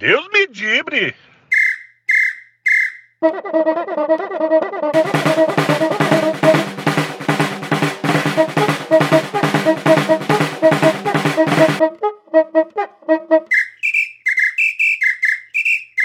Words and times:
Deus 0.00 0.26
me 0.32 0.46
dibre! 0.46 1.14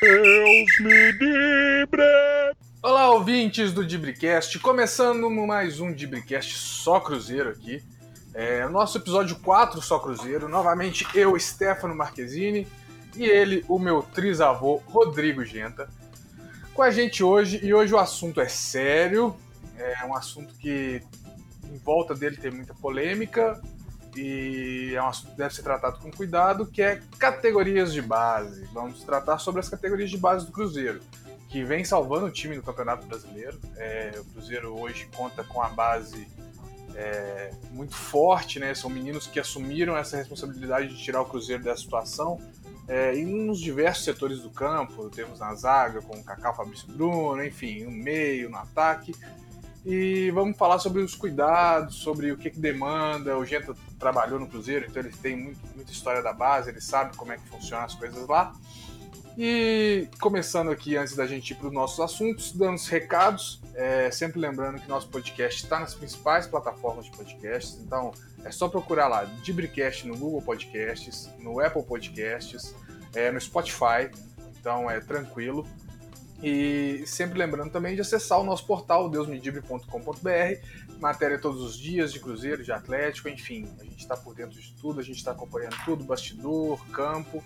Deus 0.02 0.80
me 0.82 1.14
dibre! 1.14 2.04
Olá, 2.84 3.12
ouvintes 3.12 3.72
do 3.72 3.86
Dibricast, 3.86 4.60
começando 4.60 5.30
mais 5.32 5.80
um 5.80 5.94
Dibricast 5.94 6.58
só 6.58 7.00
Cruzeiro 7.00 7.52
aqui. 7.52 7.82
É, 8.34 8.68
nosso 8.68 8.98
episódio 8.98 9.38
4 9.38 9.82
só 9.82 9.98
Cruzeiro. 10.00 10.50
Novamente 10.50 11.08
eu, 11.16 11.40
Stefano 11.40 11.96
Marquezine, 11.96 12.68
e 13.16 13.24
ele, 13.24 13.66
o 13.68 13.80
meu 13.80 14.02
trisavô, 14.02 14.82
Rodrigo 14.88 15.44
Genta. 15.44 15.90
Com 16.74 16.82
a 16.82 16.92
gente 16.92 17.24
hoje, 17.24 17.60
e 17.64 17.74
hoje 17.74 17.94
o 17.94 17.98
assunto 17.98 18.42
é 18.42 18.48
sério, 18.48 19.36
é 19.78 20.06
um 20.06 20.16
assunto 20.16 20.54
que 20.56 21.02
em 21.64 21.78
volta 21.78 22.14
dele 22.14 22.38
tem 22.38 22.52
muita 22.52 22.74
polêmica, 22.74 23.62
e 24.16 24.94
é 24.96 25.02
um 25.02 25.08
assunto 25.08 25.32
que 25.32 25.38
deve 25.38 25.54
ser 25.54 25.64
tratado 25.64 26.00
com 26.00 26.10
cuidado, 26.10 26.66
que 26.66 26.82
é 26.82 27.02
categorias 27.20 27.92
de 27.92 28.02
base. 28.02 28.66
Vamos 28.74 29.04
tratar 29.04 29.38
sobre 29.40 29.60
as 29.60 29.68
categorias 29.68 30.10
de 30.10 30.18
base 30.18 30.46
do 30.46 30.52
Cruzeiro, 30.52 31.02
que 31.50 31.64
vem 31.64 31.84
salvando 31.84 32.28
o 32.28 32.32
time 32.32 32.56
no 32.56 32.64
Campeonato 32.64 33.06
Brasileiro. 33.06 33.60
É, 33.76 34.14
o 34.18 34.26
Cruzeiro 34.26 34.80
hoje 34.80 35.10
conta 35.16 35.44
com 35.44 35.62
a 35.62 35.68
base 35.68 36.28
é, 36.96 37.52
muito 37.72 37.94
forte, 37.94 38.58
né? 38.58 38.74
São 38.74 38.90
meninos 38.90 39.28
que 39.28 39.40
assumiram 39.40 39.98
essa 39.98 40.16
responsabilidade 40.16 40.88
de 40.90 41.04
tirar 41.04 41.22
o 41.22 41.26
Cruzeiro 41.26 41.64
dessa 41.64 41.82
situação. 41.82 42.40
É, 42.88 43.14
nos 43.16 43.60
diversos 43.60 44.06
setores 44.06 44.42
do 44.42 44.50
campo, 44.50 45.10
temos 45.10 45.40
na 45.40 45.56
zaga 45.56 46.02
com 46.02 46.16
o 46.16 46.24
Kaká, 46.24 46.54
Fabrício 46.54 46.88
Bruno, 46.88 47.44
enfim, 47.44 47.84
no 47.84 47.92
meio, 47.92 48.50
no 48.50 48.58
ataque. 48.58 49.16
E 49.86 50.32
vamos 50.32 50.58
falar 50.58 50.80
sobre 50.80 51.02
os 51.02 51.14
cuidados, 51.14 51.96
sobre 51.96 52.32
o 52.32 52.38
que, 52.38 52.50
que 52.50 52.60
demanda. 52.60 53.38
O 53.38 53.46
Genta 53.46 53.76
trabalhou 54.00 54.40
no 54.40 54.48
Cruzeiro, 54.48 54.86
então 54.90 55.02
ele 55.02 55.12
tem 55.12 55.36
muito, 55.36 55.60
muita 55.76 55.92
história 55.92 56.22
da 56.22 56.34
base, 56.34 56.70
ele 56.70 56.82
sabe 56.82 57.16
como 57.16 57.32
é 57.32 57.38
que 57.38 57.48
funcionam 57.48 57.86
as 57.86 57.94
coisas 57.94 58.28
lá. 58.28 58.54
E 59.38 60.08
começando 60.20 60.72
aqui, 60.72 60.96
antes 60.96 61.16
da 61.16 61.28
gente 61.28 61.52
ir 61.52 61.56
para 61.56 61.68
os 61.68 61.74
nossos 61.74 62.00
assuntos, 62.00 62.54
dando 62.54 62.76
os 62.76 62.88
recados, 62.88 63.62
é, 63.76 64.10
sempre 64.10 64.40
lembrando 64.40 64.80
que 64.80 64.88
nosso 64.88 65.10
podcast 65.10 65.62
está 65.62 65.80
nas 65.80 65.94
principais 65.94 66.48
plataformas 66.48 67.06
de 67.06 67.12
podcasts, 67.12 67.78
então 67.82 68.14
é 68.46 68.52
só 68.52 68.70
procurar 68.70 69.08
lá, 69.08 69.26
Dibricast 69.44 70.08
no 70.08 70.18
Google 70.18 70.42
Podcasts, 70.42 71.30
no 71.38 71.60
Apple 71.60 71.84
Podcasts, 71.84 72.74
é, 73.16 73.32
no 73.32 73.40
Spotify, 73.40 74.12
então 74.60 74.90
é 74.90 75.00
tranquilo. 75.00 75.68
E 76.44 77.04
sempre 77.08 77.40
lembrando 77.40 77.72
também 77.72 77.96
de 77.96 78.02
acessar 78.02 78.40
o 78.40 78.44
nosso 78.44 78.68
portal, 78.68 79.10
deusmedibre.com.br, 79.10 81.00
matéria 81.00 81.40
todos 81.40 81.62
os 81.62 81.78
dias 81.78 82.12
de 82.12 82.20
Cruzeiro, 82.20 82.64
de 82.64 82.72
Atlético, 82.72 83.30
enfim, 83.30 83.68
a 83.80 83.84
gente 83.84 84.00
está 84.00 84.18
por 84.18 84.36
dentro 84.36 84.60
de 84.60 84.74
tudo, 84.74 85.00
a 85.00 85.04
gente 85.04 85.18
está 85.18 85.32
acompanhando 85.32 85.76
tudo, 85.86 86.04
bastidor, 86.04 86.86
campo. 86.92 87.44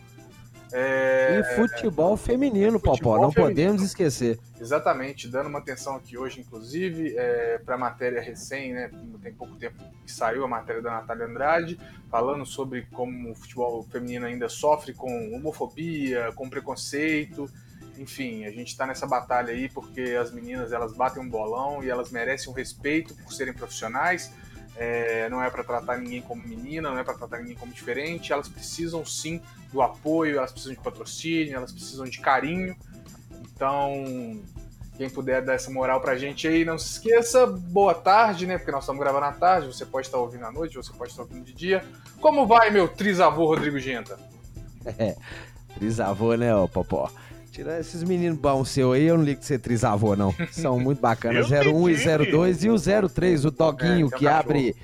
É... 0.71 1.39
E 1.39 1.55
futebol 1.55 2.15
feminino, 2.15 2.79
futebol 2.79 2.97
Popó, 2.97 3.21
não 3.21 3.31
feminino. 3.31 3.55
podemos 3.55 3.81
esquecer. 3.81 4.39
Exatamente, 4.59 5.27
dando 5.27 5.47
uma 5.47 5.59
atenção 5.59 5.95
aqui 5.95 6.17
hoje, 6.17 6.41
inclusive, 6.41 7.15
é, 7.17 7.57
para 7.59 7.75
a 7.75 7.77
matéria 7.77 8.21
recém, 8.21 8.73
né? 8.73 8.91
Tem 9.21 9.33
pouco 9.33 9.55
tempo 9.55 9.81
que 10.05 10.11
saiu 10.11 10.43
a 10.43 10.47
matéria 10.47 10.81
da 10.81 10.91
Natália 10.91 11.25
Andrade, 11.25 11.79
falando 12.09 12.45
sobre 12.45 12.83
como 12.91 13.31
o 13.31 13.35
futebol 13.35 13.83
feminino 13.83 14.25
ainda 14.25 14.49
sofre 14.49 14.93
com 14.93 15.33
homofobia, 15.33 16.31
com 16.35 16.49
preconceito. 16.49 17.49
Enfim, 17.97 18.45
a 18.45 18.51
gente 18.51 18.67
está 18.67 18.85
nessa 18.85 19.05
batalha 19.05 19.51
aí 19.51 19.69
porque 19.69 20.17
as 20.19 20.31
meninas 20.31 20.71
elas 20.71 20.93
batem 20.93 21.21
um 21.21 21.29
bolão 21.29 21.83
e 21.83 21.89
elas 21.89 22.11
merecem 22.11 22.51
um 22.51 22.55
respeito 22.55 23.13
por 23.15 23.33
serem 23.33 23.53
profissionais 23.53 24.31
é, 24.81 25.27
não 25.27 25.43
é 25.43 25.49
para 25.49 25.61
tratar 25.61 25.97
ninguém 25.97 26.21
como 26.21 26.41
menina, 26.41 26.89
não 26.89 26.97
é 26.97 27.03
para 27.03 27.13
tratar 27.13 27.39
ninguém 27.39 27.55
como 27.55 27.73
diferente. 27.73 28.31
Elas 28.31 28.47
precisam 28.47 29.05
sim 29.05 29.41
do 29.73 29.81
apoio, 29.81 30.37
elas 30.37 30.53
precisam 30.53 30.73
de 30.73 30.81
patrocínio, 30.81 31.57
elas 31.57 31.73
precisam 31.73 32.05
de 32.05 32.17
carinho. 32.19 32.73
Então, 33.53 34.41
quem 34.97 35.09
puder 35.09 35.43
dar 35.43 35.55
essa 35.55 35.69
moral 35.69 35.99
pra 35.99 36.17
gente 36.17 36.47
aí, 36.47 36.63
não 36.63 36.77
se 36.77 36.93
esqueça. 36.93 37.45
Boa 37.45 37.93
tarde, 37.93 38.47
né? 38.47 38.57
Porque 38.57 38.71
nós 38.71 38.85
estamos 38.85 39.01
gravando 39.01 39.25
à 39.25 39.33
tarde, 39.33 39.67
você 39.67 39.85
pode 39.85 40.07
estar 40.07 40.17
ouvindo 40.17 40.45
à 40.45 40.51
noite, 40.51 40.77
você 40.77 40.93
pode 40.93 41.11
estar 41.11 41.23
ouvindo 41.23 41.43
de 41.43 41.51
dia. 41.53 41.83
Como 42.21 42.47
vai, 42.47 42.69
meu 42.69 42.87
trisavô 42.87 43.47
Rodrigo 43.47 43.77
Genta? 43.79 44.17
É, 44.97 45.17
trisavô, 45.75 46.35
né, 46.35 46.55
ô 46.55 46.69
Popó? 46.69 47.11
Tira 47.51 47.79
esses 47.79 48.03
meninos 48.03 48.37
bons 48.37 48.69
seu 48.69 48.91
aí, 48.91 49.05
eu 49.05 49.17
não 49.17 49.23
ligo 49.23 49.39
de 49.39 49.45
ser 49.45 49.59
trisavô, 49.59 50.15
não. 50.15 50.33
São 50.51 50.79
muito 50.79 51.01
bacanas. 51.01 51.47
01 51.49 51.89
e 51.89 51.95
02 52.31 52.63
e 52.63 52.69
o 52.69 53.09
03, 53.09 53.45
o 53.45 53.51
doguinho 53.51 54.07
é, 54.07 54.17
que 54.17 54.27
abre. 54.27 54.75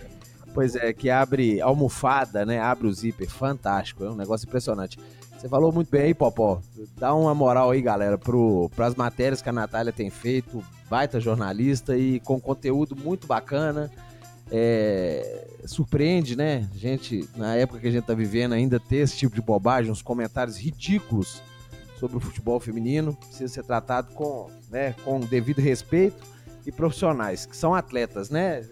Pois 0.53 0.75
é, 0.75 0.91
que 0.91 1.09
abre 1.09 1.61
almofada, 1.61 2.45
né? 2.45 2.59
Abre 2.59 2.87
o 2.87 2.93
zíper. 2.93 3.29
Fantástico, 3.29 4.03
é 4.03 4.09
um 4.09 4.15
negócio 4.15 4.47
impressionante. 4.47 4.97
Você 5.37 5.49
falou 5.49 5.71
muito 5.71 5.91
bem 5.91 6.01
aí, 6.01 6.13
Popó. 6.13 6.59
Dá 6.97 7.13
uma 7.13 7.35
moral 7.35 7.71
aí, 7.71 7.81
galera, 7.81 8.17
para 8.17 8.87
as 8.87 8.95
matérias 8.95 9.41
que 9.41 9.49
a 9.49 9.53
Natália 9.53 9.93
tem 9.93 10.09
feito. 10.09 10.63
Baita 10.89 11.19
jornalista 11.19 11.95
e 11.97 12.19
com 12.21 12.39
conteúdo 12.39 12.95
muito 12.95 13.27
bacana. 13.27 13.91
É, 14.51 15.47
surpreende, 15.65 16.35
né? 16.35 16.67
Gente, 16.73 17.27
na 17.35 17.55
época 17.55 17.79
que 17.79 17.87
a 17.87 17.91
gente 17.91 18.05
tá 18.05 18.13
vivendo, 18.13 18.53
ainda 18.53 18.79
ter 18.79 18.97
esse 18.97 19.17
tipo 19.17 19.35
de 19.35 19.41
bobagem, 19.41 19.91
uns 19.91 20.01
comentários 20.01 20.57
ridículos 20.57 21.41
sobre 21.99 22.17
o 22.17 22.19
futebol 22.19 22.59
feminino, 22.59 23.13
precisa 23.13 23.53
ser 23.53 23.63
tratado 23.63 24.13
com, 24.13 24.49
né, 24.69 24.93
com 25.03 25.19
devido 25.19 25.59
respeito 25.59 26.23
e 26.65 26.71
profissionais, 26.71 27.45
que 27.45 27.55
são 27.55 27.73
atletas, 27.73 28.29
né? 28.29 28.63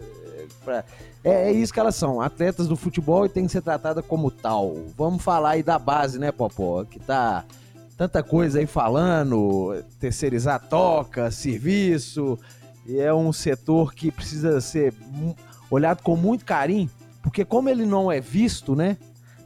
É, 1.24 1.50
é 1.50 1.52
isso 1.52 1.72
que 1.72 1.80
elas 1.80 1.96
são, 1.96 2.20
atletas 2.20 2.68
do 2.68 2.76
futebol 2.76 3.26
e 3.26 3.30
tem 3.30 3.46
que 3.46 3.52
ser 3.52 3.62
tratada 3.62 4.02
como 4.02 4.30
tal. 4.30 4.76
Vamos 4.98 5.24
falar 5.24 5.52
aí 5.52 5.64
da 5.64 5.80
base, 5.80 6.20
né, 6.20 6.32
Popó? 6.32 6.84
Que 6.84 7.00
tá 7.00 7.46
tanta 7.98 8.24
coisa 8.24 8.60
aí 8.60 8.66
falando, 8.66 9.84
terceirizar 10.00 10.68
toca, 10.68 11.32
serviço, 11.32 12.38
e 12.86 13.00
é 13.00 13.14
um 13.14 13.32
setor 13.32 13.94
que 13.94 14.12
precisa 14.12 14.60
ser 14.60 14.94
olhado 15.70 16.02
com 16.02 16.16
muito 16.16 16.44
carinho, 16.44 16.90
porque 17.22 17.46
como 17.46 17.70
ele 17.70 17.86
não 17.86 18.12
é 18.12 18.20
visto, 18.20 18.76
né, 18.76 18.98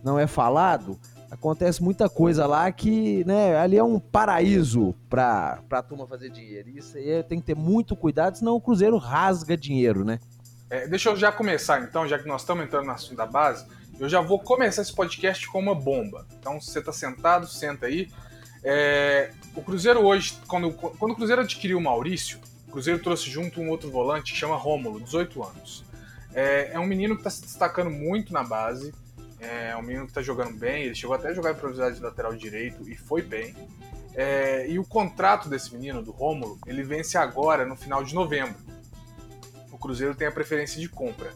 não 0.04 0.18
é 0.18 0.26
falado, 0.26 0.98
acontece 1.30 1.84
muita 1.84 2.10
coisa 2.10 2.46
lá 2.46 2.72
que, 2.72 3.24
né, 3.26 3.58
ali 3.58 3.78
é 3.78 3.84
um 3.84 4.00
paraíso 4.00 4.96
pra, 5.10 5.60
pra 5.68 5.82
turma 5.82 6.08
fazer 6.08 6.30
dinheiro. 6.30 6.70
Isso 6.70 6.98
aí 6.98 7.24
tem 7.24 7.40
que 7.40 7.46
ter 7.46 7.56
muito 7.56 7.96
cuidado, 7.96 8.38
senão 8.38 8.56
o 8.56 8.62
Cruzeiro 8.62 8.98
rasga 8.98 9.58
dinheiro, 9.58 10.04
né? 10.04 10.20
É, 10.70 10.88
deixa 10.88 11.10
eu 11.10 11.16
já 11.16 11.32
começar 11.32 11.82
então, 11.82 12.08
já 12.08 12.20
que 12.20 12.28
nós 12.28 12.42
estamos 12.42 12.66
entrando 12.66 12.86
no 12.86 12.92
assunto 12.92 13.16
da 13.16 13.26
base, 13.26 13.66
eu 14.00 14.08
já 14.08 14.22
vou 14.22 14.40
começar 14.40 14.82
esse 14.82 14.94
podcast 14.94 15.48
com 15.48 15.60
uma 15.60 15.74
bomba. 15.74 16.26
Então, 16.40 16.60
se 16.62 16.72
você 16.72 16.80
está 16.80 16.92
sentado, 16.92 17.48
senta 17.48 17.88
aí. 17.88 18.10
É, 18.64 19.32
o 19.56 19.62
Cruzeiro 19.62 20.02
hoje, 20.02 20.38
quando, 20.48 20.72
quando 20.72 21.12
o 21.12 21.16
Cruzeiro 21.16 21.42
adquiriu 21.42 21.78
o 21.78 21.82
Maurício, 21.82 22.40
o 22.68 22.72
Cruzeiro 22.72 23.02
trouxe 23.02 23.30
junto 23.30 23.60
um 23.60 23.70
outro 23.70 23.90
volante 23.90 24.34
que 24.34 24.38
chama 24.38 24.56
Rômulo, 24.56 25.00
18 25.00 25.44
anos. 25.44 25.84
É, 26.34 26.74
é 26.74 26.80
um 26.80 26.86
menino 26.86 27.16
que 27.16 27.22
está 27.22 27.30
se 27.30 27.42
destacando 27.42 27.90
muito 27.90 28.32
na 28.32 28.44
base. 28.44 28.94
É 29.40 29.76
um 29.76 29.82
menino 29.82 30.06
que 30.06 30.12
está 30.12 30.22
jogando 30.22 30.58
bem, 30.58 30.84
ele 30.84 30.96
chegou 30.96 31.16
até 31.16 31.30
a 31.30 31.34
jogar 31.34 31.52
improvisado 31.52 31.94
de 31.94 32.02
lateral 32.02 32.36
direito 32.36 32.90
e 32.90 32.96
foi 32.96 33.22
bem. 33.22 33.56
É, 34.16 34.68
e 34.68 34.80
o 34.80 34.84
contrato 34.84 35.48
desse 35.48 35.72
menino, 35.74 36.02
do 36.02 36.12
Rômulo, 36.12 36.60
ele 36.66 36.82
vence 36.82 37.18
agora, 37.18 37.66
no 37.66 37.76
final 37.76 38.04
de 38.04 38.16
novembro. 38.16 38.56
O 39.72 39.78
Cruzeiro 39.78 40.16
tem 40.16 40.28
a 40.28 40.32
preferência 40.32 40.82
de 40.82 40.90
compra. 40.90 41.32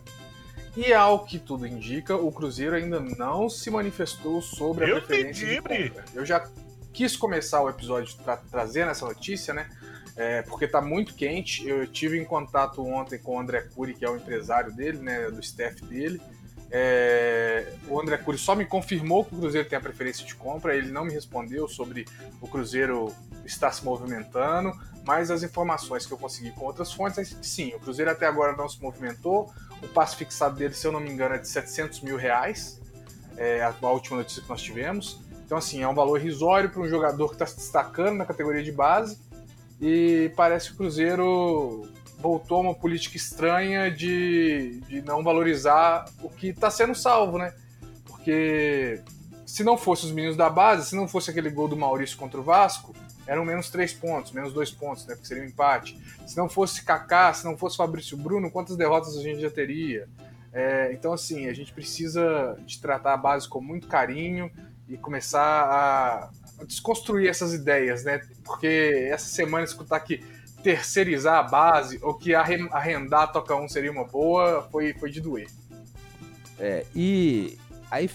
E 0.75 0.91
ao 0.91 1.25
que 1.25 1.37
tudo 1.37 1.67
indica, 1.67 2.15
o 2.15 2.31
Cruzeiro 2.31 2.75
ainda 2.75 2.99
não 2.99 3.49
se 3.49 3.69
manifestou 3.69 4.41
sobre 4.41 4.85
a 4.85 4.87
Eu 4.87 5.01
preferência 5.01 5.45
de 5.47 5.61
compra. 5.61 6.05
Eu 6.13 6.25
já 6.25 6.49
quis 6.91 7.15
começar 7.15 7.61
o 7.61 7.69
episódio 7.69 8.15
tra 8.17 8.37
trazendo 8.37 8.89
essa 8.89 9.05
notícia, 9.05 9.53
né? 9.53 9.69
É, 10.15 10.41
porque 10.41 10.65
está 10.65 10.81
muito 10.81 11.13
quente. 11.13 11.67
Eu 11.67 11.85
tive 11.85 12.19
em 12.19 12.25
contato 12.25 12.83
ontem 12.85 13.19
com 13.19 13.35
o 13.35 13.39
André 13.39 13.61
Cury, 13.61 13.93
que 13.93 14.03
é 14.03 14.09
o 14.09 14.15
empresário 14.15 14.71
dele, 14.71 14.97
né, 14.99 15.29
do 15.29 15.39
staff 15.39 15.83
dele. 15.85 16.21
É, 16.73 17.73
o 17.89 17.99
André 17.99 18.17
Cury 18.17 18.37
só 18.37 18.55
me 18.55 18.65
confirmou 18.65 19.25
que 19.25 19.35
o 19.35 19.39
Cruzeiro 19.39 19.67
tem 19.67 19.77
a 19.77 19.81
preferência 19.81 20.25
de 20.25 20.33
compra, 20.35 20.75
ele 20.75 20.89
não 20.89 21.03
me 21.03 21.11
respondeu 21.11 21.67
sobre 21.67 22.05
o 22.39 22.47
Cruzeiro 22.47 23.13
estar 23.45 23.71
se 23.71 23.83
movimentando, 23.83 24.71
mas 25.05 25.29
as 25.29 25.43
informações 25.43 26.05
que 26.05 26.13
eu 26.13 26.17
consegui 26.17 26.51
com 26.51 26.65
outras 26.65 26.93
fontes 26.93 27.17
é 27.17 27.25
sim, 27.41 27.73
o 27.75 27.79
Cruzeiro 27.79 28.09
até 28.09 28.25
agora 28.25 28.55
não 28.55 28.69
se 28.69 28.81
movimentou, 28.81 29.51
o 29.83 29.87
passe 29.89 30.15
fixado 30.15 30.55
dele, 30.55 30.73
se 30.73 30.87
eu 30.87 30.93
não 30.93 31.01
me 31.01 31.11
engano, 31.11 31.35
é 31.35 31.39
de 31.39 31.47
700 31.47 32.01
mil 32.01 32.15
reais, 32.15 32.79
é 33.35 33.61
a 33.63 33.87
última 33.89 34.17
notícia 34.17 34.41
que 34.41 34.49
nós 34.49 34.61
tivemos. 34.61 35.19
Então, 35.45 35.57
assim, 35.57 35.81
é 35.81 35.87
um 35.87 35.93
valor 35.93 36.17
irrisório 36.17 36.69
para 36.69 36.81
um 36.81 36.87
jogador 36.87 37.27
que 37.27 37.35
está 37.35 37.45
se 37.45 37.57
destacando 37.57 38.15
na 38.15 38.25
categoria 38.25 38.63
de 38.63 38.71
base 38.71 39.19
e 39.81 40.31
parece 40.35 40.67
que 40.67 40.73
o 40.75 40.77
Cruzeiro 40.77 41.90
voltou 42.21 42.57
a 42.57 42.61
uma 42.61 42.75
política 42.75 43.17
estranha 43.17 43.89
de, 43.89 44.79
de 44.87 45.01
não 45.01 45.23
valorizar 45.23 46.05
o 46.21 46.29
que 46.29 46.47
está 46.47 46.69
sendo 46.69 46.93
salvo, 46.93 47.37
né? 47.37 47.53
Porque 48.05 49.01
se 49.45 49.63
não 49.63 49.77
fosse 49.77 50.05
os 50.05 50.11
meninos 50.11 50.37
da 50.37 50.49
base, 50.49 50.89
se 50.89 50.95
não 50.95 51.07
fosse 51.07 51.31
aquele 51.31 51.49
gol 51.49 51.67
do 51.67 51.75
Maurício 51.75 52.17
contra 52.17 52.39
o 52.39 52.43
Vasco, 52.43 52.95
eram 53.25 53.43
menos 53.43 53.69
três 53.69 53.93
pontos, 53.93 54.31
menos 54.31 54.53
dois 54.53 54.71
pontos, 54.71 55.05
né? 55.05 55.15
Porque 55.15 55.27
seria 55.27 55.43
um 55.43 55.47
empate. 55.47 55.99
Se 56.27 56.37
não 56.37 56.47
fosse 56.47 56.83
Kaká, 56.83 57.33
se 57.33 57.43
não 57.43 57.57
fosse 57.57 57.77
Fabrício 57.77 58.15
Bruno, 58.15 58.51
quantas 58.51 58.77
derrotas 58.77 59.17
a 59.17 59.21
gente 59.21 59.41
já 59.41 59.49
teria? 59.49 60.07
É, 60.53 60.91
então, 60.93 61.13
assim, 61.13 61.47
a 61.47 61.53
gente 61.53 61.73
precisa 61.73 62.57
de 62.65 62.79
tratar 62.79 63.13
a 63.13 63.17
base 63.17 63.47
com 63.47 63.61
muito 63.61 63.87
carinho 63.87 64.51
e 64.87 64.97
começar 64.97 65.41
a 65.41 66.29
desconstruir 66.65 67.29
essas 67.29 67.53
ideias, 67.53 68.03
né? 68.03 68.21
Porque 68.43 69.07
essa 69.09 69.25
semana 69.25 69.63
escutar 69.63 69.99
que 70.01 70.23
terceirizar 70.61 71.39
a 71.39 71.43
base 71.43 71.99
ou 72.01 72.13
que 72.13 72.33
arrendar 72.33 73.23
a 73.23 73.27
Toca 73.27 73.55
1 73.55 73.69
seria 73.69 73.91
uma 73.91 74.05
boa, 74.05 74.67
foi, 74.71 74.93
foi 74.93 75.09
de 75.09 75.21
doer. 75.21 75.47
É, 76.59 76.85
e 76.95 77.57
aí, 77.89 78.09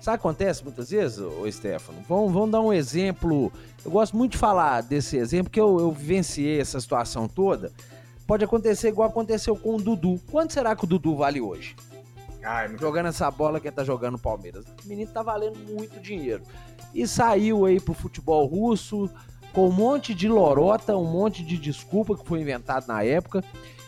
sabe 0.00 0.16
o 0.16 0.20
que 0.20 0.26
acontece 0.26 0.64
muitas 0.64 0.90
vezes, 0.90 1.18
ô 1.18 1.50
Stefano? 1.50 1.98
Vamos, 2.08 2.32
vamos 2.32 2.50
dar 2.50 2.60
um 2.60 2.72
exemplo. 2.72 3.52
Eu 3.84 3.90
gosto 3.90 4.16
muito 4.16 4.32
de 4.32 4.38
falar 4.38 4.82
desse 4.82 5.16
exemplo, 5.16 5.44
porque 5.44 5.60
eu, 5.60 5.78
eu 5.78 5.92
vivenciei 5.92 6.60
essa 6.60 6.80
situação 6.80 7.28
toda. 7.28 7.72
Pode 8.26 8.44
acontecer 8.44 8.88
igual 8.88 9.08
aconteceu 9.08 9.54
com 9.54 9.76
o 9.76 9.82
Dudu. 9.82 10.20
Quanto 10.30 10.52
será 10.52 10.74
que 10.74 10.84
o 10.84 10.86
Dudu 10.86 11.16
vale 11.16 11.40
hoje? 11.40 11.76
Ai, 12.42 12.76
jogando 12.78 13.06
essa 13.06 13.30
bola 13.30 13.60
que 13.60 13.70
tá 13.70 13.84
jogando 13.84 14.12
no 14.12 14.18
Palmeiras. 14.18 14.66
O 14.84 14.88
menino 14.88 15.10
tá 15.10 15.22
valendo 15.22 15.58
muito 15.58 16.00
dinheiro. 16.00 16.42
E 16.94 17.06
saiu 17.06 17.64
aí 17.64 17.80
pro 17.80 17.94
futebol 17.94 18.46
russo 18.46 19.10
com 19.54 19.68
um 19.68 19.72
monte 19.72 20.12
de 20.12 20.28
lorota, 20.28 20.96
um 20.96 21.10
monte 21.10 21.44
de 21.44 21.56
desculpa 21.56 22.16
que 22.16 22.26
foi 22.26 22.40
inventado 22.40 22.88
na 22.88 23.02
época. 23.04 23.42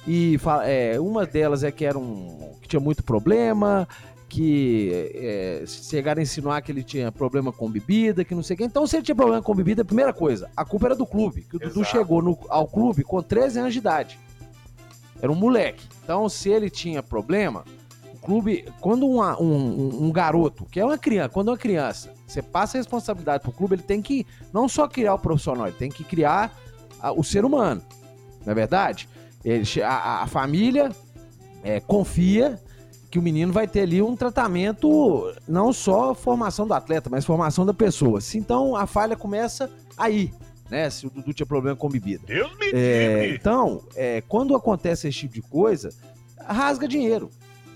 E 0.07 0.39
é, 0.65 0.99
uma 1.01 1.27
delas 1.27 1.65
é 1.65 1.73
que 1.73 1.85
era 1.85 1.99
um 1.99 2.53
que 2.63 2.69
tinha 2.69 2.79
muito 2.79 3.03
problema, 3.03 3.89
que 4.29 5.11
é, 5.13 5.65
chegaram 5.67 6.21
a 6.21 6.23
insinuar 6.23 6.63
que 6.63 6.71
ele 6.71 6.85
tinha 6.85 7.11
problema 7.11 7.53
com 7.53 7.69
bebida, 7.69 8.25
que 8.25 8.33
não 8.33 8.45
sei 8.45 8.55
o 8.55 8.57
quê. 8.59 8.65
Então, 8.65 8.87
se 8.87 8.97
ele 8.97 9.03
tinha 9.03 9.17
problema 9.17 9.43
com 9.43 9.55
bebida, 9.55 9.85
primeira 9.85 10.13
coisa, 10.13 10.49
a 10.57 10.65
culpa 10.65 10.87
era 10.87 10.95
do 10.95 11.05
clube. 11.05 11.43
Que 11.43 11.57
o 11.57 11.59
Exato. 11.59 11.75
Dudu 11.75 11.85
chegou 11.85 12.23
no, 12.23 12.39
ao 12.49 12.69
clube 12.69 13.03
com 13.03 13.21
13 13.21 13.59
anos 13.59 13.73
de 13.73 13.81
idade. 13.81 14.21
Era 15.21 15.33
um 15.33 15.35
moleque. 15.35 15.89
Então, 16.05 16.29
se 16.29 16.49
ele 16.49 16.71
tinha 16.71 17.03
problema, 17.03 17.65
clube, 18.26 18.69
quando 18.81 19.06
uma, 19.06 19.40
um, 19.40 20.06
um, 20.06 20.11
garoto, 20.11 20.64
que 20.64 20.81
é 20.81 20.84
uma 20.84 20.99
criança, 20.99 21.28
quando 21.28 21.49
uma 21.49 21.56
criança, 21.56 22.12
você 22.26 22.43
passa 22.43 22.76
a 22.76 22.81
responsabilidade 22.81 23.40
pro 23.40 23.52
clube, 23.52 23.76
ele 23.76 23.82
tem 23.82 24.02
que 24.02 24.26
não 24.52 24.69
só 24.69 24.88
criar 24.88 25.14
o 25.14 25.19
profissional, 25.19 25.69
ele 25.69 25.76
tem 25.76 25.88
que 25.88 26.02
criar 26.02 26.52
a, 27.00 27.12
o 27.12 27.23
ser 27.23 27.44
humano. 27.44 27.81
Não 28.44 28.50
é 28.50 28.55
verdade? 28.55 29.08
Ele, 29.44 29.62
a, 29.81 30.23
a 30.23 30.26
família 30.26 30.90
é, 31.62 31.78
confia 31.78 32.61
que 33.08 33.17
o 33.17 33.23
menino 33.23 33.52
vai 33.52 33.69
ter 33.69 33.82
ali 33.82 34.02
um 34.02 34.17
tratamento, 34.17 35.32
não 35.46 35.73
só 35.73 36.12
formação 36.12 36.67
do 36.67 36.75
atleta, 36.75 37.08
mas 37.08 37.25
formação 37.25 37.64
da 37.64 37.73
pessoa. 37.73 38.19
Então 38.34 38.75
a 38.75 38.88
falha 38.88 39.14
começa 39.14 39.70
aí, 39.96 40.32
né? 40.69 40.90
Se 40.90 41.06
o 41.06 41.11
Dudu 41.11 41.32
tinha 41.32 41.46
problema 41.46 41.76
com 41.76 41.88
bebida. 41.88 42.25
Deus 42.26 42.50
me 42.58 42.73
é, 42.75 43.37
Então, 43.37 43.84
é, 43.94 44.20
quando 44.23 44.56
acontece 44.56 45.06
esse 45.06 45.17
tipo 45.17 45.34
de 45.34 45.43
coisa, 45.43 45.90
rasga 46.44 46.88
dinheiro 46.88 47.31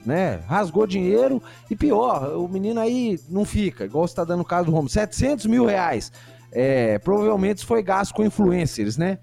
né? 0.05 0.37
Rasgou 0.47 0.87
dinheiro 0.87 1.43
e 1.71 1.77
pior, 1.77 2.37
o 2.37 2.49
menino 2.49 2.81
aí 2.81 3.19
não 3.29 3.45
fica, 3.45 3.85
igual 3.85 4.07
você 4.07 4.15
tá 4.15 4.25
dando 4.25 4.41
o 4.41 4.45
caso 4.45 4.67
do 4.67 4.73
Romo, 4.73 4.89
700 4.89 5.47
mil 5.47 5.65
reais. 5.65 6.13
É, 6.53 6.99
provavelmente 6.99 7.65
foi 7.65 7.83
gasto 7.83 8.15
com 8.15 8.25
influencers, 8.25 8.97
né? 8.97 9.19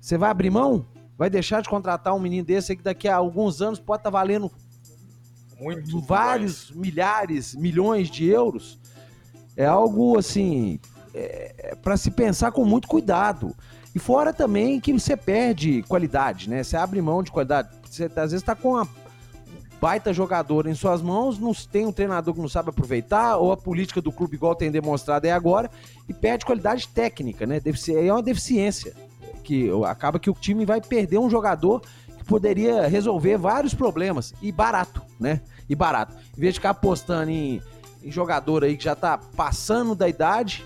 Você 0.00 0.16
vai 0.16 0.30
abrir 0.30 0.50
mão? 0.50 0.86
Vai 1.18 1.28
deixar 1.28 1.60
de 1.60 1.68
contratar 1.68 2.14
um 2.14 2.18
menino 2.18 2.46
desse 2.46 2.74
que 2.74 2.82
daqui 2.82 3.06
a 3.06 3.16
alguns 3.16 3.60
anos 3.60 3.78
pode 3.78 4.00
estar 4.00 4.10
tá 4.10 4.18
valendo 4.18 4.50
Muito 5.60 6.00
vários 6.00 6.70
mais. 6.70 6.80
milhares, 6.80 7.54
milhões 7.54 8.08
de 8.08 8.26
euros? 8.26 8.80
É 9.54 9.66
algo 9.66 10.18
assim 10.18 10.80
é, 11.12 11.54
é 11.58 11.74
para 11.74 11.96
se 11.98 12.10
pensar 12.10 12.52
com 12.52 12.64
muito 12.64 12.88
cuidado. 12.88 13.54
E 13.94 13.98
fora 13.98 14.32
também 14.32 14.80
que 14.80 14.92
você 14.92 15.16
perde 15.16 15.82
qualidade, 15.82 16.48
né? 16.48 16.62
Você 16.62 16.76
abre 16.76 17.02
mão 17.02 17.22
de 17.22 17.30
qualidade. 17.30 17.68
Você 17.84 18.04
às 18.04 18.30
vezes 18.30 18.42
tá 18.42 18.54
com 18.54 18.76
a 18.76 18.86
baita 19.80 20.12
jogador 20.12 20.66
em 20.66 20.74
suas 20.74 21.00
mãos, 21.00 21.38
não 21.38 21.54
tem 21.54 21.86
um 21.86 21.92
treinador 21.92 22.34
que 22.34 22.40
não 22.40 22.48
sabe 22.48 22.68
aproveitar, 22.68 23.38
ou 23.38 23.50
a 23.50 23.56
política 23.56 24.00
do 24.00 24.12
clube, 24.12 24.36
igual 24.36 24.54
tem 24.54 24.70
demonstrado 24.70 25.26
aí 25.26 25.32
agora, 25.32 25.70
e 26.08 26.12
perde 26.12 26.44
qualidade 26.44 26.86
técnica, 26.88 27.46
né? 27.46 27.60
É 27.88 28.12
uma 28.12 28.22
deficiência. 28.22 28.94
que 29.42 29.70
Acaba 29.86 30.18
que 30.18 30.28
o 30.28 30.34
time 30.34 30.66
vai 30.66 30.80
perder 30.80 31.18
um 31.18 31.30
jogador 31.30 31.80
que 32.18 32.24
poderia 32.24 32.86
resolver 32.86 33.38
vários 33.38 33.72
problemas, 33.72 34.34
e 34.42 34.52
barato, 34.52 35.02
né? 35.18 35.40
E 35.68 35.74
barato. 35.74 36.14
Em 36.36 36.40
vez 36.40 36.54
de 36.54 36.60
ficar 36.60 36.70
apostando 36.70 37.30
em, 37.30 37.62
em 38.02 38.10
jogador 38.10 38.64
aí 38.64 38.76
que 38.76 38.84
já 38.84 38.94
tá 38.94 39.16
passando 39.16 39.94
da 39.94 40.08
idade 40.08 40.62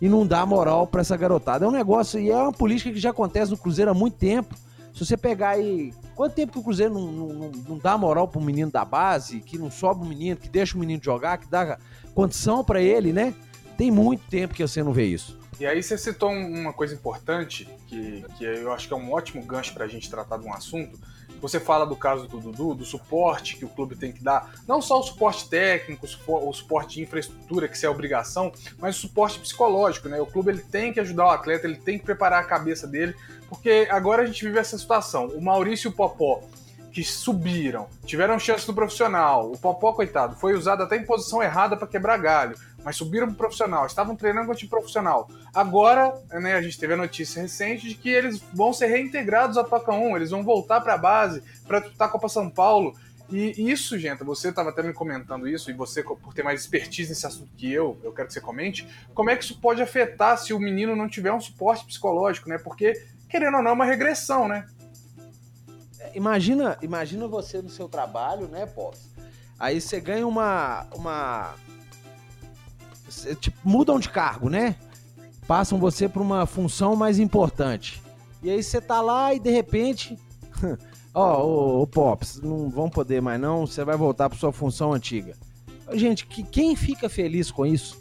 e 0.00 0.08
não 0.08 0.26
dá 0.26 0.44
moral 0.44 0.88
para 0.88 1.02
essa 1.02 1.16
garotada. 1.16 1.64
É 1.64 1.68
um 1.68 1.72
negócio, 1.72 2.18
e 2.18 2.30
é 2.30 2.36
uma 2.36 2.52
política 2.52 2.90
que 2.90 2.98
já 2.98 3.10
acontece 3.10 3.52
no 3.52 3.58
Cruzeiro 3.58 3.92
há 3.92 3.94
muito 3.94 4.16
tempo. 4.16 4.56
Se 4.92 5.06
você 5.06 5.16
pegar 5.16 5.50
aí 5.50 5.92
Quanto 6.20 6.34
tempo 6.34 6.52
que 6.52 6.58
o 6.58 6.62
Cruzeiro 6.62 6.92
não, 6.92 7.10
não, 7.10 7.50
não 7.66 7.78
dá 7.78 7.96
moral 7.96 8.28
pro 8.28 8.42
menino 8.42 8.70
da 8.70 8.84
base, 8.84 9.40
que 9.40 9.56
não 9.56 9.70
sobe 9.70 10.04
o 10.04 10.06
menino, 10.06 10.36
que 10.36 10.50
deixa 10.50 10.76
o 10.76 10.78
menino 10.78 11.02
jogar, 11.02 11.38
que 11.38 11.48
dá 11.48 11.78
condição 12.14 12.62
para 12.62 12.78
ele, 12.82 13.10
né? 13.10 13.32
Tem 13.78 13.90
muito 13.90 14.22
tempo 14.28 14.52
que 14.52 14.60
você 14.60 14.82
não 14.82 14.92
vê 14.92 15.06
isso. 15.06 15.40
E 15.58 15.64
aí 15.64 15.82
você 15.82 15.96
citou 15.96 16.30
uma 16.30 16.74
coisa 16.74 16.94
importante, 16.94 17.66
que, 17.86 18.22
que 18.36 18.44
eu 18.44 18.70
acho 18.70 18.86
que 18.86 18.92
é 18.92 18.96
um 18.98 19.10
ótimo 19.10 19.42
gancho 19.46 19.72
para 19.72 19.86
a 19.86 19.88
gente 19.88 20.10
tratar 20.10 20.36
de 20.36 20.44
um 20.44 20.52
assunto, 20.52 21.00
você 21.40 21.58
fala 21.58 21.86
do 21.86 21.96
caso 21.96 22.26
do 22.26 22.38
Dudu, 22.38 22.74
do 22.74 22.84
suporte 22.84 23.56
que 23.56 23.64
o 23.64 23.68
clube 23.68 23.96
tem 23.96 24.12
que 24.12 24.22
dar, 24.22 24.52
não 24.66 24.80
só 24.82 25.00
o 25.00 25.02
suporte 25.02 25.48
técnico, 25.48 26.06
o 26.06 26.52
suporte 26.52 26.96
de 26.96 27.02
infraestrutura, 27.02 27.68
que 27.68 27.76
isso 27.76 27.86
é 27.86 27.88
obrigação, 27.88 28.52
mas 28.78 28.96
o 28.96 29.00
suporte 29.00 29.38
psicológico, 29.38 30.08
né? 30.08 30.20
O 30.20 30.26
clube 30.26 30.50
ele 30.50 30.62
tem 30.62 30.92
que 30.92 31.00
ajudar 31.00 31.26
o 31.26 31.30
atleta, 31.30 31.66
ele 31.66 31.76
tem 31.76 31.98
que 31.98 32.04
preparar 32.04 32.40
a 32.40 32.44
cabeça 32.44 32.86
dele, 32.86 33.14
porque 33.48 33.88
agora 33.90 34.22
a 34.22 34.26
gente 34.26 34.44
vive 34.44 34.58
essa 34.58 34.78
situação. 34.78 35.26
O 35.26 35.40
Maurício 35.40 35.88
e 35.88 35.90
o 35.90 35.96
Popó, 35.96 36.40
que 36.92 37.04
subiram, 37.04 37.88
tiveram 38.04 38.38
chance 38.38 38.66
no 38.66 38.74
profissional, 38.74 39.50
o 39.50 39.58
Popó, 39.58 39.92
coitado, 39.92 40.36
foi 40.36 40.54
usado 40.54 40.82
até 40.82 40.96
em 40.96 41.04
posição 41.04 41.42
errada 41.42 41.76
para 41.76 41.86
quebrar 41.86 42.16
galho 42.18 42.56
mas 42.84 42.96
subiram 42.96 43.26
pro 43.28 43.36
profissional, 43.36 43.86
estavam 43.86 44.16
treinando 44.16 44.46
com 44.46 44.52
o 44.52 44.56
time 44.56 44.70
profissional. 44.70 45.28
Agora, 45.54 46.14
né, 46.32 46.54
a 46.54 46.62
gente 46.62 46.78
teve 46.78 46.94
a 46.94 46.96
notícia 46.96 47.42
recente 47.42 47.88
de 47.88 47.94
que 47.94 48.08
eles 48.08 48.38
vão 48.52 48.72
ser 48.72 48.86
reintegrados 48.86 49.56
à 49.58 49.64
Toca 49.64 49.92
1, 49.92 50.16
eles 50.16 50.30
vão 50.30 50.42
voltar 50.42 50.80
para 50.80 50.94
a 50.94 50.98
base 50.98 51.42
para 51.66 51.80
disputar 51.80 52.08
a 52.08 52.10
Copa 52.10 52.28
São 52.28 52.48
Paulo. 52.48 52.94
E 53.32 53.70
isso, 53.70 53.96
gente, 53.96 54.24
você 54.24 54.48
estava 54.48 54.70
até 54.70 54.82
me 54.82 54.92
comentando 54.92 55.46
isso, 55.46 55.70
e 55.70 55.74
você, 55.74 56.02
por 56.02 56.34
ter 56.34 56.42
mais 56.42 56.62
expertise 56.62 57.10
nesse 57.10 57.24
assunto 57.24 57.54
que 57.56 57.72
eu, 57.72 57.96
eu 58.02 58.12
quero 58.12 58.26
que 58.26 58.34
você 58.34 58.40
comente, 58.40 58.88
como 59.14 59.30
é 59.30 59.36
que 59.36 59.44
isso 59.44 59.60
pode 59.60 59.80
afetar 59.80 60.36
se 60.36 60.52
o 60.52 60.58
menino 60.58 60.96
não 60.96 61.08
tiver 61.08 61.32
um 61.32 61.40
suporte 61.40 61.86
psicológico, 61.86 62.48
né? 62.48 62.58
Porque, 62.58 62.92
querendo 63.28 63.58
ou 63.58 63.62
não, 63.62 63.70
é 63.70 63.74
uma 63.74 63.84
regressão, 63.84 64.48
né? 64.48 64.66
É, 66.00 66.10
imagina, 66.14 66.76
imagina 66.82 67.28
você 67.28 67.62
no 67.62 67.70
seu 67.70 67.88
trabalho, 67.88 68.48
né, 68.48 68.66
Pops? 68.66 69.10
Aí 69.60 69.80
você 69.80 70.00
ganha 70.00 70.26
uma, 70.26 70.88
uma, 70.92 71.54
tipo, 73.40 73.56
mudam 73.64 73.98
de 73.98 74.08
cargo, 74.08 74.48
né? 74.48 74.76
Passam 75.46 75.78
você 75.78 76.08
para 76.08 76.22
uma 76.22 76.46
função 76.46 76.94
mais 76.94 77.18
importante. 77.18 78.02
E 78.42 78.50
aí 78.50 78.62
você 78.62 78.80
tá 78.80 79.00
lá 79.00 79.34
e 79.34 79.40
de 79.40 79.50
repente, 79.50 80.16
ó, 81.14 81.42
oh, 81.42 81.82
oh, 81.82 81.86
Pops, 81.86 82.40
não 82.40 82.70
vão 82.70 82.88
poder 82.88 83.20
mais 83.20 83.40
não, 83.40 83.66
você 83.66 83.84
vai 83.84 83.96
voltar 83.96 84.28
para 84.28 84.38
sua 84.38 84.52
função 84.52 84.92
antiga. 84.92 85.34
Gente, 85.92 86.26
que, 86.26 86.42
quem 86.42 86.76
fica 86.76 87.08
feliz 87.08 87.50
com 87.50 87.66
isso? 87.66 88.00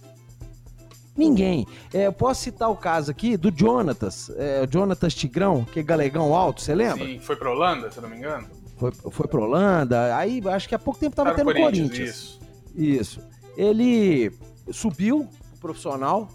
Ninguém. 1.18 1.68
É, 1.94 2.08
eu 2.08 2.14
posso 2.14 2.44
citar 2.44 2.70
o 2.70 2.78
caso 2.78 3.12
aqui 3.12 3.36
do 3.36 3.52
Jonatas, 3.54 4.32
é, 4.38 4.64
o 4.64 4.72
Jonatas 4.72 5.14
Tigrão, 5.14 5.66
que 5.66 5.80
é 5.82 5.84
galegão 5.84 6.34
alto, 6.34 6.62
você 6.62 6.74
lembra? 6.74 7.06
Sim, 7.06 7.20
foi 7.20 7.36
pra 7.36 7.52
Holanda, 7.52 7.92
se 7.92 8.00
não 8.00 8.10
me 8.10 8.16
engano. 8.16 8.48
Foi, 8.78 8.92
foi 8.92 9.28
pra 9.28 9.42
Holanda, 9.42 10.16
aí 10.16 10.42
acho 10.46 10.70
que 10.70 10.76
há 10.76 10.80
pouco 10.80 10.98
tempo 10.98 11.16
tava 11.16 11.34
tendo 11.34 11.46
Corinthians. 11.46 11.90
Corinthians. 11.90 12.40
Isso. 12.76 13.20
Isso. 13.20 13.22
Ele 13.58 14.32
subiu 14.72 15.28
profissional. 15.60 16.28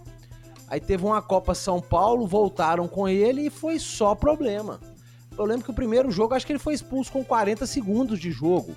Aí 0.68 0.80
teve 0.80 1.04
uma 1.04 1.20
Copa 1.20 1.54
São 1.54 1.80
Paulo, 1.80 2.26
voltaram 2.26 2.88
com 2.88 3.08
ele 3.08 3.46
e 3.46 3.50
foi 3.50 3.78
só 3.78 4.14
problema. 4.14 4.80
Eu 5.36 5.44
lembro 5.44 5.64
que 5.64 5.70
o 5.70 5.74
primeiro 5.74 6.10
jogo, 6.10 6.34
acho 6.34 6.46
que 6.46 6.52
ele 6.52 6.58
foi 6.58 6.74
expulso 6.74 7.10
com 7.12 7.24
40 7.24 7.66
segundos 7.66 8.18
de 8.18 8.30
jogo. 8.30 8.76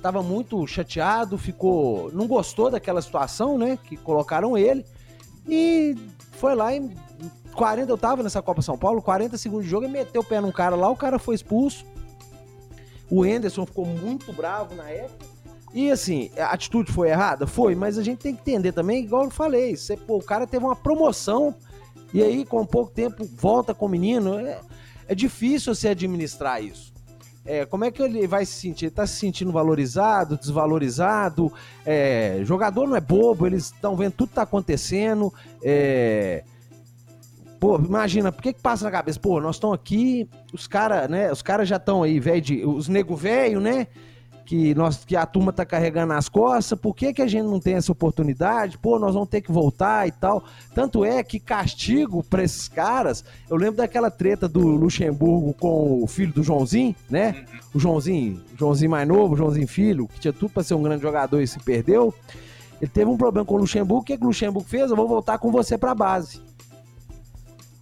Tava 0.00 0.22
muito 0.22 0.64
chateado, 0.66 1.36
ficou. 1.36 2.10
Não 2.12 2.26
gostou 2.26 2.70
daquela 2.70 3.02
situação, 3.02 3.58
né? 3.58 3.78
Que 3.82 3.96
colocaram 3.96 4.56
ele. 4.56 4.84
E 5.46 5.96
foi 6.32 6.54
lá 6.54 6.72
em 6.72 6.94
40, 7.52 7.90
eu 7.90 7.98
tava 7.98 8.22
nessa 8.22 8.40
Copa 8.40 8.62
São 8.62 8.78
Paulo, 8.78 9.02
40 9.02 9.36
segundos 9.36 9.64
de 9.64 9.70
jogo 9.70 9.86
e 9.86 9.88
meteu 9.88 10.20
o 10.20 10.24
pé 10.24 10.40
num 10.40 10.52
cara 10.52 10.76
lá, 10.76 10.88
o 10.88 10.96
cara 10.96 11.18
foi 11.18 11.34
expulso. 11.34 11.84
O 13.10 13.26
Enderson 13.26 13.66
ficou 13.66 13.84
muito 13.84 14.32
bravo 14.32 14.74
na 14.74 14.88
época. 14.88 15.26
E 15.78 15.92
assim, 15.92 16.28
a 16.36 16.46
atitude 16.46 16.90
foi 16.90 17.08
errada? 17.08 17.46
Foi, 17.46 17.76
mas 17.76 17.96
a 17.96 18.02
gente 18.02 18.18
tem 18.18 18.34
que 18.34 18.40
entender 18.40 18.72
também, 18.72 19.04
igual 19.04 19.26
eu 19.26 19.30
falei, 19.30 19.76
você, 19.76 19.96
pô, 19.96 20.16
o 20.16 20.24
cara 20.24 20.44
teve 20.44 20.64
uma 20.64 20.74
promoção 20.74 21.54
e 22.12 22.20
aí 22.20 22.44
com 22.44 22.66
pouco 22.66 22.90
tempo 22.90 23.24
volta 23.36 23.72
com 23.72 23.86
o 23.86 23.88
menino. 23.88 24.40
É, 24.40 24.58
é 25.06 25.14
difícil 25.14 25.72
você 25.72 25.90
administrar 25.90 26.60
isso. 26.60 26.92
É, 27.46 27.64
como 27.64 27.84
é 27.84 27.92
que 27.92 28.02
ele 28.02 28.26
vai 28.26 28.44
se 28.44 28.54
sentir? 28.54 28.86
Ele 28.86 28.90
tá 28.90 29.06
se 29.06 29.20
sentindo 29.20 29.52
valorizado, 29.52 30.36
desvalorizado? 30.36 31.52
É, 31.86 32.40
jogador 32.42 32.88
não 32.88 32.96
é 32.96 33.00
bobo, 33.00 33.46
eles 33.46 33.66
estão 33.66 33.94
vendo 33.94 34.14
tudo 34.14 34.30
que 34.30 34.34
tá 34.34 34.42
acontecendo. 34.42 35.32
É, 35.62 36.42
pô, 37.60 37.76
imagina, 37.76 38.32
por 38.32 38.42
que 38.42 38.52
que 38.52 38.60
passa 38.60 38.84
na 38.84 38.90
cabeça? 38.90 39.20
Pô, 39.20 39.40
nós 39.40 39.54
estamos 39.54 39.76
aqui, 39.76 40.28
os 40.52 40.66
caras, 40.66 41.08
né? 41.08 41.30
Os 41.30 41.40
caras 41.40 41.68
já 41.68 41.76
estão 41.76 42.02
aí, 42.02 42.18
velho, 42.18 42.68
os 42.68 42.88
nego 42.88 43.14
velho, 43.14 43.60
né? 43.60 43.86
Que, 44.48 44.74
nós, 44.74 45.04
que 45.04 45.14
a 45.14 45.26
turma 45.26 45.52
tá 45.52 45.62
carregando 45.66 46.14
nas 46.14 46.26
costas, 46.26 46.78
por 46.78 46.94
que, 46.94 47.12
que 47.12 47.20
a 47.20 47.26
gente 47.26 47.44
não 47.44 47.60
tem 47.60 47.74
essa 47.74 47.92
oportunidade? 47.92 48.78
Pô, 48.78 48.98
nós 48.98 49.12
vamos 49.12 49.28
ter 49.28 49.42
que 49.42 49.52
voltar 49.52 50.08
e 50.08 50.10
tal. 50.10 50.42
Tanto 50.74 51.04
é 51.04 51.22
que 51.22 51.38
castigo 51.38 52.24
para 52.24 52.42
esses 52.42 52.66
caras, 52.66 53.22
eu 53.50 53.58
lembro 53.58 53.76
daquela 53.76 54.10
treta 54.10 54.48
do 54.48 54.60
Luxemburgo 54.66 55.52
com 55.52 56.02
o 56.02 56.06
filho 56.06 56.32
do 56.32 56.42
Joãozinho, 56.42 56.96
né? 57.10 57.44
O 57.74 57.78
Joãozinho, 57.78 58.40
Joãozinho 58.58 58.90
mais 58.90 59.06
novo, 59.06 59.36
Joãozinho 59.36 59.68
filho, 59.68 60.08
que 60.08 60.18
tinha 60.18 60.32
tudo 60.32 60.50
para 60.50 60.62
ser 60.62 60.72
um 60.72 60.82
grande 60.82 61.02
jogador 61.02 61.42
e 61.42 61.46
se 61.46 61.58
perdeu. 61.58 62.14
Ele 62.80 62.90
teve 62.90 63.10
um 63.10 63.18
problema 63.18 63.44
com 63.44 63.54
o 63.56 63.58
Luxemburgo, 63.58 64.00
o 64.00 64.04
que, 64.04 64.16
que 64.16 64.24
o 64.24 64.28
Luxemburgo 64.28 64.66
fez? 64.66 64.90
Eu 64.90 64.96
vou 64.96 65.06
voltar 65.06 65.36
com 65.36 65.52
você 65.52 65.76
pra 65.76 65.94
base. 65.94 66.40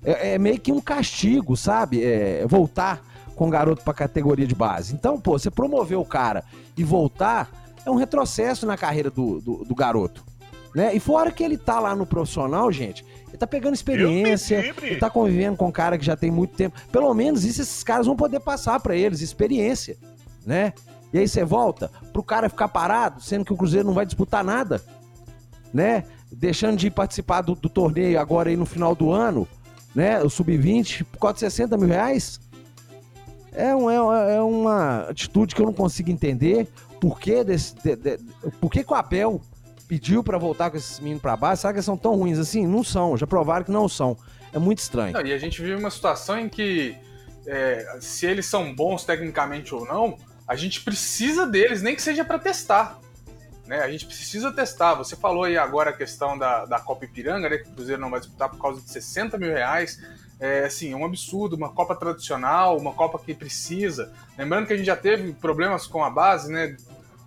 É, 0.03 0.35
é 0.35 0.39
meio 0.39 0.59
que 0.59 0.73
um 0.73 0.81
castigo, 0.81 1.57
sabe? 1.57 2.03
É, 2.03 2.45
voltar 2.45 3.01
com 3.37 3.47
o 3.47 3.51
garoto 3.51 3.85
para 3.85 3.95
categoria 3.95 4.47
de 4.47 4.55
base. 4.55 4.95
Então, 4.95 5.21
pô, 5.21 5.39
você 5.39 5.51
promover 5.51 5.99
o 5.99 6.05
cara 6.05 6.43
e 6.77 6.83
voltar 6.83 7.49
é 7.85 7.91
um 7.91 7.95
retrocesso 7.95 8.67
na 8.67 8.77
carreira 8.77 9.11
do, 9.11 9.41
do, 9.41 9.65
do 9.65 9.75
garoto. 9.75 10.25
Né? 10.75 10.95
E 10.95 11.01
fora 11.01 11.31
que 11.31 11.45
ele 11.45 11.57
tá 11.57 11.79
lá 11.79 11.95
no 11.95 12.05
profissional, 12.05 12.71
gente, 12.73 13.05
ele 13.29 13.39
tá 13.39 13.47
pegando 13.47 13.75
experiência, 13.75 14.75
ele 14.83 14.97
tá 14.97 15.09
convivendo 15.09 15.57
com 15.57 15.69
um 15.69 15.73
cara 15.73 15.97
que 15.97 16.05
já 16.05 16.17
tem 16.17 16.31
muito 16.31 16.55
tempo. 16.55 16.77
Pelo 16.91 17.13
menos 17.15 17.45
isso 17.45 17.63
esses 17.63 17.85
caras 17.85 18.07
vão 18.07 18.17
poder 18.17 18.41
passar 18.41 18.81
para 18.81 18.97
eles, 18.97 19.21
experiência, 19.21 19.97
né? 20.45 20.73
E 21.13 21.19
aí 21.19 21.29
você 21.29 21.45
volta 21.45 21.91
pro 22.13 22.23
cara 22.23 22.49
ficar 22.49 22.69
parado, 22.69 23.23
sendo 23.23 23.45
que 23.45 23.53
o 23.53 23.57
Cruzeiro 23.57 23.87
não 23.87 23.95
vai 23.95 24.05
disputar 24.05 24.45
nada, 24.45 24.83
né? 25.73 26.05
Deixando 26.31 26.77
de 26.77 26.91
participar 26.91 27.43
do, 27.43 27.55
do 27.55 27.69
torneio 27.69 28.21
agora 28.21 28.51
aí 28.51 28.57
no 28.57 28.67
final 28.67 28.95
do 28.95 29.13
ano, 29.13 29.49
né? 29.95 30.23
O 30.23 30.29
Sub-20, 30.29 31.05
por 31.05 31.19
causa 31.19 31.35
de 31.35 31.41
60 31.41 31.79
mil 31.79 31.89
reais. 31.89 32.39
É, 33.57 33.75
um, 33.75 33.91
é, 33.91 34.37
é, 34.37 34.41
uma 34.41 35.09
atitude 35.09 35.55
que 35.55 35.63
eu 35.63 35.67
não 35.67 35.73
consigo 35.73 36.11
entender. 36.11 36.69
Por 37.01 37.19
que, 37.19 37.43
desse, 37.43 37.75
de, 37.77 37.97
de, 37.97 38.19
por 38.61 38.71
que, 38.71 38.85
que 38.85 38.93
o 38.93 38.95
Abel 38.95 39.41
pediu 39.89 40.23
para 40.23 40.37
voltar 40.37 40.71
com 40.71 40.77
esses 40.77 41.01
meninos 41.01 41.23
para 41.23 41.35
base? 41.37 41.63
Será 41.63 41.73
que 41.73 41.79
eles 41.79 41.87
são 41.87 41.97
tão 41.97 42.15
ruins 42.15 42.39
assim? 42.39 42.67
Não 42.67 42.85
são, 42.85 43.17
já 43.17 43.27
provaram 43.27 43.65
que 43.65 43.71
não 43.71 43.89
são. 43.89 44.17
É 44.53 44.59
muito 44.59 44.81
estranho. 44.81 45.15
Não, 45.15 45.25
e 45.25 45.33
a 45.33 45.39
gente 45.39 45.61
vive 45.63 45.75
uma 45.75 45.91
situação 45.91 46.39
em 46.39 46.51
que, 46.51 46.95
é, 47.47 47.97
se 47.99 48.27
eles 48.27 48.45
são 48.45 48.75
bons 48.75 49.05
tecnicamente 49.05 49.75
ou 49.75 49.87
não, 49.87 50.19
a 50.47 50.55
gente 50.55 50.83
precisa 50.83 51.47
deles, 51.47 51.81
nem 51.81 51.97
que 51.97 52.03
seja 52.03 52.25
para 52.25 52.39
testar. 52.39 53.01
Né? 53.67 53.81
A 53.81 53.91
gente 53.91 54.05
precisa 54.05 54.53
testar. 54.53 54.95
Você 54.95 55.17
falou 55.17 55.45
aí 55.45 55.57
agora 55.57 55.91
a 55.91 55.93
questão 55.93 56.37
da, 56.37 56.67
da 56.67 56.79
Copa 56.79 57.07
Ipiranga, 57.07 57.49
né, 57.49 57.57
que 57.57 57.69
o 57.71 57.73
Cruzeiro 57.73 58.01
não 58.01 58.11
vai 58.11 58.21
disputar 58.21 58.51
por 58.51 58.61
causa 58.61 58.83
de 58.83 58.91
60 58.91 59.39
mil 59.39 59.51
reais 59.51 59.99
é 60.39 60.65
assim, 60.65 60.93
é 60.93 60.97
um 60.97 61.05
absurdo, 61.05 61.57
uma 61.57 61.71
Copa 61.71 61.95
tradicional, 61.95 62.77
uma 62.77 62.93
Copa 62.93 63.19
que 63.19 63.35
precisa. 63.35 64.13
Lembrando 64.37 64.67
que 64.67 64.73
a 64.73 64.77
gente 64.77 64.87
já 64.87 64.97
teve 64.97 65.33
problemas 65.33 65.87
com 65.87 66.05
a 66.05 66.11
base, 66.11 66.53
né? 66.53 66.77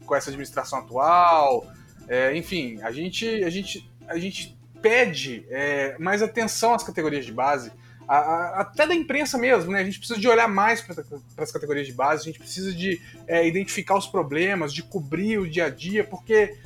Com 0.06 0.16
essa 0.16 0.30
administração 0.30 0.80
atual. 0.80 1.66
É, 2.08 2.36
enfim, 2.36 2.80
a 2.82 2.92
gente, 2.92 3.44
a 3.44 3.50
gente, 3.50 3.92
a 4.08 4.18
gente 4.18 4.58
pede 4.82 5.46
é, 5.50 5.96
mais 6.00 6.22
atenção 6.22 6.74
às 6.74 6.84
categorias 6.84 7.26
de 7.26 7.32
base, 7.32 7.72
a, 8.08 8.18
a, 8.18 8.62
até 8.62 8.88
da 8.88 8.96
imprensa 8.96 9.38
mesmo, 9.38 9.72
né? 9.72 9.82
A 9.82 9.84
gente 9.84 10.00
precisa 10.00 10.20
de 10.20 10.28
olhar 10.28 10.48
mais 10.48 10.82
para 10.82 11.04
as 11.38 11.52
categorias 11.52 11.86
de 11.86 11.94
base, 11.94 12.24
a 12.24 12.26
gente 12.26 12.40
precisa 12.40 12.74
de 12.74 13.00
é, 13.28 13.48
identificar 13.48 13.96
os 13.96 14.08
problemas, 14.08 14.74
de 14.74 14.82
cobrir 14.82 15.38
o 15.38 15.48
dia 15.48 15.66
a 15.66 15.70
dia, 15.70 16.04
porque 16.04 16.58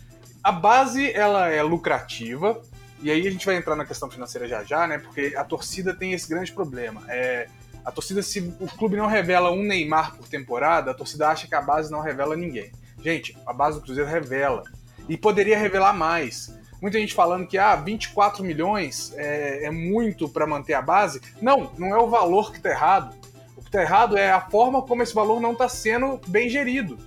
a 0.42 0.52
base 0.52 1.12
ela 1.12 1.50
é 1.50 1.62
lucrativa, 1.62 2.62
e 3.04 3.12
aí 3.12 3.28
a 3.28 3.32
gente 3.32 3.46
vai 3.46 3.58
entrar 3.58 3.76
na 3.76 3.86
questão 3.86 4.10
financeira 4.10 4.48
já 4.48 4.64
já, 4.64 4.88
né? 4.88 4.98
Porque 4.98 5.34
a 5.36 5.44
torcida 5.44 5.94
tem 5.94 6.14
esse 6.14 6.28
grande 6.30 6.54
problema. 6.54 7.04
É, 7.10 7.48
a 7.84 7.92
torcida, 7.92 8.24
se 8.24 8.40
o 8.62 8.68
clube 8.78 8.96
não 8.96 9.08
revela 9.08 9.52
um 9.52 9.62
Neymar 9.62 10.16
por 10.16 10.28
temporada, 10.28 10.92
a 10.92 10.94
torcida 10.94 11.28
acha 11.28 11.48
que 11.48 11.54
a 11.54 11.62
base 11.62 11.92
não 11.92 12.00
revela 12.00 12.36
ninguém. 12.36 12.72
Gente, 13.04 13.38
a 13.46 13.52
base 13.52 13.78
do 13.78 13.84
Cruzeiro 13.84 14.10
revela. 14.10 14.64
E 15.10 15.18
poderia 15.18 15.58
revelar 15.58 15.92
mais. 15.92 16.58
Muita 16.82 16.98
gente 16.98 17.14
falando 17.14 17.46
que 17.46 17.58
ah, 17.58 17.76
24 17.76 18.42
milhões 18.44 19.14
é, 19.18 19.66
é 19.66 19.72
muito 19.72 20.30
para 20.30 20.48
manter 20.48 20.74
a 20.74 20.82
base. 20.82 21.22
Não, 21.42 21.74
não 21.78 21.90
é 21.90 21.98
o 21.98 22.10
valor 22.10 22.52
que 22.52 22.58
está 22.58 22.70
errado. 22.70 23.14
O 23.58 23.62
que 23.62 23.68
está 23.68 23.82
errado 23.82 24.18
é 24.18 24.32
a 24.32 24.40
forma 24.40 24.82
como 24.82 25.04
esse 25.04 25.14
valor 25.14 25.42
não 25.42 25.52
está 25.52 25.68
sendo 25.68 26.22
bem 26.28 26.50
gerido. 26.50 26.98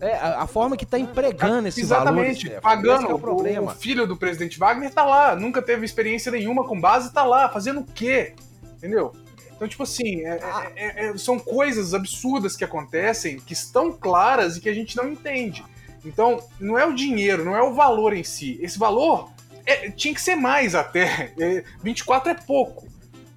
É, 0.00 0.14
a, 0.14 0.42
a, 0.42 0.46
forma 0.46 0.76
que 0.76 0.84
está 0.84 0.98
empregando 0.98 1.66
esse 1.68 1.80
Exatamente, 1.80 2.46
valor. 2.46 2.60
pagando. 2.60 3.10
É 3.10 3.14
o, 3.14 3.18
problema. 3.18 3.72
o 3.72 3.74
filho 3.74 4.06
do 4.06 4.16
presidente 4.16 4.58
Wagner 4.58 4.88
está 4.88 5.04
lá, 5.04 5.34
nunca 5.34 5.60
teve 5.60 5.84
experiência 5.84 6.30
nenhuma 6.30 6.64
com 6.64 6.80
base, 6.80 7.08
está 7.08 7.24
lá, 7.24 7.48
fazendo 7.48 7.80
o 7.80 7.84
quê? 7.84 8.34
Entendeu? 8.76 9.12
Então, 9.56 9.66
tipo 9.66 9.82
assim, 9.82 10.24
é, 10.24 10.38
ah. 10.40 10.70
é, 10.76 11.06
é, 11.06 11.18
são 11.18 11.36
coisas 11.36 11.94
absurdas 11.94 12.54
que 12.54 12.62
acontecem, 12.62 13.40
que 13.40 13.52
estão 13.52 13.92
claras 13.92 14.56
e 14.56 14.60
que 14.60 14.68
a 14.68 14.74
gente 14.74 14.96
não 14.96 15.08
entende. 15.08 15.64
Então, 16.04 16.40
não 16.60 16.78
é 16.78 16.86
o 16.86 16.94
dinheiro, 16.94 17.44
não 17.44 17.56
é 17.56 17.62
o 17.62 17.74
valor 17.74 18.12
em 18.12 18.22
si. 18.22 18.56
Esse 18.62 18.78
valor 18.78 19.32
é, 19.66 19.90
tinha 19.90 20.14
que 20.14 20.20
ser 20.20 20.36
mais 20.36 20.76
até. 20.76 21.34
24 21.82 22.30
é 22.30 22.34
pouco. 22.34 22.86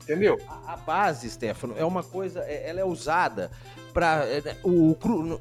Entendeu? 0.03 0.39
A, 0.47 0.73
a 0.73 0.77
base, 0.77 1.27
Stefano, 1.27 1.73
é 1.75 1.83
uma 1.83 2.03
coisa, 2.03 2.41
ela 2.41 2.79
é 2.79 2.85
usada 2.85 3.49
para 3.91 4.25
é, 4.25 4.41
né, 4.41 4.57
o 4.63 4.95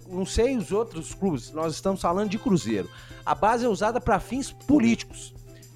não 0.08 0.26
sei 0.26 0.56
os 0.56 0.72
outros 0.72 1.14
clubes, 1.14 1.50
nós 1.52 1.74
estamos 1.74 2.00
falando 2.00 2.30
de 2.30 2.38
Cruzeiro. 2.38 2.88
A 3.24 3.34
base 3.34 3.64
é 3.64 3.68
usada 3.68 4.00
para 4.00 4.18
fins 4.20 4.52
políticos. 4.52 5.34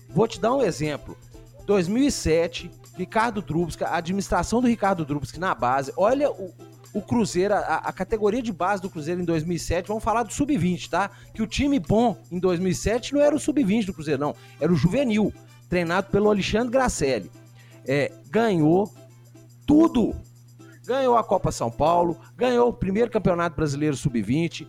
Vou 0.08 0.28
te 0.28 0.40
dar 0.40 0.54
um 0.54 0.62
exemplo. 0.62 1.16
2007, 1.66 2.70
Ricardo 2.96 3.42
Drubsky, 3.42 3.84
a 3.84 3.96
administração 3.96 4.60
do 4.60 4.68
Ricardo 4.68 5.04
Drubsky 5.04 5.40
na 5.40 5.54
base. 5.54 5.92
Olha 5.96 6.30
o, 6.30 6.52
o 6.92 7.02
Cruzeiro, 7.02 7.54
a, 7.54 7.58
a, 7.58 7.92
categoria 7.92 8.42
de 8.42 8.52
base 8.52 8.80
do 8.80 8.90
Cruzeiro 8.90 9.20
em 9.20 9.24
2007, 9.24 9.88
vamos 9.88 10.04
falar 10.04 10.22
do 10.22 10.32
sub-20, 10.32 10.88
tá? 10.88 11.10
Que 11.32 11.42
o 11.42 11.46
time 11.46 11.80
bom 11.80 12.16
em 12.30 12.38
2007 12.38 13.14
não 13.14 13.20
era 13.20 13.34
o 13.34 13.40
sub-20 13.40 13.86
do 13.86 13.94
Cruzeiro, 13.94 14.20
não. 14.20 14.36
Era 14.60 14.72
o 14.72 14.76
juvenil, 14.76 15.32
treinado 15.68 16.08
pelo 16.10 16.30
Alexandre 16.30 16.70
Gracelli. 16.70 17.30
É, 17.86 18.12
ganhou 18.30 18.92
tudo 19.66 20.14
ganhou 20.86 21.16
a 21.16 21.24
Copa 21.24 21.50
São 21.50 21.70
Paulo, 21.70 22.18
ganhou 22.36 22.68
o 22.68 22.72
primeiro 22.72 23.10
Campeonato 23.10 23.56
Brasileiro 23.56 23.96
Sub-20. 23.96 24.66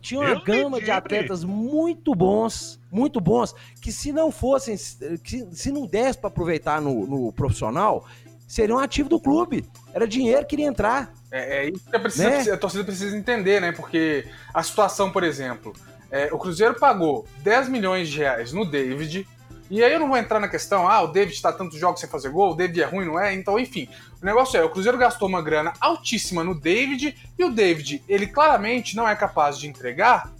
Tinha 0.00 0.20
uma 0.20 0.30
Eu 0.30 0.42
gama 0.42 0.80
de 0.80 0.90
atletas 0.90 1.42
muito 1.42 2.14
bons, 2.14 2.80
muito 2.90 3.20
bons, 3.20 3.54
que 3.80 3.90
se 3.90 4.12
não 4.12 4.30
fossem, 4.30 4.76
que, 5.22 5.46
se 5.52 5.72
não 5.72 5.86
desse 5.86 6.18
para 6.18 6.28
aproveitar 6.28 6.80
no, 6.80 7.06
no 7.06 7.32
profissional, 7.32 8.06
seriam 8.46 8.78
um 8.78 8.80
ativo 8.80 9.08
do 9.08 9.18
clube. 9.18 9.64
Era 9.92 10.06
dinheiro 10.06 10.46
que 10.46 10.54
iria 10.54 10.66
entrar. 10.66 11.12
É, 11.30 11.64
é 11.64 11.70
isso 11.70 11.90
que 11.90 11.96
a, 11.96 12.00
precisa, 12.00 12.30
né? 12.30 12.52
a, 12.52 12.56
torcida 12.56 12.84
precisa 12.84 13.16
entender, 13.16 13.60
né? 13.60 13.72
Porque 13.72 14.26
a 14.54 14.62
situação, 14.62 15.10
por 15.10 15.24
exemplo, 15.24 15.72
é, 16.10 16.32
o 16.32 16.38
Cruzeiro 16.38 16.74
pagou 16.74 17.26
10 17.38 17.68
milhões 17.68 18.08
de 18.08 18.18
reais 18.18 18.52
no 18.52 18.64
David, 18.64 19.26
e 19.70 19.82
aí 19.82 19.92
eu 19.92 20.00
não 20.00 20.08
vou 20.08 20.16
entrar 20.16 20.38
na 20.38 20.48
questão, 20.48 20.88
ah, 20.88 21.02
o 21.02 21.08
David 21.08 21.34
está 21.34 21.52
tantos 21.52 21.78
jogos 21.78 22.00
sem 22.00 22.08
fazer 22.08 22.30
gol, 22.30 22.52
o 22.52 22.54
David 22.54 22.82
é 22.82 22.84
ruim, 22.84 23.06
não 23.06 23.18
é? 23.18 23.34
Então, 23.34 23.58
enfim, 23.58 23.88
o 24.22 24.24
negócio 24.24 24.56
é, 24.58 24.64
o 24.64 24.70
Cruzeiro 24.70 24.96
gastou 24.96 25.28
uma 25.28 25.42
grana 25.42 25.72
altíssima 25.80 26.44
no 26.44 26.54
David 26.54 27.16
e 27.38 27.44
o 27.44 27.50
David, 27.50 28.02
ele 28.08 28.26
claramente 28.26 28.94
não 28.94 29.08
é 29.08 29.16
capaz 29.16 29.58
de 29.58 29.66
entregar 29.66 30.30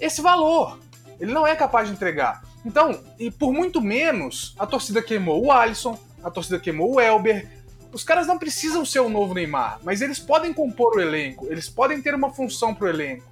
esse 0.00 0.20
valor. 0.20 0.78
Ele 1.18 1.32
não 1.32 1.46
é 1.46 1.54
capaz 1.54 1.88
de 1.88 1.94
entregar. 1.94 2.42
Então, 2.64 3.00
e 3.18 3.30
por 3.30 3.52
muito 3.52 3.80
menos, 3.80 4.54
a 4.58 4.66
torcida 4.66 5.02
queimou 5.02 5.44
o 5.44 5.52
Alisson, 5.52 5.98
a 6.22 6.30
torcida 6.30 6.58
queimou 6.58 6.94
o 6.94 7.00
Elber. 7.00 7.48
Os 7.92 8.02
caras 8.02 8.26
não 8.26 8.38
precisam 8.38 8.84
ser 8.84 9.00
o 9.00 9.08
novo 9.08 9.34
Neymar, 9.34 9.78
mas 9.82 10.00
eles 10.00 10.18
podem 10.18 10.52
compor 10.52 10.96
o 10.96 11.00
elenco, 11.00 11.46
eles 11.48 11.68
podem 11.68 12.02
ter 12.02 12.14
uma 12.14 12.32
função 12.32 12.74
pro 12.74 12.88
elenco. 12.88 13.24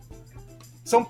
São 0.85 1.07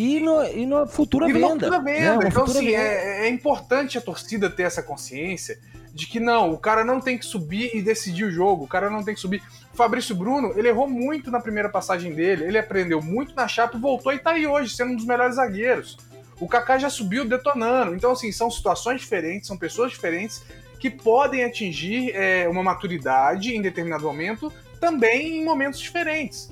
e, 0.00 0.20
no, 0.20 0.42
e 0.44 0.64
na 0.64 0.86
futura 0.86 1.28
e 1.28 1.32
venda. 1.32 1.48
Futura 1.48 1.82
venda. 1.82 2.16
Né? 2.16 2.28
Então, 2.28 2.46
futura 2.46 2.58
assim, 2.58 2.70
venda. 2.70 2.82
É, 2.82 3.26
é 3.26 3.28
importante 3.28 3.98
a 3.98 4.00
torcida 4.00 4.48
ter 4.48 4.62
essa 4.62 4.82
consciência 4.82 5.58
de 5.92 6.06
que 6.06 6.18
não, 6.18 6.52
o 6.52 6.58
cara 6.58 6.84
não 6.84 7.00
tem 7.00 7.18
que 7.18 7.26
subir 7.26 7.70
e 7.74 7.82
decidir 7.82 8.24
o 8.24 8.30
jogo, 8.30 8.64
o 8.64 8.68
cara 8.68 8.88
não 8.88 9.02
tem 9.02 9.14
que 9.14 9.20
subir. 9.20 9.42
O 9.72 9.76
Fabrício 9.76 10.14
Bruno, 10.14 10.52
ele 10.56 10.68
errou 10.68 10.88
muito 10.88 11.30
na 11.30 11.40
primeira 11.40 11.68
passagem 11.68 12.14
dele, 12.14 12.44
ele 12.44 12.56
aprendeu 12.56 13.02
muito 13.02 13.34
na 13.34 13.46
chapa 13.46 13.76
e 13.76 13.80
voltou 13.80 14.12
e 14.12 14.18
tá 14.18 14.30
aí 14.30 14.46
hoje, 14.46 14.74
sendo 14.74 14.92
um 14.92 14.96
dos 14.96 15.04
melhores 15.04 15.36
zagueiros. 15.36 15.98
O 16.40 16.48
Kaká 16.48 16.78
já 16.78 16.88
subiu 16.88 17.28
detonando. 17.28 17.94
Então, 17.94 18.12
assim, 18.12 18.32
são 18.32 18.50
situações 18.50 19.00
diferentes, 19.00 19.48
são 19.48 19.58
pessoas 19.58 19.90
diferentes 19.90 20.42
que 20.78 20.88
podem 20.88 21.44
atingir 21.44 22.12
é, 22.14 22.48
uma 22.48 22.62
maturidade 22.62 23.54
em 23.54 23.60
determinado 23.60 24.04
momento, 24.04 24.50
também 24.80 25.40
em 25.40 25.44
momentos 25.44 25.78
diferentes. 25.78 26.50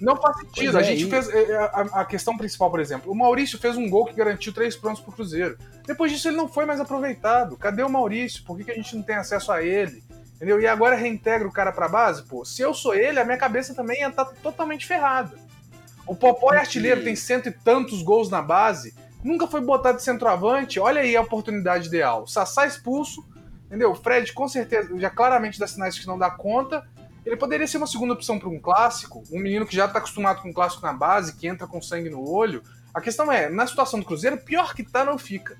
Não 0.00 0.16
faz 0.16 0.38
sentido. 0.38 0.76
a 0.76 0.80
é, 0.80 0.84
gente 0.84 1.06
fez. 1.06 1.28
É, 1.28 1.56
a, 1.56 1.80
a, 2.00 2.04
questão 2.04 2.36
principal, 2.36 2.70
por 2.70 2.80
exemplo, 2.80 3.10
o 3.10 3.14
Maurício 3.14 3.58
fez 3.58 3.76
um 3.76 3.88
gol 3.88 4.06
que 4.06 4.14
garantiu 4.14 4.52
três 4.52 4.76
pontos 4.76 5.00
pro 5.00 5.12
Cruzeiro. 5.12 5.56
Depois 5.86 6.12
disso, 6.12 6.28
ele 6.28 6.36
não 6.36 6.48
foi 6.48 6.66
mais 6.66 6.80
aproveitado. 6.80 7.56
Cadê 7.56 7.82
o 7.82 7.88
Maurício? 7.88 8.44
Por 8.44 8.56
que, 8.56 8.64
que 8.64 8.70
a 8.70 8.74
gente 8.74 8.94
não 8.94 9.02
tem 9.02 9.16
acesso 9.16 9.50
a 9.50 9.62
ele? 9.62 10.04
Entendeu? 10.36 10.60
E 10.60 10.66
agora 10.66 10.96
reintegra 10.96 11.48
o 11.48 11.52
cara 11.52 11.72
pra 11.72 11.88
base, 11.88 12.22
pô. 12.24 12.44
Se 12.44 12.60
eu 12.60 12.74
sou 12.74 12.94
ele, 12.94 13.18
a 13.18 13.24
minha 13.24 13.38
cabeça 13.38 13.74
também 13.74 14.00
ia 14.00 14.08
estar 14.08 14.26
tá 14.26 14.34
totalmente 14.42 14.86
ferrada. 14.86 15.36
O 16.06 16.14
Popó 16.14 16.52
é 16.52 16.58
artilheiro, 16.58 17.02
tem 17.02 17.16
cento 17.16 17.48
e 17.48 17.52
tantos 17.52 18.02
gols 18.02 18.30
na 18.30 18.40
base, 18.40 18.94
nunca 19.24 19.46
foi 19.46 19.60
botado 19.60 19.96
de 19.96 20.04
centroavante, 20.04 20.78
olha 20.78 21.00
aí 21.00 21.16
a 21.16 21.20
oportunidade 21.22 21.88
ideal. 21.88 22.26
Sassá 22.26 22.66
expulso, 22.66 23.26
entendeu? 23.66 23.90
O 23.90 23.94
Fred, 23.94 24.32
com 24.32 24.46
certeza, 24.46 24.96
já 24.98 25.10
claramente 25.10 25.58
dá 25.58 25.66
sinais 25.66 25.98
que 25.98 26.06
não 26.06 26.18
dá 26.18 26.30
conta. 26.30 26.86
Ele 27.26 27.36
poderia 27.36 27.66
ser 27.66 27.78
uma 27.78 27.88
segunda 27.88 28.12
opção 28.12 28.38
para 28.38 28.48
um 28.48 28.60
clássico, 28.60 29.24
um 29.32 29.40
menino 29.40 29.66
que 29.66 29.74
já 29.74 29.86
está 29.86 29.98
acostumado 29.98 30.40
com 30.40 30.50
um 30.50 30.52
clássico 30.52 30.86
na 30.86 30.92
base, 30.92 31.34
que 31.34 31.48
entra 31.48 31.66
com 31.66 31.82
sangue 31.82 32.08
no 32.08 32.24
olho. 32.26 32.62
A 32.94 33.00
questão 33.00 33.30
é, 33.32 33.50
na 33.50 33.66
situação 33.66 33.98
do 33.98 34.06
Cruzeiro, 34.06 34.38
pior 34.38 34.72
que 34.74 34.84
tá, 34.84 35.04
não 35.04 35.18
fica. 35.18 35.58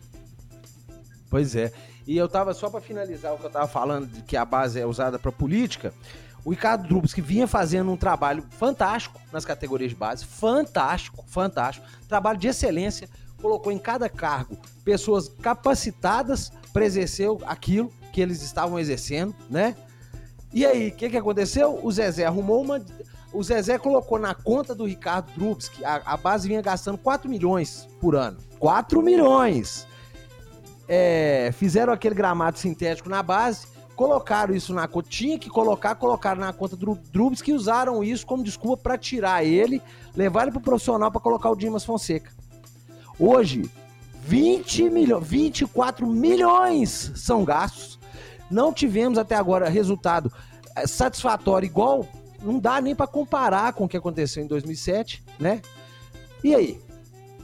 Pois 1.29 1.57
é. 1.57 1.73
E 2.07 2.17
eu 2.17 2.29
tava, 2.29 2.55
só 2.55 2.71
para 2.71 2.81
finalizar 2.81 3.35
o 3.35 3.39
que 3.39 3.47
eu 3.47 3.51
tava 3.51 3.67
falando, 3.67 4.07
de 4.07 4.23
que 4.23 4.37
a 4.37 4.45
base 4.45 4.79
é 4.79 4.87
usada 4.87 5.19
para 5.19 5.33
política, 5.33 5.93
o 6.45 6.51
Ricardo 6.51 6.87
Drubs, 6.87 7.13
que 7.13 7.21
vinha 7.21 7.49
fazendo 7.49 7.91
um 7.91 7.97
trabalho 7.97 8.45
fantástico 8.51 9.21
nas 9.33 9.45
categorias 9.45 9.91
de 9.91 9.97
base, 9.97 10.25
fantástico, 10.25 11.25
fantástico, 11.27 11.85
trabalho 12.09 12.39
de 12.39 12.47
excelência, 12.47 13.09
colocou 13.43 13.73
em 13.73 13.79
cada 13.79 14.09
cargo 14.09 14.57
pessoas 14.85 15.29
capacitadas 15.29 16.53
para 16.73 16.85
exercer 16.85 17.29
aquilo 17.45 17.93
que 18.13 18.21
eles 18.21 18.41
estavam 18.41 18.79
exercendo, 18.79 19.35
né? 19.51 19.75
E 20.53 20.65
aí, 20.65 20.89
o 20.89 20.93
que, 20.93 21.11
que 21.11 21.17
aconteceu? 21.17 21.81
O 21.83 21.91
Zezé 21.91 22.25
arrumou 22.25 22.63
uma. 22.63 22.85
O 23.33 23.43
Zezé 23.43 23.79
colocou 23.79 24.19
na 24.19 24.35
conta 24.35 24.75
do 24.75 24.87
Ricardo 24.87 25.31
que 25.71 25.85
a, 25.85 26.01
a 26.05 26.17
base 26.17 26.49
vinha 26.49 26.63
gastando 26.63 26.97
4 26.99 27.29
milhões 27.29 27.89
por 28.01 28.15
ano. 28.15 28.39
4 28.59 29.03
milhões! 29.03 29.87
É, 30.89 31.51
fizeram 31.53 31.93
aquele 31.93 32.15
gramado 32.15 32.59
sintético 32.59 33.09
na 33.09 33.21
base, 33.21 33.67
colocaram 33.97 34.55
isso 34.55 34.73
na 34.73 34.87
conta. 34.87 35.09
Tinha 35.09 35.39
que 35.39 35.51
colocar, 35.51 35.97
colocaram 35.97 36.41
na 36.41 36.53
conta 36.53 36.77
do 36.77 36.95
Drubs, 37.13 37.43
que 37.43 37.53
usaram 37.53 38.05
isso 38.05 38.25
como 38.25 38.45
desculpa 38.45 38.83
para 38.85 38.99
tirar 38.99 39.45
ele, 39.45 39.83
levar 40.15 40.43
ele 40.43 40.53
pro 40.53 40.61
profissional 40.61 41.11
para 41.11 41.21
colocar 41.21 41.51
o 41.51 41.57
Dimas 41.57 41.85
Fonseca. 41.85 42.31
Hoje, 43.19 43.69
20 44.23 44.91
milhões, 44.91 45.27
24 45.27 46.07
milhões 46.07 47.13
são 47.17 47.45
gastos. 47.45 47.99
Não 48.51 48.73
tivemos 48.73 49.19
até 49.19 49.35
agora 49.35 49.69
resultado 49.69 50.33
eh, 50.77 50.87
satisfatório 50.87 51.67
igual, 51.67 52.07
não 52.43 52.59
dá 52.59 52.81
nem 52.81 52.95
para 52.95 53.07
comparar 53.07 53.73
com 53.73 53.85
o 53.85 53.89
que 53.89 53.97
aconteceu 53.97 54.43
em 54.43 54.47
2007, 54.47 55.25
né? 55.39 55.61
E 56.45 56.55
aí? 56.55 56.81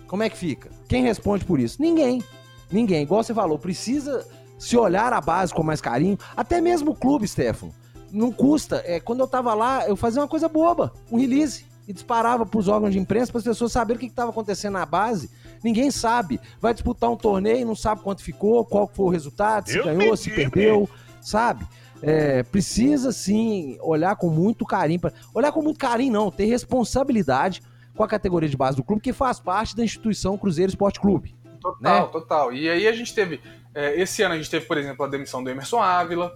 Como 0.06 0.22
é 0.22 0.28
que 0.28 0.36
fica? 0.36 0.70
Quem 0.86 1.02
responde 1.02 1.44
por 1.44 1.58
isso? 1.58 1.80
Ninguém. 1.80 2.22
Ninguém. 2.70 3.02
Igual 3.02 3.24
você 3.24 3.34
falou, 3.34 3.58
precisa 3.58 4.26
se 4.58 4.76
olhar 4.76 5.12
a 5.12 5.20
base 5.20 5.52
com 5.52 5.62
mais 5.62 5.80
carinho. 5.80 6.18
Até 6.36 6.60
mesmo 6.60 6.92
o 6.92 6.94
clube, 6.94 7.26
Stefano. 7.26 7.72
Não 8.10 8.30
custa. 8.30 8.82
É, 8.86 9.00
quando 9.00 9.20
eu 9.20 9.26
tava 9.26 9.54
lá, 9.54 9.88
eu 9.88 9.96
fazia 9.96 10.20
uma 10.20 10.28
coisa 10.28 10.48
boba, 10.48 10.92
um 11.10 11.18
release. 11.18 11.64
E 11.88 11.92
disparava 11.92 12.46
para 12.46 12.60
os 12.60 12.68
órgãos 12.68 12.92
de 12.92 12.98
imprensa 12.98 13.32
para 13.32 13.38
as 13.38 13.44
pessoas 13.44 13.72
saberem 13.72 13.96
o 13.96 14.00
que 14.00 14.06
estava 14.06 14.30
acontecendo 14.30 14.74
na 14.74 14.86
base. 14.86 15.30
Ninguém 15.62 15.90
sabe. 15.90 16.40
Vai 16.60 16.72
disputar 16.72 17.10
um 17.10 17.16
torneio 17.16 17.60
e 17.60 17.64
não 17.64 17.76
sabe 17.76 18.02
quanto 18.02 18.22
ficou, 18.22 18.64
qual 18.64 18.90
foi 18.92 19.06
o 19.06 19.08
resultado, 19.08 19.68
se 19.68 19.82
ganhou, 19.82 20.16
se 20.16 20.30
perdeu, 20.30 20.88
sabe? 21.20 21.66
É, 22.02 22.42
precisa 22.42 23.12
sim 23.12 23.78
olhar 23.80 24.16
com 24.16 24.28
muito 24.28 24.64
carinho. 24.64 25.00
Pra... 25.00 25.12
Olhar 25.32 25.52
com 25.52 25.62
muito 25.62 25.78
carinho, 25.78 26.12
não, 26.12 26.30
ter 26.30 26.46
responsabilidade 26.46 27.62
com 27.94 28.02
a 28.02 28.08
categoria 28.08 28.48
de 28.48 28.56
base 28.56 28.76
do 28.76 28.82
clube, 28.82 29.02
que 29.02 29.12
faz 29.12 29.38
parte 29.38 29.76
da 29.76 29.84
instituição 29.84 30.36
Cruzeiro 30.36 30.70
Esporte 30.70 31.00
Clube. 31.00 31.34
Total, 31.60 32.06
né? 32.06 32.12
total. 32.12 32.52
E 32.52 32.68
aí 32.68 32.88
a 32.88 32.92
gente 32.92 33.14
teve. 33.14 33.40
É, 33.74 33.98
esse 34.00 34.22
ano 34.22 34.34
a 34.34 34.36
gente 34.36 34.50
teve, 34.50 34.66
por 34.66 34.76
exemplo, 34.76 35.04
a 35.04 35.08
demissão 35.08 35.44
do 35.44 35.48
Emerson 35.48 35.80
Ávila, 35.80 36.34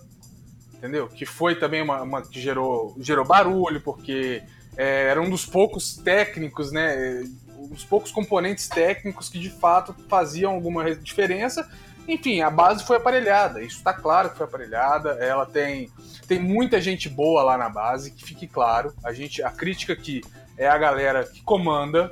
entendeu? 0.72 1.08
Que 1.08 1.26
foi 1.26 1.56
também 1.56 1.82
uma, 1.82 2.00
uma 2.02 2.22
que 2.22 2.40
gerou, 2.40 2.94
gerou 3.00 3.24
barulho, 3.24 3.80
porque 3.80 4.42
é, 4.76 5.08
era 5.08 5.20
um 5.20 5.28
dos 5.28 5.44
poucos 5.44 5.96
técnicos, 5.96 6.70
né? 6.70 7.24
Dos 7.66 7.84
poucos 7.84 8.10
componentes 8.10 8.68
técnicos 8.68 9.28
que 9.28 9.38
de 9.38 9.50
fato 9.50 9.94
faziam 10.08 10.52
alguma 10.52 10.94
diferença. 10.94 11.68
Enfim, 12.08 12.40
a 12.40 12.50
base 12.50 12.84
foi 12.84 12.98
aparelhada, 12.98 13.60
isso 13.60 13.78
está 13.78 13.92
claro 13.92 14.30
que 14.30 14.36
foi 14.36 14.46
aparelhada. 14.46 15.10
Ela 15.20 15.44
tem, 15.44 15.90
tem 16.28 16.38
muita 16.38 16.80
gente 16.80 17.08
boa 17.08 17.42
lá 17.42 17.58
na 17.58 17.68
base, 17.68 18.12
que 18.12 18.24
fique 18.24 18.46
claro. 18.46 18.94
A 19.04 19.12
gente, 19.12 19.42
a 19.42 19.50
crítica 19.50 19.92
aqui 19.92 20.22
é 20.56 20.68
a 20.68 20.78
galera 20.78 21.24
que 21.24 21.42
comanda, 21.42 22.10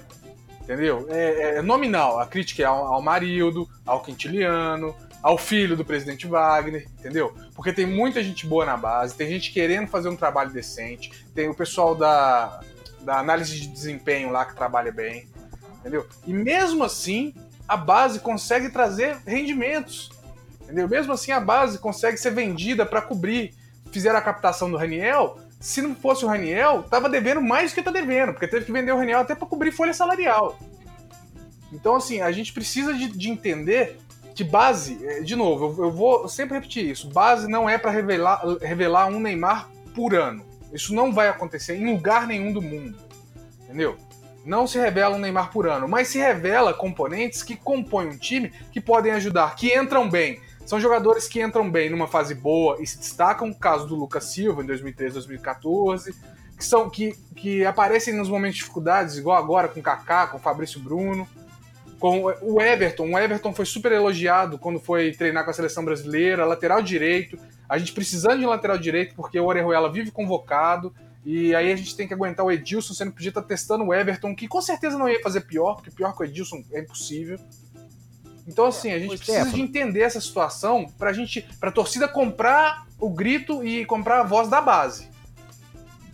entendeu? 0.61 1.07
É, 1.11 1.59
é 1.59 1.63
nominal. 1.63 2.19
A 2.19 2.27
crítica 2.27 2.63
é 2.63 2.67
ao, 2.67 2.87
ao 2.87 3.01
Marildo, 3.01 3.69
ao 3.87 4.03
Quintiliano, 4.03 4.95
ao 5.25 5.39
filho 5.39 5.75
do 5.75 5.87
presidente 5.87 6.27
Wagner, 6.27 6.87
entendeu? 6.99 7.35
Porque 7.55 7.73
tem 7.73 7.87
muita 7.87 8.23
gente 8.23 8.47
boa 8.47 8.67
na 8.67 8.77
base, 8.77 9.15
tem 9.15 9.27
gente 9.27 9.53
querendo 9.53 9.89
fazer 9.89 10.11
um 10.11 10.17
trabalho 10.17 10.51
decente, 10.51 11.11
tem 11.35 11.49
o 11.49 11.55
pessoal 11.55 11.95
da, 11.95 12.61
da 13.01 13.21
análise 13.21 13.59
de 13.59 13.69
desempenho 13.69 14.31
lá 14.31 14.45
que 14.45 14.55
trabalha 14.55 14.93
bem, 14.93 15.27
entendeu? 15.85 16.07
E 16.27 16.33
mesmo 16.33 16.83
assim, 16.83 17.35
a 17.69 17.77
base 17.77 18.19
consegue 18.19 18.71
trazer 18.71 19.19
rendimentos, 19.27 20.11
entendeu? 20.63 20.89
Mesmo 20.89 21.13
assim, 21.13 21.31
a 21.31 21.41
base 21.41 21.79
consegue 21.79 22.17
ser 22.17 22.31
vendida 22.31 22.87
para 22.87 23.03
cobrir. 23.03 23.55
Fizeram 23.93 24.19
a 24.19 24.23
captação 24.23 24.71
do 24.71 24.77
Raniel, 24.79 25.39
se 25.61 25.81
não 25.81 25.95
fosse 25.95 26.25
o 26.25 26.29
Raniel, 26.29 26.83
tava 26.83 27.09
devendo 27.09 27.41
mais 27.41 27.71
do 27.71 27.75
que 27.75 27.83
tá 27.83 27.91
devendo, 27.91 28.33
porque 28.33 28.49
teve 28.49 28.65
que 28.65 28.73
vender 28.73 28.93
o 28.93 28.97
Raniel 28.97 29.21
até 29.21 29.35
para 29.35 29.47
cobrir 29.47 29.71
folha 29.71 29.95
salarial. 29.95 30.59
Então, 31.73 31.97
assim, 31.97 32.21
a 32.21 32.33
gente 32.33 32.53
precisa 32.53 32.93
de, 32.95 33.09
de 33.09 33.31
entender 33.31 33.99
que 34.35 34.43
base, 34.43 34.99
é, 35.07 35.21
de 35.21 35.37
novo, 35.37 35.77
eu, 35.79 35.85
eu 35.85 35.93
vou 35.93 36.29
sempre 36.29 36.55
repetir 36.55 36.85
isso: 36.85 37.09
base 37.09 37.49
não 37.49 37.69
é 37.69 37.79
para 37.79 37.91
revelar, 37.91 38.43
revelar 38.61 39.07
um 39.07 39.21
Neymar 39.21 39.71
por 39.95 40.15
ano. 40.15 40.45
Isso 40.73 40.95
não 40.95 41.13
vai 41.13 41.29
acontecer 41.29 41.77
em 41.77 41.93
lugar 41.93 42.27
nenhum 42.27 42.53
do 42.53 42.61
mundo. 42.61 42.99
Entendeu? 43.63 43.97
Não 44.45 44.67
se 44.67 44.79
revela 44.79 45.17
um 45.17 45.19
Neymar 45.19 45.51
por 45.51 45.67
ano, 45.67 45.89
mas 45.89 46.09
se 46.09 46.19
revela 46.19 46.75
componentes 46.75 47.43
que 47.43 47.57
compõem 47.57 48.09
um 48.09 48.19
time 48.19 48.53
que 48.71 48.81
podem 48.81 49.13
ajudar, 49.13 49.57
que 49.57 49.75
entram 49.75 50.09
bem. 50.09 50.41
São 50.67 50.81
jogadores 50.81 51.29
que 51.29 51.43
entram 51.43 51.71
bem 51.71 51.91
numa 51.91 52.07
fase 52.07 52.35
boa 52.35 52.77
e 52.81 52.87
se 52.87 52.99
destacam, 52.99 53.53
caso 53.53 53.87
do 53.87 53.95
Lucas 53.95 54.25
Silva 54.25 54.63
em 54.63 54.67
2013, 54.67 55.15
2014, 55.15 56.15
que 56.57 56.65
são 56.65 56.89
que, 56.89 57.15
que 57.37 57.65
aparecem 57.65 58.15
nos 58.15 58.29
momentos 58.29 58.57
de 58.57 58.63
dificuldades, 58.63 59.17
igual 59.17 59.37
agora 59.37 59.69
com 59.69 59.81
o 59.81 59.83
Kaká, 59.83 60.27
com 60.27 60.37
o 60.39 60.41
Fabrício 60.41 60.81
Bruno 60.81 61.29
com 62.05 62.25
o 62.43 62.61
Everton. 62.61 63.13
O 63.13 63.19
Everton 63.19 63.55
foi 63.55 63.65
super 63.65 63.91
elogiado 63.91 64.59
quando 64.59 64.79
foi 64.79 65.13
treinar 65.13 65.43
com 65.43 65.51
a 65.51 65.55
seleção 65.55 65.83
brasileira, 65.83 66.45
lateral 66.45 66.83
direito. 66.83 67.39
A 67.67 67.79
gente 67.79 67.93
precisando 67.93 68.41
de 68.41 68.45
lateral 68.45 68.77
direito 68.77 69.15
porque 69.15 69.41
o 69.41 69.47
Orejuela 69.47 69.91
vive 69.91 70.11
convocado. 70.11 70.95
E 71.25 71.55
aí 71.55 71.73
a 71.73 71.77
gente 71.77 71.97
tem 71.97 72.07
que 72.07 72.13
aguentar 72.13 72.45
o 72.45 72.53
Edilson, 72.53 72.93
sendo 72.93 73.11
que 73.11 73.17
podia 73.17 73.31
estar 73.31 73.43
testando 73.43 73.85
o 73.85 73.95
Everton, 73.95 74.37
que 74.37 74.47
com 74.47 74.61
certeza 74.61 74.99
não 74.99 75.09
ia 75.09 75.23
fazer 75.23 75.41
pior, 75.43 75.77
porque 75.77 75.91
pior 75.91 76.15
que 76.15 76.23
o 76.23 76.25
Edilson 76.25 76.63
é 76.71 76.81
impossível. 76.81 77.39
Então, 78.47 78.67
assim, 78.67 78.93
a 78.93 78.99
gente 78.99 79.17
precisa 79.17 79.51
de 79.51 79.61
entender 79.61 80.01
essa 80.01 80.21
situação 80.21 80.85
pra 80.99 81.15
gente, 81.15 81.41
pra 81.59 81.73
torcida 81.73 82.07
comprar 82.07 82.87
o 83.01 83.09
grito 83.09 83.65
e 83.65 83.87
comprar 83.87 84.21
a 84.21 84.23
voz 84.23 84.49
da 84.49 84.61
base. 84.61 85.09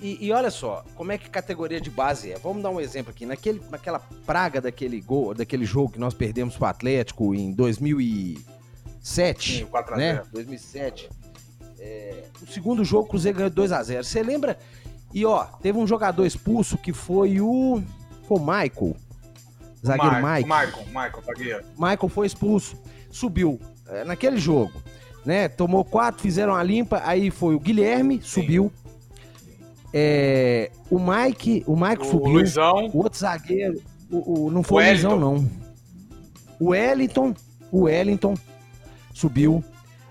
E, 0.00 0.26
e, 0.26 0.32
olha 0.32 0.50
só, 0.50 0.84
como 0.94 1.12
é 1.12 1.18
que 1.18 1.28
categoria 1.28 1.80
de 1.80 1.90
base 1.90 2.32
é? 2.32 2.38
Vamos 2.38 2.62
dar 2.62 2.70
um 2.70 2.80
exemplo 2.80 3.10
aqui. 3.10 3.26
Naquele, 3.26 3.60
naquela 3.68 3.98
praga 4.24 4.60
daquele 4.60 5.00
gol, 5.00 5.34
daquele 5.34 5.66
jogo 5.66 5.92
que 5.92 5.98
nós 5.98 6.14
perdemos 6.14 6.56
pro 6.56 6.66
Atlético 6.66 7.34
em 7.34 7.52
2007, 7.52 9.58
Sim, 9.58 9.66
4 9.66 9.96
né? 9.96 10.22
2007. 10.32 11.10
É, 11.78 12.24
o 12.40 12.46
segundo 12.46 12.82
jogo, 12.84 13.04
o 13.04 13.08
Cruzeiro 13.08 13.38
ganhou 13.38 13.50
2 13.50 13.72
a 13.72 13.82
0 13.82 14.04
Você 14.04 14.22
lembra? 14.22 14.58
E 15.12 15.24
ó, 15.24 15.44
teve 15.60 15.78
um 15.78 15.86
jogador 15.86 16.24
expulso 16.24 16.78
que 16.78 16.92
foi 16.92 17.40
o. 17.40 17.82
Foi 18.26 18.38
o 18.38 18.40
Michael. 18.40 18.96
Zagueiro 19.84 20.16
Michael. 20.16 20.42
Michael, 20.42 20.86
Michael, 20.86 21.22
zagueiro. 21.24 21.64
Michael 21.78 22.08
foi 22.08 22.26
expulso. 22.26 22.76
Subiu 23.10 23.58
é, 23.88 24.04
naquele 24.04 24.38
jogo. 24.38 24.72
Né? 25.24 25.48
Tomou 25.48 25.84
quatro, 25.84 26.22
fizeram 26.22 26.54
a 26.54 26.62
limpa. 26.62 27.02
Aí 27.04 27.30
foi 27.30 27.54
o 27.54 27.60
Guilherme, 27.60 28.16
Sim. 28.16 28.42
subiu. 28.42 28.72
É, 29.92 30.70
o 30.88 30.98
Mike, 30.98 31.64
o 31.66 31.74
Mike 31.76 32.02
o 32.02 32.04
subiu. 32.04 32.32
Luizão. 32.32 32.90
O 32.92 32.98
outro 32.98 33.18
zagueiro, 33.18 33.82
o, 34.10 34.46
o 34.46 34.50
não 34.50 34.62
foi 34.62 34.84
o, 34.84 34.86
o 34.86 34.90
Luizão, 34.90 35.18
não. 35.18 35.50
O 36.60 36.68
Wellington, 36.68 37.34
o 37.72 37.82
Wellington 37.82 38.34
subiu. 39.12 39.64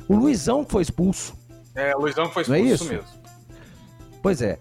O 0.08 0.16
Luizão 0.16 0.66
foi 0.68 0.82
expulso. 0.82 1.38
É, 1.76 1.96
o 1.96 2.02
Luizão 2.02 2.30
foi 2.30 2.42
expulso 2.42 2.62
não 2.62 2.70
é 2.70 2.74
isso? 2.74 2.86
mesmo. 2.86 3.08
Pois 4.22 4.42
é. 4.42 4.60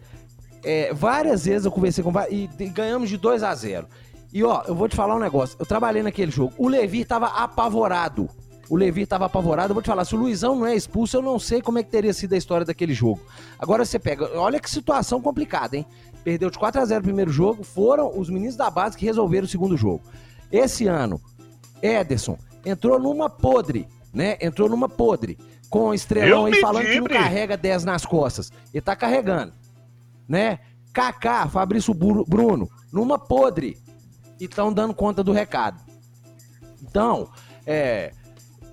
É. 0.71 0.95
Várias 0.95 1.45
vezes 1.45 1.65
eu 1.65 1.73
conversei 1.73 2.05
com 2.05 2.13
e, 2.31 2.49
e 2.59 2.69
ganhamos 2.69 3.09
de 3.09 3.17
2 3.17 3.43
a 3.43 3.55
0 3.55 3.87
E 4.33 4.43
ó, 4.45 4.63
eu 4.67 4.75
vou 4.75 4.89
te 4.89 4.97
falar 4.97 5.17
um 5.17 5.21
negócio. 5.21 5.57
Eu 5.59 5.67
trabalhei 5.67 6.03
naquele 6.03 6.31
jogo. 6.31 6.53
O 6.59 6.69
Levi 6.69 7.05
tava 7.05 7.27
apavorado 7.27 8.29
o 8.69 8.77
Levi 8.77 9.03
estava 9.03 9.27
apavorado. 9.27 9.71
Eu 9.71 9.75
vou 9.75 9.83
te 9.83 9.87
falar, 9.87 10.05
se 10.05 10.15
o 10.15 10.19
Luizão 10.19 10.57
não 10.57 10.67
é 10.67 10.75
expulso, 10.75 11.17
eu 11.17 11.23
não 11.23 11.39
sei 11.39 11.63
como 11.63 11.79
é 11.79 11.83
que 11.83 11.91
teria 11.91 12.13
sido 12.13 12.35
a 12.35 12.37
história 12.37 12.67
daquele 12.67 12.93
jogo. 12.93 13.21
Agora 13.59 13.85
você 13.85 13.99
pega, 13.99 14.39
olha 14.39 14.61
que 14.61 14.71
situação 14.71 15.21
complicada, 15.21 15.77
hein? 15.77 15.87
Perdeu 16.23 16.51
de 16.51 16.59
4 16.59 16.81
a 16.81 16.85
0 16.85 17.01
o 17.01 17.05
primeiro 17.05 17.31
jogo, 17.31 17.65
foram 17.65 18.19
os 18.19 18.29
meninos 18.29 18.57
da 18.57 18.71
base 18.71 18.97
que 18.97 19.07
resolveram 19.07 19.47
o 19.47 19.49
segundo 19.49 19.77
jogo. 19.77 20.03
Esse 20.53 20.87
ano, 20.87 21.21
Ederson 21.83 22.37
entrou 22.65 22.99
numa 22.99 23.31
podre, 23.31 23.89
né? 24.13 24.37
Entrou 24.41 24.69
numa 24.69 24.89
podre. 24.89 25.39
com 25.71 25.89
o 25.89 25.95
estrelão 25.95 26.45
Deus 26.45 26.57
aí 26.57 26.61
falando 26.61 26.85
que 26.87 27.01
não 27.01 27.07
carrega 27.07 27.57
10 27.57 27.85
nas 27.85 28.05
costas. 28.05 28.51
Ele 28.73 28.81
tá 28.81 28.97
carregando. 28.97 29.53
Né? 30.29 30.59
Kaká, 30.93 31.49
Fabrício 31.49 31.95
Bru- 31.95 32.25
Bruno, 32.27 32.69
numa 32.93 33.19
podre. 33.19 33.79
E 34.41 34.45
estão 34.45 34.73
dando 34.73 34.95
conta 34.95 35.25
do 35.25 35.33
recado. 35.33 35.81
Então, 36.83 37.29
é, 37.67 38.13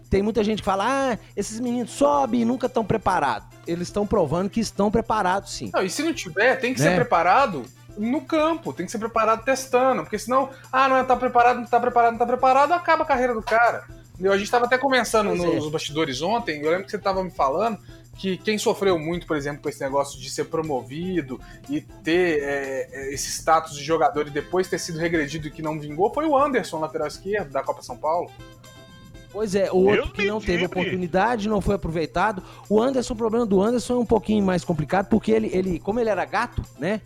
tem 0.10 0.22
muita 0.22 0.44
gente 0.44 0.60
que 0.60 0.66
fala: 0.66 0.86
ah, 1.14 1.18
esses 1.36 1.60
meninos 1.60 1.92
sobem 1.92 2.42
e 2.42 2.46
nunca 2.46 2.68
estão 2.68 2.86
preparados. 2.86 3.48
Eles 3.66 3.88
estão 3.88 4.06
provando 4.06 4.50
que 4.50 4.60
estão 4.60 4.92
preparados 4.92 5.54
sim. 5.54 5.72
Não, 5.74 5.82
e 5.82 5.90
se 5.90 6.04
não 6.04 6.14
tiver, 6.14 6.56
tem 6.58 6.74
que 6.74 6.82
Né? 6.82 6.90
ser 6.90 6.96
preparado 6.96 7.64
no 7.98 8.22
campo, 8.22 8.74
tem 8.74 8.86
que 8.86 8.92
ser 8.92 9.00
preparado 9.00 9.44
testando, 9.44 10.04
porque 10.04 10.20
senão, 10.20 10.50
ah, 10.72 10.88
não 10.88 11.04
tá 11.06 11.16
preparado, 11.16 11.58
não 11.62 11.66
tá 11.66 11.80
preparado, 11.80 12.12
não 12.12 12.20
tá 12.20 12.26
preparado, 12.26 12.74
acaba 12.74 13.04
a 13.04 13.08
carreira 13.08 13.34
do 13.34 13.42
cara. 13.42 13.86
Entendeu? 14.14 14.32
A 14.34 14.38
gente 14.38 14.52
tava 14.52 14.66
até 14.66 14.78
conversando 14.78 15.30
Pois 15.30 15.44
é. 15.44 15.56
nos 15.56 15.70
bastidores 15.72 16.22
ontem, 16.22 16.62
eu 16.62 16.70
lembro 16.70 16.86
que 16.86 16.92
você 16.92 16.98
tava 17.00 17.24
me 17.24 17.32
falando 17.32 17.78
que 18.18 18.38
quem 18.38 18.58
sofreu 18.58 18.98
muito, 18.98 19.28
por 19.28 19.36
exemplo, 19.36 19.62
com 19.62 19.70
esse 19.70 19.82
negócio 19.82 20.20
de 20.20 20.30
ser 20.30 20.46
promovido 20.46 21.40
e 21.70 21.82
ter 21.82 22.42
é, 22.42 22.90
é, 22.92 23.14
esse 23.14 23.30
status 23.30 23.76
de 23.76 23.84
jogador 23.84 24.28
e 24.28 24.30
depois 24.30 24.68
ter 24.68 24.80
sido 24.80 24.98
regredido 24.98 25.48
e 25.48 25.52
que 25.52 25.62
não 25.62 25.80
vingou, 25.80 26.14
foi 26.14 26.26
o 26.26 26.38
Anderson, 26.38 26.80
lateral 26.80 27.08
esquerdo 27.08 27.52
da 27.52 27.62
Copa 27.62 27.82
São 27.82 27.98
Paulo. 27.98 28.32
Pois 29.32 29.54
é, 29.54 29.70
o 29.70 29.80
outro 29.80 30.14
que 30.14 30.26
não 30.26 30.40
teve 30.40 30.66
oportunidade, 30.66 31.50
não 31.50 31.60
foi 31.60 31.76
aproveitado. 31.76 32.42
O 32.70 32.82
Anderson, 32.82 33.14
o 33.14 33.18
problema 33.18 33.46
do 33.46 33.62
Anderson 33.62 33.96
é 33.96 34.00
um 34.00 34.06
pouquinho 34.06 34.46
mais 34.46 34.64
complicado, 34.64 35.08
porque 35.08 35.30
ele, 35.30 35.50
ele 35.52 35.78
como 35.78 36.00
ele 36.00 36.10
era 36.10 36.24
gato, 36.24 36.64
né? 36.80 37.02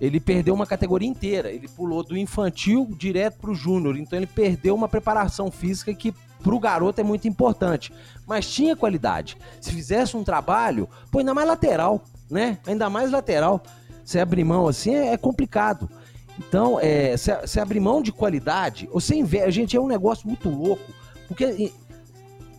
Ele 0.00 0.18
perdeu 0.18 0.54
uma 0.54 0.66
categoria 0.66 1.08
inteira. 1.08 1.50
Ele 1.50 1.68
pulou 1.68 2.02
do 2.02 2.16
infantil 2.16 2.88
direto 2.96 3.38
pro 3.38 3.54
júnior. 3.54 3.98
Então 3.98 4.18
ele 4.18 4.26
perdeu 4.26 4.74
uma 4.74 4.88
preparação 4.88 5.50
física 5.50 5.94
que 5.94 6.14
pro 6.46 6.60
garoto 6.60 7.00
é 7.00 7.04
muito 7.04 7.26
importante. 7.26 7.92
Mas 8.24 8.48
tinha 8.48 8.76
qualidade. 8.76 9.36
Se 9.60 9.72
fizesse 9.72 10.16
um 10.16 10.22
trabalho, 10.22 10.88
pô, 11.10 11.18
ainda 11.18 11.34
mais 11.34 11.48
lateral, 11.48 12.04
né? 12.30 12.58
Ainda 12.64 12.88
mais 12.88 13.10
lateral. 13.10 13.60
Você 14.04 14.20
abrir 14.20 14.44
mão 14.44 14.68
assim 14.68 14.94
é, 14.94 15.12
é 15.12 15.16
complicado. 15.16 15.90
Então, 16.38 16.78
é, 16.80 17.16
se, 17.16 17.32
se 17.48 17.58
abrir 17.58 17.80
mão 17.80 18.00
de 18.00 18.12
qualidade, 18.12 18.88
você 18.92 19.16
investe. 19.16 19.50
Gente, 19.50 19.76
é 19.76 19.80
um 19.80 19.88
negócio 19.88 20.28
muito 20.28 20.48
louco. 20.48 20.84
Porque 21.26 21.72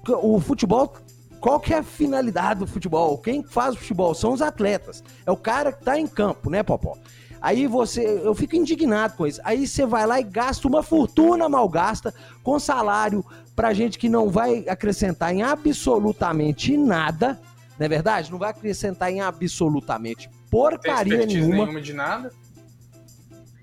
o 0.06 0.38
futebol, 0.42 0.94
qual 1.40 1.58
que 1.58 1.74
é 1.74 1.78
a 1.78 1.84
finalidade 1.84 2.60
do 2.60 2.68
futebol? 2.68 3.18
Quem 3.20 3.42
faz 3.42 3.74
o 3.74 3.78
futebol 3.78 4.14
são 4.14 4.34
os 4.34 4.42
atletas. 4.42 5.02
É 5.26 5.32
o 5.32 5.38
cara 5.38 5.72
que 5.72 5.82
tá 5.82 5.98
em 5.98 6.08
campo, 6.08 6.50
né, 6.50 6.62
Popó? 6.62 6.98
Aí 7.42 7.68
você, 7.68 8.22
eu 8.24 8.34
fico 8.34 8.56
indignado 8.56 9.16
com 9.16 9.28
isso. 9.28 9.40
Aí 9.44 9.68
você 9.68 9.86
vai 9.86 10.06
lá 10.06 10.20
e 10.20 10.24
gasta 10.24 10.68
uma 10.68 10.82
fortuna 10.82 11.48
mal 11.48 11.68
gasta 11.70 12.14
com 12.44 12.60
salário 12.60 13.24
pra 13.56 13.74
gente 13.74 13.98
que 13.98 14.10
não 14.10 14.30
vai 14.30 14.66
acrescentar 14.68 15.34
em 15.34 15.42
absolutamente 15.42 16.78
nada, 16.78 17.40
não 17.78 17.86
é 17.86 17.90
verdade? 17.90 18.32
Não 18.32 18.38
vai 18.38 18.50
acrescentar 18.50 19.12
em 19.12 19.22
absolutamente 19.22 20.30
porcaria 20.50 21.26
nenhuma 21.26 21.66
nenhuma 21.66 21.82
de 21.82 21.94
nada. 21.94 22.32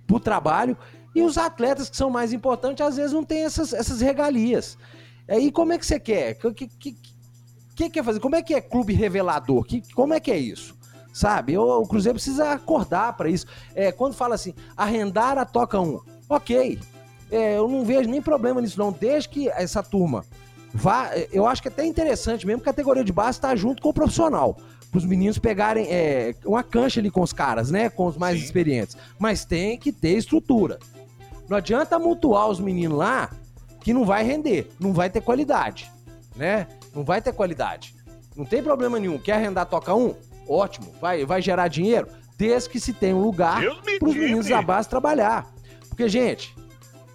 pro 0.07 0.21
trabalho. 0.21 0.77
E 1.15 1.23
os 1.23 1.39
atletas 1.39 1.89
que 1.89 1.97
são 1.97 2.11
mais 2.11 2.33
importantes, 2.33 2.85
às 2.85 2.97
vezes, 2.97 3.13
não 3.13 3.23
têm 3.23 3.45
essas, 3.45 3.73
essas 3.73 4.01
regalias. 4.01 4.77
Aí 5.29 5.51
como 5.51 5.73
é 5.73 5.79
que 5.79 5.87
você 5.87 5.99
quer? 5.99 6.37
O 6.45 6.53
que, 6.53 6.67
que, 6.67 6.97
que 7.75 7.91
quer 7.91 8.05
fazer? 8.05 8.21
Como 8.21 8.37
é 8.37 8.43
que 8.43 8.55
é 8.55 8.61
clube 8.61 8.93
revelador? 8.93 9.65
Que, 9.65 9.83
como 9.95 10.13
é 10.13 10.21
que 10.21 10.31
é 10.31 10.39
isso? 10.39 10.77
Sabe? 11.15 11.57
O, 11.57 11.83
o 11.83 11.87
Cruzeiro 11.87 12.17
precisa 12.17 12.51
acordar 12.51 13.17
para 13.17 13.31
isso. 13.31 13.47
É, 13.73 13.93
quando 13.93 14.15
fala 14.15 14.35
assim, 14.35 14.53
arrendar 14.77 15.39
a 15.39 15.45
Toca 15.45 15.81
1, 15.81 16.01
ok. 16.29 16.81
É, 17.31 17.57
eu 17.57 17.69
não 17.69 17.85
vejo 17.85 18.11
nem 18.11 18.21
problema 18.21 18.61
nisso, 18.61 18.79
não. 18.79 18.91
Desde 18.91 19.29
que 19.29 19.49
essa 19.49 19.81
turma 19.81 20.25
vá. 20.75 21.11
Eu 21.33 21.47
acho 21.47 21.63
que 21.63 21.69
é 21.69 21.71
até 21.71 21.87
interessante 21.87 22.45
mesmo, 22.45 22.61
categoria 22.61 23.05
de 23.05 23.13
base 23.13 23.41
tá 23.41 23.55
junto 23.55 23.81
com 23.81 23.91
o 23.91 23.95
profissional. 23.95 24.59
Para 24.91 24.99
os 24.99 25.05
meninos 25.05 25.39
pegarem 25.39 25.87
é, 25.89 26.35
uma 26.45 26.65
cancha 26.65 27.01
ali 27.01 27.11
com 27.11 27.23
os 27.23 27.33
caras, 27.33 27.71
né? 27.71 27.89
Com 27.89 28.07
os 28.07 28.17
mais 28.17 28.39
Sim. 28.39 28.45
experientes. 28.45 28.97
Mas 29.17 29.45
tem 29.45 29.79
que 29.79 29.93
ter 29.93 30.19
estrutura. 30.19 30.81
Não 31.49 31.57
adianta 31.57 31.97
mutuar 31.97 32.49
os 32.49 32.59
meninos 32.59 32.99
lá 32.99 33.31
que 33.81 33.93
não 33.93 34.05
vai 34.05 34.25
render, 34.25 34.71
não 34.81 34.93
vai 34.93 35.11
ter 35.11 35.21
qualidade, 35.21 35.91
né? 36.35 36.67
Não 36.95 37.05
vai 37.05 37.23
ter 37.23 37.33
qualidade. 37.33 37.95
Não 38.35 38.45
tem 38.45 38.63
problema 38.63 38.99
nenhum. 38.99 39.19
Quer 39.19 39.35
arrendar 39.35 39.67
toca 39.67 39.95
um? 39.95 40.15
Ótimo, 40.49 40.93
vai, 41.01 41.25
vai 41.25 41.41
gerar 41.41 41.69
dinheiro, 41.69 42.07
desde 42.37 42.69
que 42.69 42.79
se 42.81 42.93
tenha 42.93 43.17
um 43.17 43.23
lugar 43.23 43.63
para 43.99 44.09
os 44.09 44.15
meninos 44.15 44.47
da 44.49 44.61
base 44.63 44.89
trabalhar. 44.89 45.47
Porque, 45.89 46.09
gente, 46.09 46.55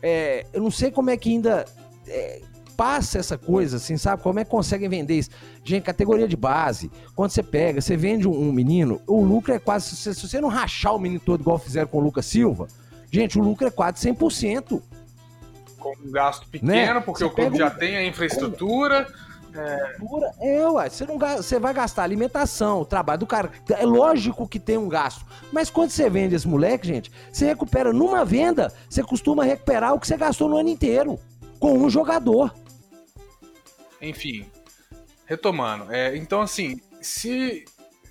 é, 0.02 0.46
eu 0.54 0.62
não 0.62 0.72
sei 0.72 0.90
como 0.92 1.10
é 1.10 1.18
que 1.18 1.30
ainda 1.30 1.66
é, 2.08 2.42
passa 2.78 3.20
essa 3.20 3.38
coisa, 3.38 3.78
assim, 3.78 3.98
sabe? 3.98 4.24
Como 4.24 4.40
é 4.40 4.46
que 4.46 4.50
conseguem 4.50 4.88
vender 4.90 5.16
isso? 5.20 5.30
Gente, 5.64 5.84
categoria 5.84 6.28
de 6.28 6.38
base, 6.38 6.90
quando 7.16 7.30
você 7.32 7.44
pega, 7.44 7.82
você 7.82 7.98
vende 7.98 8.28
um, 8.28 8.32
um 8.32 8.52
menino, 8.52 9.02
o 9.06 9.22
lucro 9.24 9.54
é 9.54 9.60
quase. 9.60 9.96
Se, 9.96 10.16
se 10.16 10.28
você 10.28 10.40
não 10.42 10.48
rachar 10.50 10.96
o 10.96 11.00
menino 11.00 11.20
todo 11.20 11.42
igual 11.42 11.60
fizeram 11.60 11.88
com 11.88 11.98
o 11.98 12.02
Lucas 12.02 12.26
Silva, 12.26 12.68
gente, 13.12 13.38
o 13.38 13.44
lucro 13.44 13.68
é 13.68 13.72
quase 13.72 13.98
100%. 14.10 14.82
Com 15.78 15.94
um 16.06 16.12
gasto 16.12 16.48
pequeno, 16.48 16.72
Né? 16.72 17.00
porque 17.02 17.20
Você 17.20 17.26
o 17.26 17.30
clube 17.30 17.58
já 17.58 17.68
um- 17.68 17.78
tem 17.78 17.98
a 17.98 18.06
infraestrutura. 18.06 19.04
Pura- 19.06 19.30
É, 20.40 20.68
ué, 20.68 20.90
você, 20.90 21.06
não, 21.06 21.18
você 21.18 21.60
vai 21.60 21.74
gastar 21.74 22.04
alimentação, 22.04 22.86
trabalho 22.86 23.20
do 23.20 23.28
cara. 23.28 23.52
É 23.70 23.86
lógico 23.86 24.48
que 24.48 24.60
tem 24.60 24.78
um 24.78 24.88
gasto. 24.88 25.26
Mas 25.52 25.70
quando 25.70 25.90
você 25.90 26.10
vende 26.10 26.36
esse 26.36 26.48
moleque, 26.48 26.88
gente, 26.88 27.12
você 27.32 27.46
recupera 27.46 27.92
numa 27.92 28.24
venda, 28.24 28.74
você 28.90 29.04
costuma 29.04 29.44
recuperar 29.44 29.94
o 29.94 30.00
que 30.00 30.08
você 30.08 30.18
gastou 30.18 30.50
no 30.50 30.58
ano 30.58 30.70
inteiro. 30.70 31.20
Com 31.60 31.78
um 31.78 31.90
jogador. 31.90 32.54
Enfim, 34.02 34.50
retomando. 35.26 35.92
É, 35.92 36.16
então, 36.16 36.42
assim, 36.42 36.80
se 37.02 37.66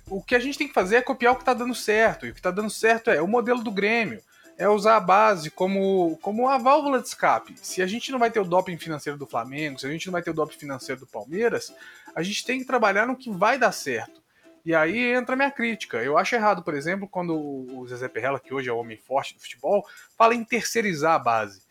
o 0.09 0.21
que 0.21 0.35
a 0.35 0.39
gente 0.39 0.57
tem 0.57 0.67
que 0.67 0.73
fazer 0.73 0.97
é 0.97 1.01
copiar 1.01 1.33
o 1.33 1.37
que 1.37 1.45
tá 1.45 1.53
dando 1.53 1.73
certo. 1.75 2.25
E 2.25 2.31
o 2.31 2.33
que 2.33 2.41
tá 2.41 2.51
dando 2.51 2.69
certo 2.69 3.09
é 3.09 3.21
o 3.21 3.27
modelo 3.27 3.63
do 3.63 3.71
Grêmio. 3.71 4.21
É 4.59 4.67
usar 4.67 4.97
a 4.97 4.99
base 4.99 5.49
como, 5.49 6.19
como 6.21 6.47
a 6.47 6.57
válvula 6.57 6.99
de 6.99 7.07
escape. 7.07 7.55
Se 7.61 7.81
a 7.81 7.87
gente 7.87 8.11
não 8.11 8.19
vai 8.19 8.29
ter 8.29 8.41
o 8.41 8.45
doping 8.45 8.77
financeiro 8.77 9.17
do 9.17 9.25
Flamengo, 9.25 9.79
se 9.79 9.87
a 9.87 9.89
gente 9.89 10.05
não 10.05 10.11
vai 10.11 10.21
ter 10.21 10.31
o 10.31 10.33
doping 10.33 10.57
financeiro 10.57 10.99
do 10.99 11.07
Palmeiras, 11.07 11.73
a 12.13 12.21
gente 12.21 12.45
tem 12.45 12.59
que 12.59 12.65
trabalhar 12.65 13.07
no 13.07 13.15
que 13.15 13.31
vai 13.31 13.57
dar 13.57 13.71
certo. 13.71 14.21
E 14.65 14.75
aí 14.75 15.13
entra 15.13 15.33
a 15.33 15.37
minha 15.37 15.49
crítica. 15.49 16.03
Eu 16.03 16.17
acho 16.17 16.35
errado, 16.35 16.61
por 16.61 16.73
exemplo, 16.73 17.07
quando 17.07 17.33
o 17.33 17.87
Zezé 17.87 18.09
Perrella, 18.09 18.39
que 18.39 18.53
hoje 18.53 18.69
é 18.69 18.73
o 18.73 18.77
homem 18.77 18.97
forte 18.97 19.33
do 19.33 19.39
futebol, 19.39 19.87
fala 20.17 20.35
em 20.35 20.43
terceirizar 20.43 21.13
a 21.13 21.19
base. 21.19 21.61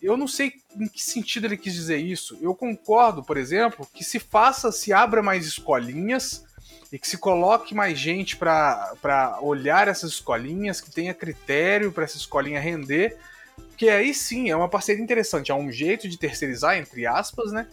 Eu 0.00 0.16
não 0.16 0.28
sei 0.28 0.52
em 0.78 0.86
que 0.86 1.02
sentido 1.02 1.46
ele 1.46 1.56
quis 1.56 1.74
dizer 1.74 1.96
isso. 1.96 2.38
Eu 2.40 2.54
concordo, 2.54 3.24
por 3.24 3.36
exemplo, 3.36 3.84
que 3.92 4.04
se 4.04 4.20
faça, 4.20 4.70
se 4.70 4.92
abra 4.92 5.20
mais 5.20 5.46
escolinhas 5.46 6.45
e 6.92 6.98
que 6.98 7.08
se 7.08 7.18
coloque 7.18 7.74
mais 7.74 7.98
gente 7.98 8.36
para 8.36 9.38
olhar 9.40 9.88
essas 9.88 10.12
escolinhas, 10.12 10.80
que 10.80 10.90
tenha 10.90 11.12
critério 11.12 11.92
para 11.92 12.04
essa 12.04 12.16
escolinha 12.16 12.60
render, 12.60 13.16
que 13.76 13.88
aí 13.88 14.14
sim 14.14 14.50
é 14.50 14.56
uma 14.56 14.68
parceria 14.68 15.02
interessante, 15.02 15.50
é 15.50 15.54
um 15.54 15.70
jeito 15.70 16.08
de 16.08 16.18
terceirizar, 16.18 16.76
entre 16.76 17.06
aspas, 17.06 17.52
né? 17.52 17.66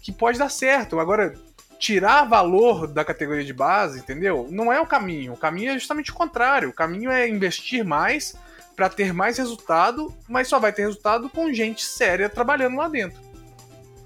Que 0.00 0.12
pode 0.12 0.38
dar 0.38 0.50
certo. 0.50 0.98
Agora, 0.98 1.34
tirar 1.78 2.24
valor 2.24 2.86
da 2.86 3.04
categoria 3.04 3.44
de 3.44 3.52
base, 3.52 3.98
entendeu? 3.98 4.46
Não 4.50 4.72
é 4.72 4.80
o 4.80 4.86
caminho. 4.86 5.32
O 5.32 5.36
caminho 5.36 5.72
é 5.72 5.78
justamente 5.78 6.10
o 6.10 6.14
contrário. 6.14 6.68
O 6.68 6.72
caminho 6.72 7.10
é 7.10 7.28
investir 7.28 7.84
mais 7.84 8.36
para 8.76 8.88
ter 8.88 9.12
mais 9.12 9.36
resultado, 9.36 10.14
mas 10.28 10.48
só 10.48 10.58
vai 10.58 10.72
ter 10.72 10.82
resultado 10.82 11.28
com 11.28 11.52
gente 11.52 11.84
séria 11.84 12.28
trabalhando 12.28 12.76
lá 12.76 12.88
dentro. 12.88 13.20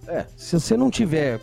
É, 0.09 0.27
se 0.37 0.59
você 0.59 0.77
não 0.77 0.91
tiver 0.91 1.41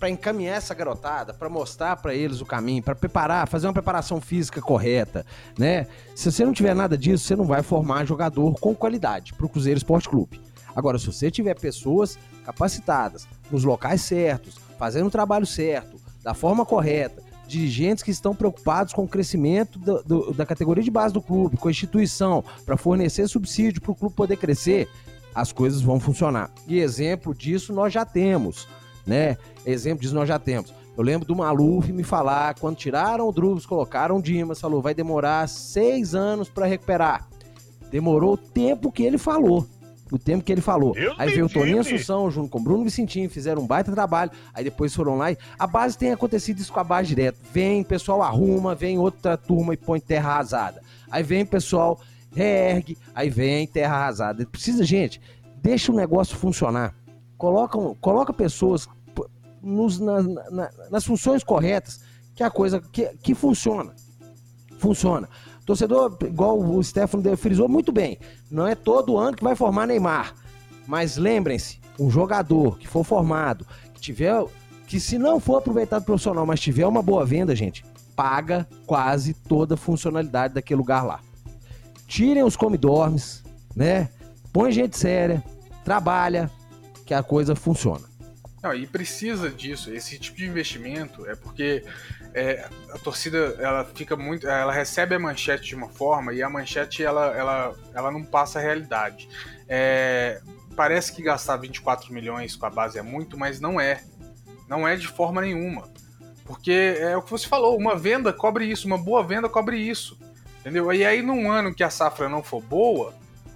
para 0.00 0.08
encaminhar 0.08 0.56
essa 0.56 0.72
garotada, 0.72 1.34
para 1.34 1.50
mostrar 1.50 1.94
para 1.96 2.14
eles 2.14 2.40
o 2.40 2.46
caminho, 2.46 2.82
para 2.82 2.94
preparar, 2.94 3.46
fazer 3.46 3.66
uma 3.66 3.72
preparação 3.74 4.18
física 4.18 4.60
correta, 4.62 5.26
né? 5.58 5.86
Se 6.16 6.32
você 6.32 6.42
não 6.42 6.54
tiver 6.54 6.74
nada 6.74 6.96
disso, 6.96 7.22
você 7.24 7.36
não 7.36 7.44
vai 7.44 7.62
formar 7.62 8.06
jogador 8.06 8.58
com 8.58 8.74
qualidade 8.74 9.34
para 9.34 9.44
o 9.44 9.48
Cruzeiro 9.48 9.76
Esporte 9.76 10.08
Clube. 10.08 10.40
Agora, 10.74 10.98
se 10.98 11.06
você 11.06 11.30
tiver 11.30 11.54
pessoas 11.60 12.18
capacitadas, 12.46 13.28
nos 13.50 13.62
locais 13.62 14.00
certos, 14.00 14.54
fazendo 14.78 15.08
o 15.08 15.10
trabalho 15.10 15.44
certo, 15.44 16.00
da 16.22 16.32
forma 16.32 16.64
correta, 16.64 17.22
dirigentes 17.46 18.02
que 18.02 18.10
estão 18.10 18.34
preocupados 18.34 18.94
com 18.94 19.02
o 19.04 19.08
crescimento 19.08 19.78
do- 19.78 20.02
do- 20.02 20.32
da 20.32 20.46
categoria 20.46 20.82
de 20.84 20.90
base 20.90 21.12
do 21.12 21.20
clube, 21.20 21.56
com 21.58 21.68
a 21.68 21.70
instituição, 21.70 22.42
para 22.64 22.76
fornecer 22.76 23.28
subsídio 23.28 23.82
para 23.82 23.90
o 23.92 23.94
clube 23.94 24.14
poder 24.14 24.36
crescer, 24.36 24.88
as 25.34 25.52
coisas 25.52 25.82
vão 25.82 26.00
funcionar. 26.00 26.50
E 26.66 26.78
exemplo 26.78 27.34
disso 27.34 27.72
nós 27.72 27.92
já 27.92 28.04
temos, 28.04 28.66
né? 29.06 29.36
Exemplo 29.64 30.02
disso 30.02 30.14
nós 30.14 30.28
já 30.28 30.38
temos. 30.38 30.72
Eu 30.96 31.04
lembro 31.04 31.26
do 31.26 31.34
Maluf 31.34 31.92
me 31.92 32.02
falar, 32.02 32.54
quando 32.58 32.76
tiraram 32.76 33.28
o 33.28 33.32
Drubs, 33.32 33.64
colocaram 33.64 34.18
o 34.18 34.22
Dimas, 34.22 34.60
falou, 34.60 34.82
vai 34.82 34.92
demorar 34.92 35.48
seis 35.48 36.14
anos 36.14 36.48
para 36.48 36.66
recuperar. 36.66 37.28
Demorou 37.90 38.34
o 38.34 38.36
tempo 38.36 38.92
que 38.92 39.02
ele 39.02 39.18
falou. 39.18 39.66
O 40.12 40.18
tempo 40.18 40.44
que 40.44 40.50
ele 40.50 40.60
falou. 40.60 40.92
Deus 40.92 41.14
Aí 41.18 41.30
veio 41.30 41.46
o 41.46 41.48
Toninho. 41.48 41.80
Assunção 41.80 42.30
junto 42.30 42.48
com 42.48 42.58
o 42.58 42.62
Bruno 42.62 42.84
Vicentinho, 42.84 43.30
fizeram 43.30 43.62
um 43.62 43.66
baita 43.66 43.92
trabalho. 43.92 44.30
Aí 44.52 44.64
depois 44.64 44.94
foram 44.94 45.16
lá 45.16 45.30
e 45.30 45.38
a 45.58 45.66
base 45.66 45.96
tem 45.96 46.12
acontecido 46.12 46.58
isso 46.58 46.72
com 46.72 46.80
a 46.80 46.84
base 46.84 47.08
direto. 47.08 47.38
Vem, 47.52 47.84
pessoal 47.84 48.20
arruma, 48.22 48.74
vem 48.74 48.98
outra 48.98 49.36
turma 49.36 49.72
e 49.72 49.76
põe 49.76 50.00
terra 50.00 50.32
arrasada. 50.32 50.82
Aí 51.10 51.22
vem 51.22 51.46
pessoal, 51.46 52.00
reergue, 52.34 52.98
aí 53.14 53.30
vem 53.30 53.66
terra 53.66 53.96
arrasada. 53.96 54.44
Precisa, 54.44 54.84
gente, 54.84 55.20
deixa 55.62 55.92
o 55.92 55.94
negócio 55.94 56.36
funcionar. 56.36 56.94
Coloca, 57.40 57.78
um- 57.78 57.94
coloca 57.94 58.34
pessoas. 58.34 58.86
nos, 59.62 59.98
na, 59.98 60.22
na, 60.22 60.70
nas 60.90 61.04
funções 61.06 61.42
corretas, 61.42 62.00
que 62.34 62.42
é 62.42 62.46
a 62.46 62.50
coisa 62.50 62.80
que, 62.80 63.06
que 63.22 63.34
funciona. 63.34 63.94
Funciona. 64.78 65.26
Torcedor, 65.64 66.18
igual 66.22 66.58
o 66.58 66.82
Stefano 66.82 67.36
frisou 67.38 67.66
muito 67.68 67.90
bem, 67.92 68.18
não 68.50 68.66
é 68.66 68.74
todo 68.74 69.16
ano 69.16 69.36
que 69.36 69.42
vai 69.44 69.54
formar 69.56 69.86
Neymar. 69.86 70.34
Mas 70.86 71.16
lembrem-se, 71.16 71.80
um 71.98 72.10
jogador 72.10 72.76
que 72.78 72.86
for 72.86 73.04
formado, 73.04 73.66
que 73.94 74.00
tiver. 74.00 74.44
Que 74.86 75.00
se 75.00 75.18
não 75.18 75.40
for 75.40 75.56
aproveitado 75.58 76.04
profissional, 76.04 76.44
mas 76.44 76.60
tiver 76.60 76.86
uma 76.86 77.00
boa 77.00 77.24
venda, 77.24 77.54
gente, 77.56 77.84
paga 78.16 78.66
quase 78.86 79.32
toda 79.32 79.74
a 79.74 79.78
funcionalidade 79.78 80.52
daquele 80.52 80.78
lugar 80.78 81.06
lá. 81.06 81.20
Tirem 82.06 82.42
os 82.42 82.56
comidormes, 82.56 83.42
né? 83.74 84.08
Põe 84.52 84.72
gente 84.72 84.98
séria, 84.98 85.42
trabalha, 85.84 86.50
que 87.10 87.14
a 87.14 87.24
coisa 87.24 87.56
funciona. 87.56 88.08
Não, 88.62 88.72
e 88.72 88.86
precisa 88.86 89.50
disso. 89.50 89.92
Esse 89.92 90.16
tipo 90.16 90.36
de 90.36 90.46
investimento 90.46 91.28
é 91.28 91.34
porque 91.34 91.84
é, 92.32 92.68
a 92.92 92.98
torcida 92.98 93.56
ela 93.58 93.84
fica 93.84 94.14
muito, 94.14 94.46
ela 94.46 94.72
recebe 94.72 95.16
a 95.16 95.18
manchete 95.18 95.70
de 95.70 95.74
uma 95.74 95.88
forma 95.88 96.32
e 96.32 96.40
a 96.40 96.48
manchete 96.48 97.02
ela, 97.02 97.36
ela, 97.36 97.74
ela 97.92 98.12
não 98.12 98.22
passa 98.22 98.60
a 98.60 98.62
realidade. 98.62 99.28
É, 99.68 100.40
parece 100.76 101.12
que 101.12 101.20
gastar 101.20 101.56
24 101.56 102.14
milhões 102.14 102.54
com 102.54 102.64
a 102.64 102.70
base 102.70 102.96
é 102.96 103.02
muito, 103.02 103.36
mas 103.36 103.58
não 103.58 103.80
é. 103.80 104.04
Não 104.68 104.86
é 104.86 104.94
de 104.94 105.08
forma 105.08 105.40
nenhuma. 105.40 105.88
Porque 106.44 106.96
é 107.00 107.16
o 107.16 107.22
que 107.22 107.30
você 107.32 107.48
falou, 107.48 107.76
uma 107.76 107.96
venda 107.96 108.32
cobre 108.32 108.66
isso, 108.66 108.86
uma 108.86 108.98
boa 108.98 109.24
venda 109.24 109.48
cobre 109.48 109.78
isso. 109.78 110.16
Entendeu? 110.60 110.92
E 110.92 111.04
aí, 111.04 111.22
num 111.22 111.50
ano 111.50 111.74
que 111.74 111.82
a 111.82 111.90
safra 111.90 112.28
não 112.28 112.40
for 112.40 112.62
boa, 112.62 113.12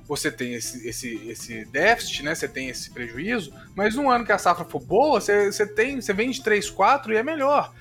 você 0.07 0.31
tem 0.31 0.55
esse, 0.55 0.87
esse, 0.87 1.29
esse 1.29 1.65
déficit, 1.67 2.23
né? 2.23 2.35
Você 2.35 2.49
tem 2.49 2.69
esse 2.69 2.91
prejuízo, 2.91 3.53
mas 3.75 3.95
num 3.95 4.11
ano 4.11 4.25
que 4.25 4.33
a 4.33 4.39
safra 4.39 4.65
for 4.65 4.81
boa, 4.81 5.21
você, 5.21 5.51
você 5.51 5.67
tem, 5.67 6.01
você 6.01 6.13
vende 6.13 6.43
3, 6.43 6.71
4 6.71 7.13
e 7.13 7.17
é 7.17 7.23
melhor. 7.23 7.73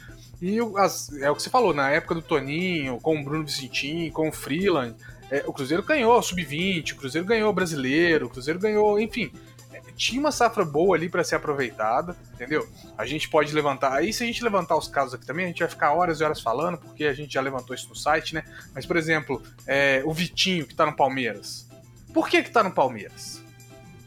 E 0.41 0.57
as, 0.77 1.11
é 1.21 1.31
o 1.31 1.35
que 1.35 1.41
você 1.41 1.49
falou, 1.49 1.73
na 1.73 1.89
época 1.89 2.15
do 2.15 2.21
Toninho, 2.21 2.99
com 3.01 3.19
o 3.19 3.23
Bruno 3.23 3.45
Vicentim, 3.45 4.09
com 4.11 4.27
o 4.27 4.31
Freeland, 4.31 4.95
é, 5.31 5.43
o 5.47 5.53
Cruzeiro 5.53 5.81
ganhou 5.83 6.21
Sub-20, 6.21 6.91
o 6.91 6.95
Cruzeiro 6.97 7.25
ganhou 7.25 7.51
Brasileiro, 7.53 8.27
o 8.27 8.29
Cruzeiro 8.29 8.59
ganhou, 8.59 8.99
enfim. 8.99 9.31
É, 9.71 9.81
tinha 9.95 10.19
uma 10.19 10.31
safra 10.31 10.65
boa 10.65 10.95
ali 10.95 11.09
para 11.09 11.23
ser 11.23 11.35
aproveitada, 11.35 12.15
entendeu? 12.33 12.67
A 12.97 13.05
gente 13.05 13.29
pode 13.29 13.53
levantar. 13.53 13.93
Aí, 13.93 14.13
se 14.13 14.23
a 14.23 14.27
gente 14.27 14.43
levantar 14.43 14.75
os 14.75 14.87
casos 14.87 15.13
aqui 15.13 15.25
também, 15.25 15.45
a 15.45 15.47
gente 15.47 15.59
vai 15.59 15.69
ficar 15.69 15.93
horas 15.93 16.19
e 16.19 16.23
horas 16.23 16.41
falando, 16.41 16.77
porque 16.77 17.05
a 17.05 17.13
gente 17.13 17.33
já 17.33 17.41
levantou 17.41 17.73
isso 17.73 17.89
no 17.89 17.95
site, 17.95 18.35
né? 18.35 18.43
Mas, 18.75 18.85
por 18.85 18.97
exemplo, 18.97 19.41
é, 19.65 20.01
o 20.05 20.13
Vitinho, 20.13 20.67
que 20.67 20.75
tá 20.75 20.85
no 20.85 20.95
Palmeiras. 20.95 21.67
Por 22.13 22.29
que 22.29 22.43
que 22.43 22.51
tá 22.51 22.63
no 22.63 22.71
Palmeiras? 22.71 23.41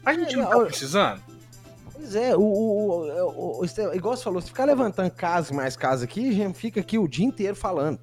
A 0.05 0.13
gente 0.13 0.35
não 0.35 0.45
tá 0.49 0.59
precisando? 0.61 1.21
Pois 1.91 2.15
é, 2.15 2.35
o, 2.35 2.39
o, 2.39 3.59
o, 3.59 3.61
o, 3.61 3.65
igual 3.93 4.15
você 4.15 4.23
falou, 4.23 4.39
se 4.39 4.47
ficar 4.47 4.65
levantando 4.65 5.11
casos 5.11 5.51
mais 5.51 5.75
casos 5.75 6.03
aqui, 6.03 6.29
a 6.29 6.31
gente 6.31 6.57
fica 6.57 6.79
aqui 6.79 6.97
o 6.97 7.07
dia 7.07 7.25
inteiro 7.25 7.55
falando. 7.55 7.99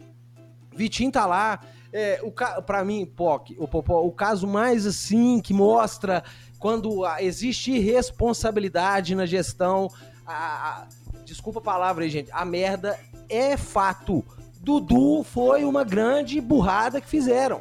Vitinho 0.77 1.11
tá 1.11 1.25
lá, 1.25 1.61
é, 1.93 2.21
o, 2.23 2.33
pra 2.63 2.85
mim, 2.85 3.07
POC, 3.07 3.57
o, 3.59 3.67
Popó, 3.67 4.03
o 4.03 4.13
caso 4.13 4.47
mais 4.47 4.85
assim 4.85 5.41
que 5.41 5.55
mostra 5.55 6.25
quando 6.59 7.03
existe 7.21 7.71
irresponsabilidade 7.71 9.15
na 9.15 9.25
gestão. 9.25 9.89
A, 10.27 10.35
a, 10.35 10.89
desculpa 11.25 11.61
a 11.61 11.63
palavra 11.63 12.05
aí, 12.05 12.11
gente. 12.11 12.31
A 12.33 12.45
merda 12.45 12.99
é 13.29 13.57
fato. 13.57 14.25
Dudu 14.61 15.23
foi 15.23 15.65
uma 15.65 15.85
grande 15.85 16.41
burrada 16.41 17.01
que 17.01 17.09
fizeram. 17.09 17.61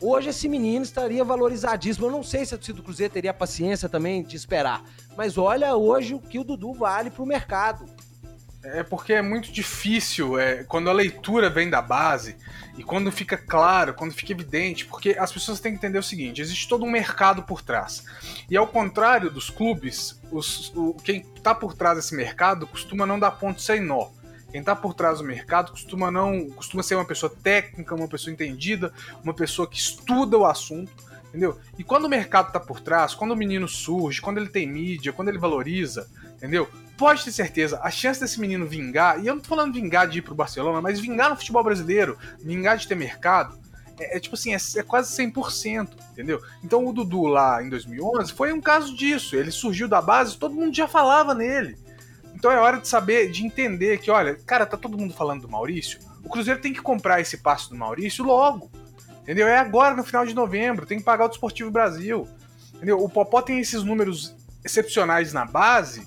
Hoje 0.00 0.30
esse 0.30 0.48
menino 0.48 0.84
estaria 0.84 1.24
valorizadíssimo. 1.24 2.06
Eu 2.06 2.10
não 2.10 2.22
sei 2.22 2.44
se 2.44 2.54
a 2.54 2.58
torcida 2.58 2.76
do 2.76 2.82
Cruzeiro 2.82 3.12
teria 3.12 3.32
paciência 3.32 3.88
também 3.88 4.22
de 4.22 4.36
esperar. 4.36 4.82
Mas 5.16 5.38
olha 5.38 5.76
hoje 5.76 6.14
o 6.14 6.20
que 6.20 6.38
o 6.38 6.44
Dudu 6.44 6.72
vale 6.74 7.10
para 7.10 7.22
o 7.22 7.26
mercado. 7.26 7.86
É 8.64 8.82
porque 8.82 9.12
é 9.12 9.20
muito 9.20 9.52
difícil 9.52 10.38
é, 10.38 10.64
quando 10.64 10.88
a 10.88 10.92
leitura 10.92 11.50
vem 11.50 11.68
da 11.68 11.82
base 11.82 12.34
e 12.78 12.82
quando 12.82 13.12
fica 13.12 13.36
claro, 13.36 13.92
quando 13.92 14.12
fica 14.12 14.32
evidente, 14.32 14.86
porque 14.86 15.16
as 15.18 15.30
pessoas 15.30 15.60
têm 15.60 15.72
que 15.72 15.78
entender 15.78 15.98
o 15.98 16.02
seguinte: 16.02 16.40
existe 16.40 16.66
todo 16.66 16.82
um 16.82 16.90
mercado 16.90 17.42
por 17.42 17.60
trás. 17.60 18.04
E 18.48 18.56
ao 18.56 18.66
contrário 18.66 19.30
dos 19.30 19.50
clubes, 19.50 20.18
os, 20.32 20.72
o, 20.74 20.94
quem 20.94 21.26
está 21.36 21.54
por 21.54 21.74
trás 21.74 21.96
desse 21.96 22.14
mercado 22.14 22.66
costuma 22.66 23.04
não 23.04 23.18
dar 23.18 23.32
ponto 23.32 23.60
sem 23.60 23.82
nó. 23.82 24.08
Quem 24.54 24.60
está 24.60 24.76
por 24.76 24.94
trás 24.94 25.18
do 25.18 25.24
mercado 25.24 25.72
costuma 25.72 26.12
não 26.12 26.48
costuma 26.50 26.80
ser 26.80 26.94
uma 26.94 27.04
pessoa 27.04 27.28
técnica, 27.42 27.92
uma 27.92 28.06
pessoa 28.06 28.32
entendida, 28.32 28.92
uma 29.20 29.34
pessoa 29.34 29.68
que 29.68 29.76
estuda 29.76 30.38
o 30.38 30.46
assunto, 30.46 30.92
entendeu? 31.28 31.58
E 31.76 31.82
quando 31.82 32.04
o 32.04 32.08
mercado 32.08 32.46
está 32.46 32.60
por 32.60 32.78
trás, 32.78 33.16
quando 33.16 33.32
o 33.32 33.36
menino 33.36 33.66
surge, 33.66 34.22
quando 34.22 34.38
ele 34.38 34.48
tem 34.48 34.64
mídia, 34.64 35.12
quando 35.12 35.26
ele 35.26 35.38
valoriza, 35.38 36.08
entendeu? 36.36 36.68
Pode 36.96 37.24
ter 37.24 37.32
certeza, 37.32 37.80
a 37.82 37.90
chance 37.90 38.20
desse 38.20 38.38
menino 38.38 38.64
vingar, 38.64 39.20
e 39.20 39.26
eu 39.26 39.34
não 39.34 39.42
tô 39.42 39.48
falando 39.48 39.74
vingar 39.74 40.06
de 40.06 40.20
ir 40.20 40.22
pro 40.22 40.36
Barcelona, 40.36 40.80
mas 40.80 41.00
vingar 41.00 41.30
no 41.30 41.36
futebol 41.36 41.64
brasileiro, 41.64 42.16
vingar 42.38 42.76
de 42.76 42.86
ter 42.86 42.94
mercado, 42.94 43.58
é, 43.98 44.16
é, 44.16 44.20
tipo 44.20 44.36
assim, 44.36 44.54
é, 44.54 44.58
é, 44.76 44.82
quase 44.84 45.16
100%, 45.20 45.88
entendeu? 46.12 46.40
Então 46.62 46.86
o 46.86 46.92
Dudu 46.92 47.24
lá 47.24 47.60
em 47.60 47.68
2011 47.68 48.32
foi 48.32 48.52
um 48.52 48.60
caso 48.60 48.94
disso. 48.94 49.34
Ele 49.34 49.50
surgiu 49.50 49.88
da 49.88 50.00
base, 50.00 50.36
todo 50.36 50.54
mundo 50.54 50.74
já 50.74 50.86
falava 50.86 51.34
nele. 51.34 51.76
Então 52.44 52.52
é 52.52 52.60
hora 52.60 52.78
de 52.78 52.86
saber, 52.86 53.30
de 53.30 53.42
entender 53.42 53.96
que, 53.96 54.10
olha, 54.10 54.34
cara, 54.34 54.66
tá 54.66 54.76
todo 54.76 54.98
mundo 54.98 55.14
falando 55.14 55.40
do 55.40 55.48
Maurício. 55.48 55.98
O 56.22 56.28
Cruzeiro 56.28 56.60
tem 56.60 56.74
que 56.74 56.82
comprar 56.82 57.18
esse 57.18 57.38
passe 57.38 57.70
do 57.70 57.74
Maurício 57.74 58.22
logo. 58.22 58.70
Entendeu? 59.22 59.48
É 59.48 59.56
agora, 59.56 59.96
no 59.96 60.04
final 60.04 60.26
de 60.26 60.34
novembro. 60.34 60.84
Tem 60.84 60.98
que 60.98 61.04
pagar 61.04 61.24
o 61.24 61.28
Desportivo 61.28 61.70
Brasil. 61.70 62.28
Entendeu? 62.74 63.02
O 63.02 63.08
Popó 63.08 63.40
tem 63.40 63.60
esses 63.60 63.82
números 63.82 64.36
excepcionais 64.62 65.32
na 65.32 65.46
base. 65.46 66.06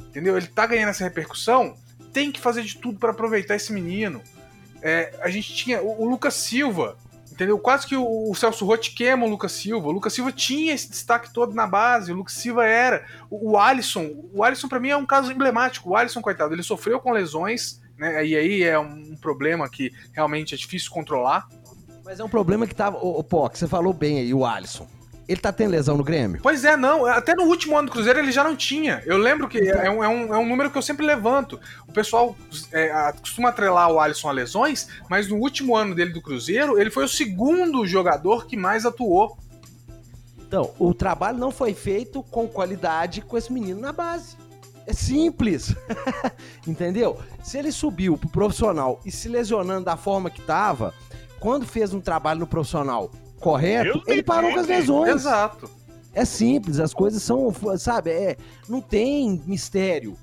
Entendeu? 0.00 0.36
Ele 0.36 0.48
tá 0.48 0.66
ganhando 0.66 0.88
essa 0.88 1.04
repercussão. 1.04 1.76
Tem 2.12 2.32
que 2.32 2.40
fazer 2.40 2.64
de 2.64 2.76
tudo 2.76 2.98
para 2.98 3.12
aproveitar 3.12 3.54
esse 3.54 3.72
menino. 3.72 4.20
É, 4.82 5.20
a 5.22 5.30
gente 5.30 5.54
tinha 5.54 5.80
o, 5.80 6.02
o 6.02 6.10
Lucas 6.10 6.34
Silva, 6.34 6.98
Entendeu? 7.40 7.58
Quase 7.58 7.86
que 7.86 7.96
o, 7.96 8.30
o 8.30 8.34
Celso 8.34 8.66
Rotti 8.66 8.90
queima 8.94 9.24
o 9.24 9.28
Lucas 9.30 9.52
Silva. 9.52 9.88
O 9.88 9.92
Lucas 9.92 10.12
Silva 10.12 10.30
tinha 10.30 10.74
esse 10.74 10.90
destaque 10.90 11.32
todo 11.32 11.54
na 11.54 11.66
base. 11.66 12.12
O 12.12 12.14
Lucas 12.14 12.34
Silva 12.34 12.66
era. 12.66 13.06
O, 13.30 13.52
o 13.52 13.58
Alisson. 13.58 14.10
O 14.34 14.44
Alisson, 14.44 14.68
para 14.68 14.78
mim, 14.78 14.90
é 14.90 14.96
um 14.98 15.06
caso 15.06 15.32
emblemático. 15.32 15.88
O 15.88 15.96
Alisson, 15.96 16.20
coitado, 16.20 16.52
ele 16.52 16.62
sofreu 16.62 17.00
com 17.00 17.12
lesões, 17.12 17.80
né? 17.96 18.26
E 18.26 18.36
aí 18.36 18.62
é 18.62 18.78
um 18.78 19.16
problema 19.16 19.70
que 19.70 19.90
realmente 20.12 20.54
é 20.54 20.58
difícil 20.58 20.90
controlar. 20.90 21.48
Mas 22.04 22.20
é 22.20 22.24
um 22.24 22.28
problema 22.28 22.66
que 22.66 22.74
tava. 22.74 22.98
Ô, 22.98 23.24
Pó, 23.24 23.48
que 23.48 23.58
você 23.58 23.66
falou 23.66 23.94
bem 23.94 24.18
aí, 24.18 24.34
o 24.34 24.44
Alisson. 24.44 24.86
Ele 25.30 25.40
tá 25.40 25.52
tendo 25.52 25.70
lesão 25.70 25.96
no 25.96 26.02
Grêmio? 26.02 26.40
Pois 26.42 26.64
é, 26.64 26.76
não. 26.76 27.06
Até 27.06 27.36
no 27.36 27.44
último 27.44 27.78
ano 27.78 27.86
do 27.86 27.92
Cruzeiro 27.92 28.18
ele 28.18 28.32
já 28.32 28.42
não 28.42 28.56
tinha. 28.56 29.00
Eu 29.06 29.16
lembro 29.16 29.48
que 29.48 29.60
então... 29.60 29.80
é, 29.80 29.88
um, 29.88 30.02
é, 30.02 30.08
um, 30.08 30.34
é 30.34 30.38
um 30.38 30.44
número 30.44 30.68
que 30.72 30.76
eu 30.76 30.82
sempre 30.82 31.06
levanto. 31.06 31.60
O 31.86 31.92
pessoal 31.92 32.36
é, 32.72 33.12
costuma 33.12 33.50
atrelar 33.50 33.92
o 33.92 34.00
Alisson 34.00 34.28
a 34.28 34.32
lesões, 34.32 34.88
mas 35.08 35.28
no 35.28 35.36
último 35.36 35.76
ano 35.76 35.94
dele 35.94 36.12
do 36.12 36.20
Cruzeiro, 36.20 36.80
ele 36.80 36.90
foi 36.90 37.04
o 37.04 37.08
segundo 37.08 37.86
jogador 37.86 38.48
que 38.48 38.56
mais 38.56 38.84
atuou. 38.84 39.38
Então, 40.36 40.72
o 40.80 40.92
trabalho 40.92 41.38
não 41.38 41.52
foi 41.52 41.74
feito 41.74 42.24
com 42.24 42.48
qualidade 42.48 43.20
com 43.20 43.38
esse 43.38 43.52
menino 43.52 43.80
na 43.80 43.92
base. 43.92 44.36
É 44.84 44.92
simples. 44.92 45.76
Entendeu? 46.66 47.20
Se 47.40 47.56
ele 47.56 47.70
subiu 47.70 48.18
pro 48.18 48.28
profissional 48.28 49.00
e 49.06 49.12
se 49.12 49.28
lesionando 49.28 49.84
da 49.84 49.96
forma 49.96 50.28
que 50.28 50.42
tava, 50.42 50.92
quando 51.38 51.64
fez 51.64 51.94
um 51.94 52.00
trabalho 52.00 52.40
no 52.40 52.48
profissional 52.48 53.12
correto, 53.40 54.02
ele 54.06 54.22
parou 54.22 54.52
com 54.52 54.60
as 54.60 54.66
lesões. 54.66 55.16
Exato. 55.16 55.70
É 56.12 56.24
simples, 56.24 56.80
as 56.80 56.92
coisas 56.92 57.22
são, 57.22 57.52
sabe, 57.78 58.10
é, 58.10 58.36
não 58.68 58.80
tem 58.80 59.40
mistério. 59.46 60.16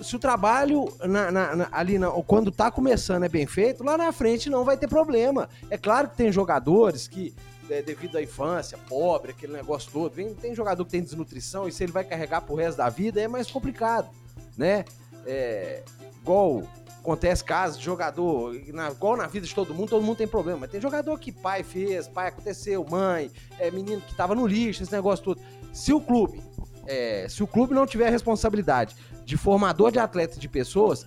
Se 0.00 0.16
o 0.16 0.18
trabalho 0.18 0.92
na, 1.02 1.30
na, 1.30 1.56
na, 1.56 1.68
ali 1.72 1.98
na, 1.98 2.10
quando 2.22 2.50
tá 2.50 2.70
começando 2.70 3.24
é 3.24 3.28
bem 3.28 3.46
feito, 3.46 3.84
lá 3.84 3.96
na 3.96 4.12
frente 4.12 4.50
não 4.50 4.64
vai 4.64 4.76
ter 4.76 4.88
problema. 4.88 5.48
É 5.70 5.78
claro 5.78 6.08
que 6.08 6.16
tem 6.16 6.30
jogadores 6.30 7.08
que, 7.08 7.34
é, 7.68 7.82
devido 7.82 8.16
à 8.16 8.22
infância, 8.22 8.78
pobre, 8.88 9.32
aquele 9.32 9.52
negócio 9.52 9.90
todo, 9.92 10.12
vem, 10.12 10.34
tem 10.34 10.54
jogador 10.54 10.84
que 10.84 10.90
tem 10.90 11.02
desnutrição 11.02 11.66
e 11.66 11.72
se 11.72 11.82
ele 11.82 11.92
vai 11.92 12.04
carregar 12.04 12.40
pro 12.42 12.54
resto 12.54 12.78
da 12.78 12.88
vida 12.88 13.20
é 13.20 13.28
mais 13.28 13.50
complicado, 13.50 14.08
né? 14.56 14.84
É, 15.26 15.82
igual 16.20 16.62
acontece 17.04 17.44
casos 17.44 17.78
de 17.78 17.84
jogador, 17.84 18.58
na, 18.72 18.90
igual 18.90 19.14
na 19.14 19.26
vida 19.26 19.46
de 19.46 19.54
todo 19.54 19.74
mundo, 19.74 19.90
todo 19.90 20.02
mundo 20.02 20.16
tem 20.16 20.26
problema. 20.26 20.60
Mas 20.60 20.70
tem 20.70 20.80
jogador 20.80 21.18
que 21.18 21.30
pai 21.30 21.62
fez, 21.62 22.08
pai 22.08 22.28
aconteceu, 22.28 22.84
mãe, 22.90 23.30
é, 23.58 23.70
menino 23.70 24.00
que 24.00 24.14
tava 24.14 24.34
no 24.34 24.46
lixo, 24.46 24.82
esse 24.82 24.90
negócio 24.90 25.22
todo. 25.22 25.40
Se 25.70 25.92
o 25.92 26.00
clube, 26.00 26.42
é, 26.86 27.26
se 27.28 27.42
o 27.42 27.46
clube 27.46 27.74
não 27.74 27.86
tiver 27.86 28.08
responsabilidade 28.08 28.96
de 29.22 29.36
formador 29.36 29.92
de 29.92 29.98
atletas 29.98 30.38
de 30.38 30.48
pessoas, 30.48 31.06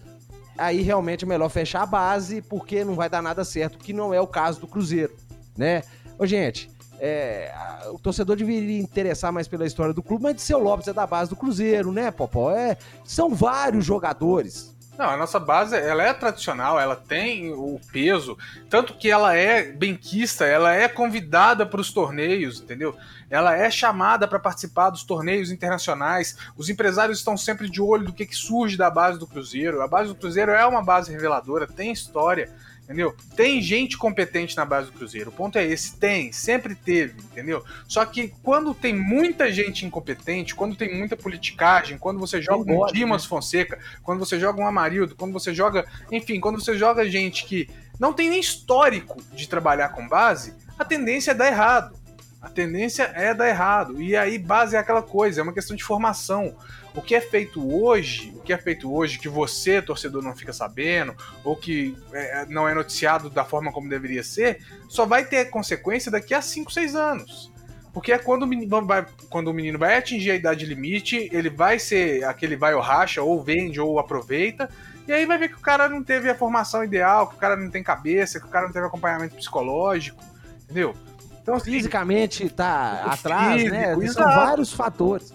aí 0.56 0.82
realmente 0.82 1.26
é 1.26 1.28
melhor 1.28 1.50
fechar 1.50 1.82
a 1.82 1.86
base, 1.88 2.44
porque 2.44 2.86
não 2.86 2.94
vai 2.94 3.10
dar 3.10 3.24
nada 3.24 3.44
certo, 3.44 3.80
que 3.80 3.92
não 3.92 4.14
é 4.14 4.22
o 4.22 4.28
caso 4.28 4.60
do 4.60 4.68
Cruzeiro, 4.68 5.16
né? 5.58 5.82
Ô, 6.20 6.28
gente, 6.28 6.70
é, 7.00 7.52
o 7.92 7.98
torcedor 7.98 8.36
deveria 8.36 8.80
interessar 8.80 9.32
mais 9.32 9.48
pela 9.48 9.66
história 9.66 9.94
do 9.94 10.04
clube, 10.04 10.24
mas 10.24 10.36
de 10.36 10.42
seu 10.42 10.60
Lopes 10.60 10.88
é 10.88 10.94
da 10.94 11.08
base 11.08 11.32
do 11.32 11.36
Cruzeiro, 11.36 11.92
né, 11.92 12.12
Popó? 12.12 12.52
É, 12.52 12.78
são 13.04 13.34
vários 13.34 13.84
jogadores 13.84 14.77
Não, 14.98 15.12
a 15.12 15.18
nossa 15.18 15.40
base, 15.40 15.78
ela 15.78 16.02
é 16.02 16.12
tradicional, 16.12 16.80
ela 16.80 16.96
tem 16.96 17.54
o 17.54 17.80
peso, 17.92 18.36
tanto 18.68 18.96
que 18.96 19.12
ela 19.12 19.36
é 19.36 19.72
benquista, 19.72 20.44
ela 20.44 20.74
é 20.74 20.88
convidada 20.88 21.68
para 21.68 21.80
os 21.80 21.94
torneios, 21.94 22.60
entendeu? 22.60 22.98
Ela 23.30 23.56
é 23.56 23.70
chamada 23.70 24.28
para 24.28 24.40
participar 24.40 24.90
dos 24.90 25.04
torneios 25.04 25.52
internacionais. 25.52 26.36
Os 26.58 26.68
empresários 26.68 27.20
estão 27.20 27.38
sempre 27.38 27.70
de 27.70 27.80
olho 27.80 28.06
do 28.06 28.14
que, 28.14 28.26
que 28.26 28.36
surge 28.36 28.76
da 28.76 28.90
base 28.90 29.20
do 29.20 29.28
Cruzeiro. 29.28 29.82
A 29.82 29.88
base 29.88 30.10
do 30.10 30.16
Cruzeiro 30.16 30.52
é 30.52 30.66
uma 30.66 30.84
base 30.84 31.12
reveladora, 31.12 31.68
tem 31.68 31.92
história. 31.92 32.52
Entendeu? 32.88 33.14
Tem 33.36 33.62
gente 33.62 33.98
competente 33.98 34.56
na 34.56 34.64
base 34.64 34.90
do 34.90 34.98
Cruzeiro. 34.98 35.30
O 35.30 35.34
ponto 35.34 35.58
é 35.58 35.66
esse, 35.66 35.98
tem, 35.98 36.32
sempre 36.32 36.74
teve, 36.74 37.20
entendeu? 37.20 37.62
Só 37.86 38.06
que 38.06 38.34
quando 38.42 38.74
tem 38.74 38.96
muita 38.96 39.52
gente 39.52 39.86
incompetente, 39.86 40.56
quando 40.56 40.74
tem 40.74 40.98
muita 40.98 41.18
politicagem, 41.18 41.98
quando 41.98 42.18
você 42.18 42.42
joga 42.42 42.72
um 42.72 42.86
Dimas 42.86 43.24
né? 43.24 43.30
Fonseca, 43.30 43.78
quando 44.02 44.20
você 44.20 44.40
joga 44.40 44.62
um 44.62 44.68
Amarildo, 44.68 45.18
quando 45.18 45.34
você 45.34 45.54
joga, 45.54 45.86
enfim, 46.10 46.40
quando 46.40 46.62
você 46.62 46.78
joga 46.78 47.10
gente 47.10 47.44
que 47.44 47.70
não 48.00 48.14
tem 48.14 48.30
nem 48.30 48.40
histórico 48.40 49.22
de 49.34 49.50
trabalhar 49.50 49.90
com 49.90 50.08
base, 50.08 50.54
a 50.80 50.86
tendência 50.86 51.32
é 51.32 51.34
dar 51.34 51.48
errado. 51.48 52.07
A 52.42 52.50
tendência 52.50 53.12
é 53.16 53.34
dar 53.34 53.48
errado. 53.48 54.02
E 54.02 54.16
aí, 54.16 54.38
base 54.38 54.76
é 54.76 54.80
aquela 54.80 55.02
coisa, 55.02 55.42
é 55.42 55.44
uma 55.44 55.54
questão 55.54 55.76
de 55.76 55.84
formação. 55.84 56.56
O 56.94 57.02
que 57.02 57.16
é 57.16 57.22
feito 57.22 57.76
hoje, 57.76 58.34
o 58.36 58.42
que 58.42 58.54
é 58.54 58.58
feito 58.58 58.94
hoje 58.94 59.20
que 59.20 59.28
você, 59.28 59.82
torcedor, 59.82 60.24
não 60.24 60.36
fica 60.36 60.54
sabendo, 60.54 61.16
ou 61.44 61.56
que 61.56 61.96
é, 62.14 62.46
não 62.48 62.68
é 62.68 62.74
noticiado 62.74 63.30
da 63.30 63.44
forma 63.44 63.72
como 63.72 63.90
deveria 63.90 64.24
ser, 64.24 64.60
só 64.88 65.06
vai 65.06 65.26
ter 65.26 65.50
consequência 65.50 66.12
daqui 66.12 66.34
a 66.34 66.42
5, 66.42 66.72
6 66.72 66.96
anos. 66.96 67.52
Porque 67.92 68.12
é 68.12 68.20
quando 68.20 68.44
o, 68.44 68.48
menino 68.48 68.86
vai, 68.86 69.06
quando 69.30 69.48
o 69.48 69.54
menino 69.54 69.80
vai 69.80 69.98
atingir 69.98 70.30
a 70.30 70.36
idade 70.36 70.66
limite, 70.66 71.30
ele 71.32 71.50
vai 71.50 71.80
ser 71.80 72.24
aquele 72.26 72.56
vai 72.56 72.76
ou 72.76 72.82
racha, 72.82 73.24
ou 73.24 73.44
vende, 73.44 73.82
ou 73.82 73.98
aproveita, 73.98 74.70
e 75.08 75.12
aí 75.12 75.26
vai 75.26 75.38
ver 75.38 75.50
que 75.50 75.56
o 75.56 75.62
cara 75.62 75.90
não 75.90 76.04
teve 76.04 76.30
a 76.30 76.36
formação 76.36 76.84
ideal, 76.84 77.28
que 77.28 77.36
o 77.36 77.40
cara 77.40 77.56
não 77.56 77.72
tem 77.72 77.82
cabeça, 77.82 78.40
que 78.40 78.46
o 78.46 78.50
cara 78.50 78.68
não 78.68 78.74
teve 78.74 78.86
acompanhamento 78.86 79.36
psicológico, 79.36 80.24
entendeu? 80.64 80.94
Então, 81.48 81.56
assim, 81.56 81.72
Fisicamente 81.72 82.50
tá 82.50 83.06
atrás, 83.06 83.62
físico, 83.62 83.72
né? 83.74 83.94
Exato. 83.94 84.14
São 84.14 84.26
vários 84.26 84.74
fatores. 84.74 85.34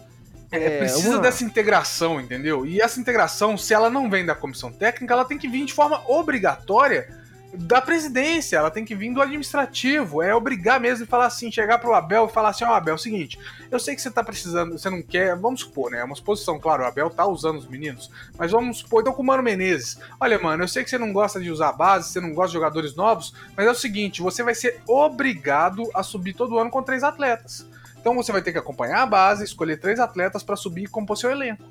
É, 0.51 0.63
é, 0.63 0.79
precisa 0.81 1.09
uma... 1.09 1.21
dessa 1.21 1.43
integração, 1.43 2.21
entendeu? 2.21 2.67
E 2.67 2.83
essa 2.83 3.01
integração, 3.01 3.57
se 3.57 3.73
ela 3.73 3.89
não 3.89 4.11
vem 4.11 4.27
da 4.27 4.35
comissão 4.35 4.71
técnica, 4.71 5.15
ela 5.15 5.25
tem 5.25 5.39
que 5.39 5.49
vir 5.49 5.65
de 5.65 5.73
forma 5.73 6.07
obrigatória 6.07 7.09
da 7.55 7.83
presidência, 7.83 8.57
ela 8.57 8.71
tem 8.71 8.85
que 8.85 8.95
vir 8.95 9.13
do 9.13 9.21
administrativo, 9.21 10.23
é 10.23 10.35
obrigar 10.35 10.81
mesmo 10.81 11.05
e 11.05 11.09
falar 11.09 11.27
assim, 11.27 11.53
chegar 11.53 11.79
pro 11.79 11.95
Abel 11.95 12.27
e 12.27 12.33
falar 12.33 12.49
assim, 12.49 12.65
ó 12.65 12.71
oh, 12.71 12.75
Abel, 12.75 12.93
é 12.93 12.95
o 12.95 12.99
seguinte, 12.99 13.39
eu 13.71 13.79
sei 13.79 13.95
que 13.95 14.01
você 14.01 14.11
tá 14.11 14.25
precisando, 14.25 14.79
você 14.79 14.89
não 14.89 15.03
quer, 15.03 15.37
vamos 15.37 15.61
supor, 15.61 15.91
né, 15.91 15.99
é 15.99 16.05
uma 16.05 16.15
suposição, 16.15 16.59
claro, 16.59 16.83
o 16.83 16.87
Abel 16.87 17.11
tá 17.11 17.27
usando 17.27 17.59
os 17.59 17.69
meninos, 17.69 18.11
mas 18.39 18.51
vamos 18.51 18.79
supor, 18.79 19.03
então 19.03 19.13
com 19.13 19.23
o 19.23 19.27
Mano 19.27 19.43
Menezes, 19.43 19.99
olha 20.19 20.39
mano, 20.39 20.65
eu 20.65 20.69
sei 20.69 20.83
que 20.83 20.89
você 20.89 20.97
não 20.97 21.13
gosta 21.13 21.39
de 21.39 21.51
usar 21.51 21.69
a 21.69 21.73
base, 21.73 22.11
você 22.11 22.21
não 22.21 22.33
gosta 22.33 22.49
de 22.49 22.55
jogadores 22.55 22.95
novos, 22.95 23.35
mas 23.55 23.67
é 23.67 23.71
o 23.71 23.75
seguinte, 23.75 24.23
você 24.23 24.43
vai 24.43 24.55
ser 24.55 24.81
obrigado 24.89 25.83
a 25.95 26.03
subir 26.03 26.33
todo 26.33 26.59
ano 26.59 26.71
com 26.71 26.83
três 26.83 27.05
atletas. 27.05 27.67
Então 28.01 28.17
você 28.17 28.33
vai 28.33 28.43
ter 28.43 28.51
que 28.51 28.59
acompanhar 28.59 29.03
a 29.03 29.07
base, 29.07 29.45
escolher 29.45 29.79
três 29.79 30.01
atletas 30.01 30.43
para 30.43 30.57
subir 30.57 30.85
e 30.85 30.89
compor 30.89 31.17
seu 31.17 31.31
elenco. 31.31 31.63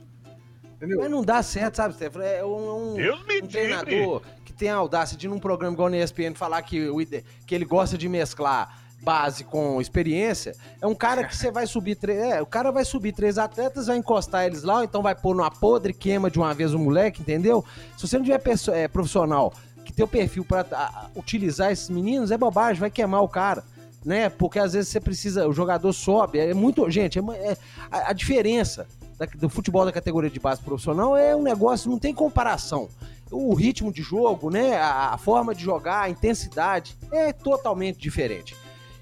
Entendeu? 0.75 0.99
Mas 0.99 1.11
não 1.11 1.21
dá 1.21 1.43
certo, 1.43 1.75
sabe, 1.75 1.93
Stefano? 1.93 2.23
É 2.23 2.43
um, 2.43 2.95
um, 2.95 2.95
um 2.95 3.47
treinador 3.47 4.21
tem 4.61 4.69
a 4.69 4.75
audácia 4.75 5.17
de, 5.17 5.27
num 5.27 5.39
programa 5.39 5.73
igual 5.73 5.89
no 5.89 5.95
ESPN, 5.95 6.35
falar 6.35 6.61
que, 6.61 6.87
o, 6.87 6.97
que 7.47 7.55
ele 7.55 7.65
gosta 7.65 7.97
de 7.97 8.07
mesclar 8.07 8.79
base 9.01 9.43
com 9.43 9.81
experiência, 9.81 10.55
é 10.79 10.85
um 10.85 10.93
cara 10.93 11.23
que 11.23 11.35
você 11.35 11.49
vai 11.49 11.65
subir 11.65 11.95
três. 11.95 12.19
É, 12.19 12.39
o 12.43 12.45
cara 12.45 12.71
vai 12.71 12.85
subir 12.85 13.11
três 13.11 13.39
atletas, 13.39 13.87
vai 13.87 13.97
encostar 13.97 14.45
eles 14.45 14.61
lá, 14.61 14.77
ou 14.77 14.83
então 14.83 15.01
vai 15.01 15.15
pôr 15.15 15.35
numa 15.35 15.49
podre, 15.49 15.91
queima 15.91 16.29
de 16.29 16.37
uma 16.37 16.53
vez 16.53 16.75
o 16.75 16.77
moleque, 16.77 17.23
entendeu? 17.23 17.65
Se 17.97 18.07
você 18.07 18.19
não 18.19 18.23
tiver 18.23 18.39
é, 18.73 18.87
profissional 18.87 19.51
que 19.83 19.91
tem 19.91 20.05
o 20.05 20.07
perfil 20.07 20.45
para 20.45 21.09
utilizar 21.15 21.71
esses 21.71 21.89
meninos, 21.89 22.29
é 22.29 22.37
bobagem, 22.37 22.79
vai 22.79 22.91
queimar 22.91 23.23
o 23.23 23.27
cara 23.27 23.63
né? 24.05 24.29
Porque 24.29 24.59
às 24.59 24.73
vezes 24.73 24.89
você 24.89 24.99
precisa, 24.99 25.47
o 25.47 25.53
jogador 25.53 25.93
sobe, 25.93 26.39
é 26.39 26.53
muito, 26.53 26.87
gente, 26.89 27.19
é, 27.19 27.21
é 27.21 27.57
a, 27.91 28.09
a, 28.09 28.13
diferença 28.13 28.87
da, 29.17 29.25
do 29.25 29.47
futebol 29.47 29.85
da 29.85 29.91
categoria 29.91 30.29
de 30.29 30.39
base 30.39 30.59
profissional 30.59 31.15
é 31.15 31.35
um 31.35 31.43
negócio, 31.43 31.89
não 31.89 31.99
tem 31.99 32.13
comparação. 32.13 32.89
O 33.31 33.53
ritmo 33.53 33.91
de 33.91 34.01
jogo, 34.01 34.49
né, 34.49 34.77
a, 34.77 35.17
forma 35.17 35.55
de 35.55 35.63
jogar, 35.63 36.01
a 36.01 36.09
intensidade 36.09 36.97
é 37.11 37.31
totalmente 37.31 37.97
diferente. 37.97 38.55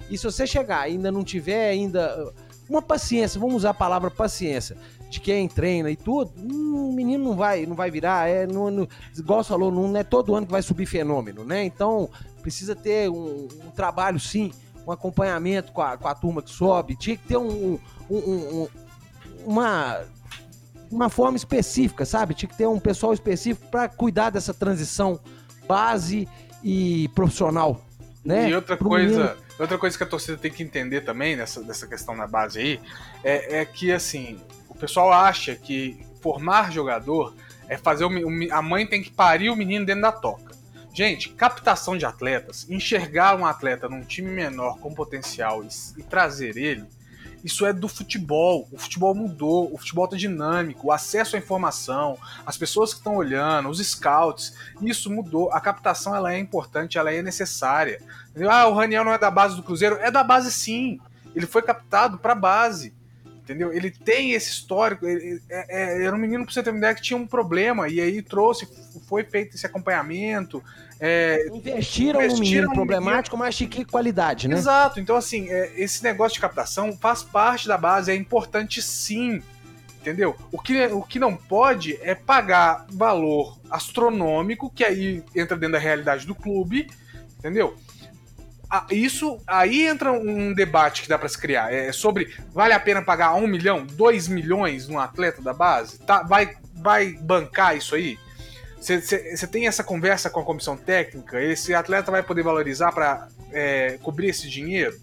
E 0.10 0.18
se 0.18 0.24
você 0.24 0.46
chegar 0.46 0.82
ainda 0.82 1.12
não 1.12 1.24
tiver 1.24 1.70
ainda 1.70 2.32
uma 2.70 2.82
paciência, 2.82 3.40
vamos 3.40 3.56
usar 3.56 3.72
a 3.72 3.74
palavra 3.74 4.12
paciência, 4.12 4.78
de 5.10 5.20
quem 5.20 5.48
treina 5.48 5.90
e 5.90 5.96
tudo, 5.96 6.32
hum, 6.38 6.90
o 6.90 6.94
menino 6.94 7.24
não 7.24 7.36
vai, 7.36 7.66
não 7.66 7.76
vai 7.76 7.90
virar, 7.90 8.30
é, 8.30 8.46
não, 8.46 8.70
não, 8.70 8.88
igual 9.18 9.44
você 9.44 9.50
falou, 9.50 9.72
não 9.72 9.98
é 9.98 10.04
todo 10.04 10.36
ano 10.36 10.46
que 10.46 10.52
vai 10.52 10.62
subir 10.62 10.86
fenômeno, 10.86 11.44
né? 11.44 11.66
Então, 11.66 12.10
precisa 12.44 12.76
ter 12.76 13.10
um, 13.10 13.48
um 13.66 13.72
trabalho, 13.72 14.20
sim, 14.20 14.52
um 14.86 14.92
acompanhamento 14.92 15.72
com 15.72 15.82
a, 15.82 15.98
com 15.98 16.08
a 16.08 16.14
turma 16.14 16.44
que 16.44 16.52
sobe, 16.52 16.96
tinha 16.96 17.18
que 17.18 17.28
ter 17.28 17.38
um, 17.38 17.80
um, 18.10 18.18
um, 18.18 18.68
uma, 19.46 20.02
uma 20.92 21.10
forma 21.10 21.38
específica, 21.38 22.06
sabe? 22.06 22.34
Tinha 22.34 22.50
que 22.50 22.58
ter 22.58 22.68
um 22.68 22.80
pessoal 22.80 23.14
específico 23.14 23.68
para 23.70 23.88
cuidar 23.88 24.30
dessa 24.30 24.54
transição 24.54 25.20
base 25.68 26.28
e 26.64 27.10
profissional. 27.10 27.86
Né? 28.24 28.50
E 28.50 28.56
outra 28.56 28.76
Pro 28.76 28.90
coisa, 28.90 29.20
menino... 29.20 29.36
outra 29.60 29.78
coisa 29.78 29.98
que 29.98 30.04
a 30.04 30.08
torcida 30.08 30.38
tem 30.38 30.52
que 30.52 30.62
entender 30.64 31.02
também 31.02 31.36
nessa, 31.36 31.62
nessa 31.62 31.88
questão 31.88 32.18
da 32.18 32.28
base 32.28 32.60
aí 32.60 32.80
é, 33.24 33.60
é 33.60 33.66
que 33.66 33.92
assim 33.92 34.38
o 34.68 34.76
pessoal 34.76 35.12
acha 35.12 35.56
que 35.56 35.98
formar 36.22 36.72
jogador 36.72 37.34
é 37.68 37.78
fazer 37.78 38.04
o, 38.04 38.10
a 38.52 38.62
mãe 38.62 38.86
tem 38.86 39.02
que 39.02 39.12
parir 39.12 39.50
o 39.50 39.56
menino 39.56 39.86
dentro 39.86 40.02
da 40.02 40.12
toca. 40.12 40.50
Gente, 40.92 41.30
captação 41.30 41.96
de 41.96 42.06
atletas, 42.06 42.66
enxergar 42.70 43.38
um 43.38 43.46
atleta 43.46 43.88
num 43.88 44.02
time 44.02 44.30
menor 44.30 44.80
com 44.80 44.94
potencial 44.94 45.64
e, 45.64 45.68
e 45.98 46.04
trazer 46.04 46.58
ele, 46.58 46.84
isso 47.44 47.66
é 47.66 47.74
do 47.74 47.88
futebol. 47.88 48.68
O 48.72 48.78
futebol 48.78 49.16
mudou, 49.16 49.74
o 49.74 49.78
futebol 49.78 50.08
tá 50.08 50.18
dinâmico, 50.18 50.88
o 50.88 50.92
acesso 50.92 51.36
à 51.36 51.40
informação, 51.40 52.18
as 52.46 52.58
pessoas 52.58 52.94
que 52.94 53.00
estão 53.00 53.16
olhando, 53.16 53.70
os 53.70 53.80
scouts, 53.80 54.54
isso 54.82 55.10
mudou. 55.10 55.52
A 55.52 55.60
captação 55.60 56.16
ela 56.16 56.34
é 56.34 56.40
importante, 56.40 56.98
ela 56.98 57.14
é 57.14 57.22
necessária. 57.22 58.02
Ah, 58.50 58.68
o 58.68 58.74
Raniel 58.74 59.04
não 59.04 59.14
é 59.14 59.18
da 59.18 59.32
base 59.32 59.56
do 59.56 59.64
Cruzeiro, 59.64 59.98
é 59.98 60.12
da 60.12 60.24
base 60.24 60.52
sim. 60.52 61.00
Ele 61.36 61.46
foi 61.46 61.62
captado 61.62 62.18
para 62.18 62.36
base 62.36 62.94
entendeu? 63.50 63.74
Ele 63.74 63.90
tem 63.90 64.34
esse 64.34 64.52
histórico, 64.52 65.08
ele, 65.08 65.42
é, 65.50 66.02
é, 66.02 66.06
era 66.06 66.16
um 66.16 66.20
menino, 66.20 66.46
pra 66.46 66.54
você 66.54 66.62
ter 66.62 66.70
uma 66.70 66.78
ideia, 66.78 66.94
que 66.94 67.02
tinha 67.02 67.18
um 67.18 67.26
problema, 67.26 67.88
e 67.88 68.00
aí 68.00 68.22
trouxe, 68.22 68.68
foi 69.08 69.24
feito 69.24 69.56
esse 69.56 69.66
acompanhamento. 69.66 70.64
É, 71.00 71.48
investiram, 71.48 72.22
investiram 72.22 72.30
no 72.30 72.40
menino 72.40 72.74
problemático, 72.74 73.36
menino. 73.36 73.48
mas 73.48 73.56
de 73.56 73.66
que 73.66 73.84
qualidade, 73.84 74.48
né? 74.48 74.56
Exato, 74.56 75.00
então 75.00 75.16
assim, 75.16 75.50
é, 75.50 75.72
esse 75.76 76.04
negócio 76.04 76.36
de 76.36 76.42
captação 76.42 76.96
faz 76.96 77.24
parte 77.24 77.68
da 77.68 77.78
base, 77.78 78.12
é 78.12 78.16
importante 78.16 78.82
sim, 78.82 79.42
entendeu? 80.00 80.36
O 80.52 80.60
que, 80.60 80.86
o 80.88 81.02
que 81.02 81.18
não 81.18 81.36
pode 81.36 81.98
é 82.02 82.14
pagar 82.14 82.86
valor 82.92 83.58
astronômico, 83.72 84.70
que 84.70 84.84
aí 84.84 85.24
entra 85.36 85.58
dentro 85.58 85.74
da 85.74 85.80
realidade 85.80 86.28
do 86.28 86.36
clube, 86.36 86.88
entendeu? 87.40 87.76
Isso 88.92 89.40
aí 89.48 89.88
entra 89.88 90.12
um 90.12 90.54
debate 90.54 91.02
que 91.02 91.10
dá 91.10 91.18
para 91.18 91.28
se 91.28 91.38
criar. 91.38 91.74
É 91.74 91.92
sobre 91.92 92.36
vale 92.54 92.74
a 92.74 92.80
pena 92.80 93.02
pagar 93.02 93.34
um 93.34 93.48
milhão, 93.48 93.86
dois 93.86 94.28
milhões 94.28 94.88
num 94.88 95.00
atleta 95.00 95.42
da 95.42 95.54
base? 95.54 96.00
Tá, 96.00 96.22
vai, 96.24 96.56
vai 96.76 97.14
bancar 97.14 97.76
isso 97.76 97.96
aí? 97.96 98.18
Você 98.80 99.48
tem 99.48 99.68
essa 99.68 99.84
conversa 99.84 100.30
com 100.30 100.40
a 100.40 100.46
comissão 100.46 100.78
técnica? 100.78 101.42
Esse 101.42 101.74
atleta 101.74 102.12
vai 102.12 102.24
poder 102.24 102.44
valorizar 102.44 102.92
para 102.92 103.28
é, 103.52 104.00
cobrir 104.02 104.30
esse 104.30 104.48
dinheiro? 104.48 104.98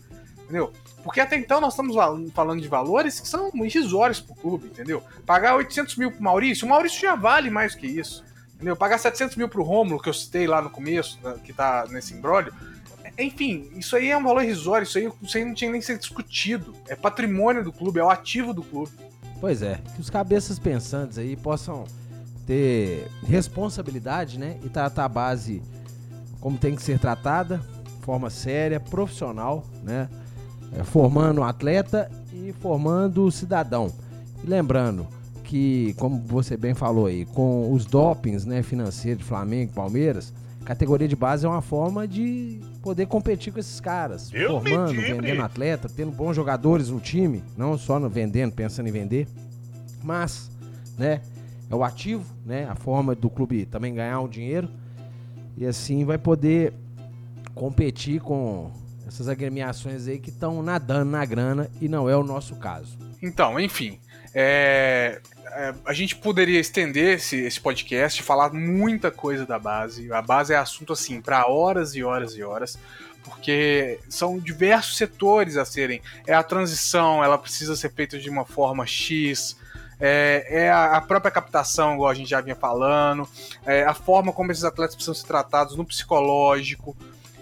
Entendeu? 0.45 0.73
Porque 1.03 1.21
até 1.21 1.37
então 1.37 1.61
nós 1.61 1.75
estamos 1.75 1.95
falando 2.33 2.61
de 2.61 2.69
valores 2.69 3.21
que 3.21 3.29
são 3.29 3.51
irrisórios 3.55 4.21
pro 4.21 4.35
clube, 4.35 4.67
entendeu? 4.69 5.03
Pagar 5.25 5.57
800 5.57 5.97
mil 5.97 6.11
pro 6.11 6.23
Maurício, 6.23 6.67
o 6.67 6.69
Maurício 6.69 7.01
já 7.01 7.15
vale 7.15 7.51
mais 7.51 7.75
que 7.75 7.87
isso. 7.87 8.25
Entendeu? 8.55 8.75
Pagar 8.75 8.99
700 8.99 9.37
mil 9.37 9.49
pro 9.49 9.63
Rômulo, 9.63 10.01
que 10.01 10.09
eu 10.09 10.15
citei 10.15 10.47
lá 10.47 10.63
no 10.63 10.71
começo, 10.71 11.19
né, 11.23 11.37
que 11.45 11.53
tá 11.53 11.87
nesse 11.91 12.15
embrólio, 12.15 12.53
enfim, 13.19 13.71
isso 13.77 13.97
aí 13.97 14.11
é 14.11 14.17
um 14.17 14.23
valor 14.23 14.43
irrisório, 14.43 14.85
isso 14.85 14.99
aí, 14.99 15.11
isso 15.23 15.37
aí 15.37 15.45
não 15.45 15.55
tinha 15.55 15.71
nem 15.71 15.81
que 15.81 15.87
ser 15.87 15.99
discutido. 15.99 16.75
É 16.89 16.95
patrimônio 16.95 17.65
do 17.65 17.73
clube, 17.73 17.99
é 17.99 18.05
o 18.05 18.11
ativo 18.11 18.53
do 18.53 18.63
clube. 18.63 18.93
Pois 19.41 19.63
é, 19.63 19.81
que 19.95 20.01
os 20.01 20.11
cabeças 20.11 20.59
pensantes 20.59 21.19
aí 21.19 21.37
possam 21.37 21.85
ter 22.47 23.09
responsabilidade, 23.27 24.39
né? 24.39 24.59
E 24.65 24.69
tratar 24.69 25.05
a 25.05 25.09
base 25.09 25.63
como 26.41 26.57
tem 26.57 26.75
que 26.75 26.83
ser 26.83 26.99
tratada, 26.99 27.61
forma 28.03 28.31
séria, 28.31 28.79
profissional, 28.79 29.65
né? 29.83 30.09
É, 30.73 30.85
formando 30.85 31.41
o 31.41 31.45
atleta 31.45 32.11
e 32.33 32.53
formando 32.61 33.25
o 33.25 33.33
cidadão. 33.33 33.93
E 34.43 34.47
lembrando 34.47 35.07
que, 35.43 35.95
como 35.99 36.19
você 36.19 36.57
bem 36.57 36.75
falou 36.75 37.07
aí, 37.07 37.25
com 37.25 37.73
os 37.73 37.87
dopings 37.87 38.45
né, 38.45 38.63
financeiros 38.63 39.23
de 39.23 39.25
Flamengo 39.29 39.71
e 39.73 39.75
Palmeiras, 39.75 40.33
categoria 40.65 41.07
de 41.07 41.15
base 41.15 41.47
é 41.47 41.49
uma 41.49 41.63
forma 41.63 42.07
de 42.07 42.61
poder 42.87 43.07
competir 43.07 43.53
com 43.53 43.59
esses 43.59 43.81
caras. 43.81 44.31
Eu 44.33 44.61
formando, 44.61 44.93
vendendo 44.93 45.43
atleta, 45.43 45.89
tendo 45.89 46.13
bons 46.13 46.37
jogadores 46.37 46.89
no 46.89 47.01
time, 47.01 47.43
não 47.57 47.77
só 47.77 47.99
no 47.99 48.09
vendendo, 48.09 48.53
pensando 48.53 48.89
em 48.89 48.93
vender. 48.93 49.27
Mas, 50.05 50.49
né, 50.97 51.21
é 51.69 51.75
o 51.75 51.83
ativo, 51.83 52.25
né? 52.45 52.65
A 52.71 52.77
forma 52.77 53.17
do 53.17 53.29
clube 53.29 53.67
também 53.67 53.93
ganhar 53.93 54.21
um 54.21 54.29
dinheiro. 54.29 54.69
E 55.57 55.67
assim 55.67 56.05
vai 56.05 56.17
poder 56.17 56.73
competir 57.57 58.21
com 58.21 58.71
essas 59.05 59.27
agremiações 59.29 60.07
aí 60.07 60.21
que 60.21 60.31
estão 60.31 60.63
nadando 60.63 61.11
na 61.11 61.25
grana 61.25 61.69
e 61.81 61.89
não 61.89 62.09
é 62.09 62.17
o 62.17 62.23
nosso 62.23 62.55
caso. 62.55 62.97
Então, 63.21 63.59
enfim, 63.59 63.99
é, 64.39 65.19
é, 65.47 65.75
a 65.87 65.95
gente 65.95 66.15
poderia 66.15 66.61
estender 66.61 67.15
esse, 67.15 67.39
esse 67.39 67.59
podcast, 67.59 68.23
falar 68.23 68.53
muita 68.53 69.11
coisa 69.11 69.47
da 69.47 69.59
base. 69.59 70.13
A 70.13 70.21
base 70.21 70.53
é 70.53 70.59
assunto 70.59 70.93
assim 70.93 71.23
para 71.23 71.49
horas 71.49 71.95
e 71.95 72.05
horas 72.05 72.37
e 72.37 72.43
horas, 72.43 72.79
porque 73.25 73.99
são 74.11 74.39
diversos 74.39 74.99
setores 74.99 75.57
a 75.57 75.65
serem. 75.65 76.03
É 76.27 76.35
a 76.35 76.43
transição, 76.43 77.25
ela 77.25 77.39
precisa 77.39 77.75
ser 77.75 77.91
feita 77.93 78.19
de 78.19 78.29
uma 78.29 78.45
forma 78.45 78.85
X. 78.85 79.57
É, 79.99 80.47
é 80.51 80.71
a, 80.71 81.01
própria 81.01 81.31
captação, 81.31 81.95
igual 81.95 82.11
a 82.11 82.15
gente 82.15 82.29
já 82.29 82.43
vinha 82.43 82.55
falando, 82.55 83.27
é 83.65 83.85
a 83.85 83.95
forma 83.95 84.35
como 84.35 84.53
esses 84.53 84.65
atletas 84.65 84.95
precisam 84.95 85.15
ser 85.15 85.27
tratados 85.27 85.77
no 85.77 85.85
psicológico. 85.87 86.95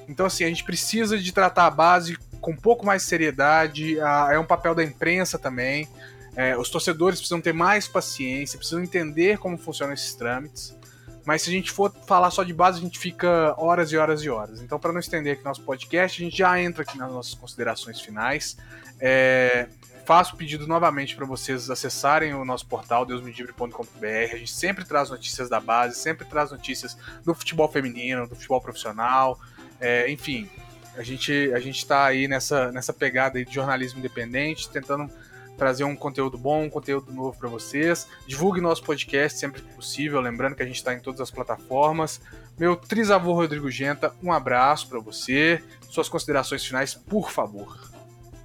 Então, 0.09 0.27
assim, 0.27 0.45
a 0.45 0.49
gente 0.49 0.63
precisa 0.63 1.19
de 1.19 1.33
tratar 1.33 1.67
a 1.67 1.71
base 1.71 2.17
com 2.41 2.53
um 2.53 2.57
pouco 2.57 2.87
mais 2.87 3.03
de 3.03 3.09
seriedade. 3.09 3.99
A, 4.01 4.29
é 4.35 4.39
um 4.39 4.45
papel 4.45 4.77
da 4.77 4.85
imprensa 4.85 5.37
também. 5.37 5.89
É, 6.37 6.57
os 6.57 6.69
torcedores 6.69 7.19
precisam 7.19 7.41
ter 7.41 7.53
mais 7.53 7.87
paciência, 7.87 8.59
precisam 8.59 8.83
entender 8.83 9.39
como 9.39 9.57
funcionam 9.57 9.95
esses 9.95 10.15
trâmites. 10.15 10.77
Mas 11.25 11.43
se 11.43 11.51
a 11.51 11.53
gente 11.53 11.71
for 11.71 11.91
falar 12.07 12.31
só 12.31 12.43
de 12.43 12.53
base, 12.53 12.79
a 12.79 12.83
gente 12.83 12.99
fica 12.99 13.55
horas 13.57 13.91
e 13.93 13.97
horas 13.97 14.23
e 14.23 14.29
horas. 14.29 14.61
Então, 14.61 14.79
para 14.79 14.93
não 14.93 15.01
estender 15.01 15.33
aqui 15.33 15.45
nosso 15.45 15.63
podcast, 15.63 16.21
a 16.21 16.25
gente 16.25 16.37
já 16.37 16.61
entra 16.61 16.83
aqui 16.83 16.99
nas 16.99 17.11
nossas 17.11 17.35
considerações 17.35 17.99
finais. 18.01 18.59
É, 19.01 19.69
faço 20.05 20.35
o 20.35 20.39
pedido 20.39 20.67
novamente 20.67 21.17
para 21.17 21.25
vocês 21.25 21.71
acessarem 21.71 22.35
o 22.35 22.45
nosso 22.45 22.67
portal 22.67 23.07
deusmedibre.com.br. 23.07 24.33
A 24.33 24.37
gente 24.37 24.53
sempre 24.53 24.85
traz 24.85 25.09
notícias 25.09 25.49
da 25.49 25.59
base, 25.61 25.97
sempre 25.97 26.27
traz 26.27 26.51
notícias 26.51 26.97
do 27.25 27.35
futebol 27.35 27.69
feminino, 27.69 28.29
do 28.29 28.35
futebol 28.35 28.61
profissional, 28.61 29.39
é, 29.81 30.11
enfim. 30.11 30.49
A 30.97 31.03
gente 31.03 31.51
a 31.53 31.59
gente 31.59 31.79
está 31.79 32.05
aí 32.05 32.29
nessa, 32.29 32.71
nessa 32.71 32.93
pegada 32.93 33.39
aí 33.39 33.45
de 33.45 33.53
jornalismo 33.53 33.99
independente, 33.99 34.69
tentando 34.69 35.11
trazer 35.57 35.85
um 35.85 35.97
conteúdo 35.97 36.37
bom, 36.37 36.65
um 36.65 36.71
conteúdo 36.71 37.13
novo 37.13 37.39
para 37.39 37.49
vocês. 37.49 38.07
Divulgue 38.27 38.61
nosso 38.61 38.83
podcast 38.83 39.39
sempre 39.39 39.63
que 39.63 39.75
possível, 39.75 40.21
lembrando 40.21 40.55
que 40.55 40.63
a 40.63 40.67
gente 40.67 40.77
está 40.77 40.95
em 40.95 41.01
todas 41.01 41.21
as 41.21 41.31
plataformas. 41.31 42.21
Meu 42.59 42.77
trisavô 42.77 43.33
Rodrigo 43.33 43.71
Genta, 43.71 44.13
um 44.23 44.33
abraço 44.33 44.89
para 44.89 45.01
você. 45.01 45.63
Suas 45.89 46.09
considerações 46.09 46.65
finais, 46.65 46.95
por 46.95 47.31
favor. 47.31 47.93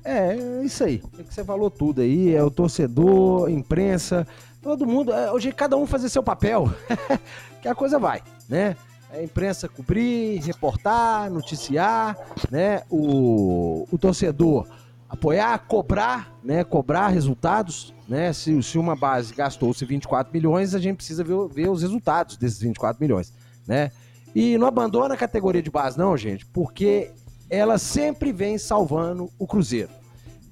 É, 0.03 0.35
é 0.35 0.63
isso 0.63 0.83
aí. 0.83 1.01
É 1.17 1.23
que 1.23 1.33
você 1.33 1.43
falou 1.43 1.69
tudo 1.69 2.01
aí, 2.01 2.33
é 2.33 2.43
o 2.43 2.49
torcedor, 2.49 3.49
imprensa, 3.49 4.25
todo 4.61 4.85
mundo. 4.85 5.13
É, 5.13 5.31
hoje 5.31 5.51
cada 5.51 5.77
um 5.77 5.85
fazer 5.85 6.09
seu 6.09 6.23
papel, 6.23 6.71
que 7.61 7.67
a 7.67 7.75
coisa 7.75 7.99
vai, 7.99 8.21
né? 8.47 8.75
A 9.11 9.23
imprensa 9.23 9.67
cobrir, 9.67 10.39
reportar, 10.41 11.31
noticiar, 11.31 12.15
né? 12.51 12.83
O, 12.89 13.87
o 13.91 13.97
torcedor 13.97 14.67
apoiar, 15.09 15.57
cobrar, 15.67 16.31
né? 16.43 16.63
Cobrar 16.63 17.07
resultados, 17.07 17.93
né? 18.07 18.31
Se, 18.31 18.61
se 18.61 18.77
uma 18.77 18.95
base 18.95 19.33
gastou-se 19.33 19.83
24 19.83 20.31
milhões, 20.31 20.75
a 20.75 20.79
gente 20.79 20.97
precisa 20.97 21.23
ver, 21.23 21.35
ver 21.49 21.69
os 21.69 21.81
resultados 21.81 22.37
desses 22.37 22.59
24 22.59 23.01
milhões, 23.01 23.33
né? 23.67 23.91
E 24.35 24.57
não 24.57 24.67
abandona 24.67 25.15
a 25.15 25.17
categoria 25.17 25.61
de 25.61 25.71
base, 25.71 25.97
não, 25.97 26.15
gente, 26.15 26.45
porque 26.45 27.11
ela 27.49 27.79
sempre 27.79 28.31
vem 28.31 28.59
salvando 28.59 29.31
o 29.39 29.47
Cruzeiro. 29.47 29.89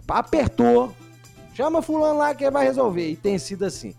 Apertou, 0.07 0.93
chama 1.53 1.81
fulano 1.81 2.17
lá 2.17 2.33
que 2.33 2.49
vai 2.49 2.65
resolver. 2.65 3.11
E 3.11 3.15
tem 3.15 3.37
sido 3.37 3.65
assim. 3.65 3.93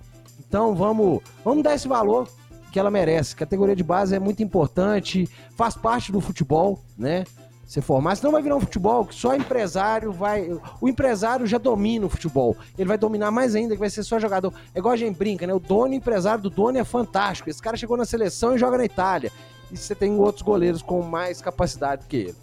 Então 0.48 0.74
vamos, 0.74 1.20
vamos 1.44 1.62
dar 1.62 1.74
esse 1.74 1.86
valor 1.86 2.28
que 2.72 2.78
ela 2.78 2.90
merece. 2.90 3.36
Categoria 3.36 3.76
de 3.76 3.84
base 3.84 4.16
é 4.16 4.18
muito 4.18 4.42
importante, 4.42 5.28
faz 5.56 5.76
parte 5.76 6.11
do 6.11 6.20
futebol, 6.20 6.82
né? 6.96 7.24
Você 7.68 7.82
formar, 7.82 8.16
senão 8.16 8.32
vai 8.32 8.40
virar 8.40 8.56
um 8.56 8.60
futebol 8.60 9.04
que 9.04 9.14
só 9.14 9.34
empresário 9.34 10.10
vai. 10.10 10.48
O 10.80 10.88
empresário 10.88 11.46
já 11.46 11.58
domina 11.58 12.06
o 12.06 12.08
futebol. 12.08 12.56
Ele 12.78 12.88
vai 12.88 12.96
dominar 12.96 13.30
mais 13.30 13.54
ainda, 13.54 13.74
que 13.74 13.78
vai 13.78 13.90
ser 13.90 14.02
só 14.04 14.18
jogador. 14.18 14.54
É 14.74 14.78
igual 14.78 14.94
a 14.94 14.96
gente 14.96 15.18
brinca, 15.18 15.46
né? 15.46 15.52
O 15.52 15.58
dono, 15.58 15.92
o 15.92 15.94
empresário 15.94 16.42
do 16.42 16.48
dono 16.48 16.78
é 16.78 16.84
fantástico. 16.84 17.50
Esse 17.50 17.60
cara 17.60 17.76
chegou 17.76 17.94
na 17.94 18.06
seleção 18.06 18.56
e 18.56 18.58
joga 18.58 18.78
na 18.78 18.86
Itália. 18.86 19.30
E 19.70 19.76
você 19.76 19.94
tem 19.94 20.18
outros 20.18 20.40
goleiros 20.40 20.80
com 20.80 21.02
mais 21.02 21.42
capacidade 21.42 22.06
que 22.08 22.16
ele. 22.16 22.34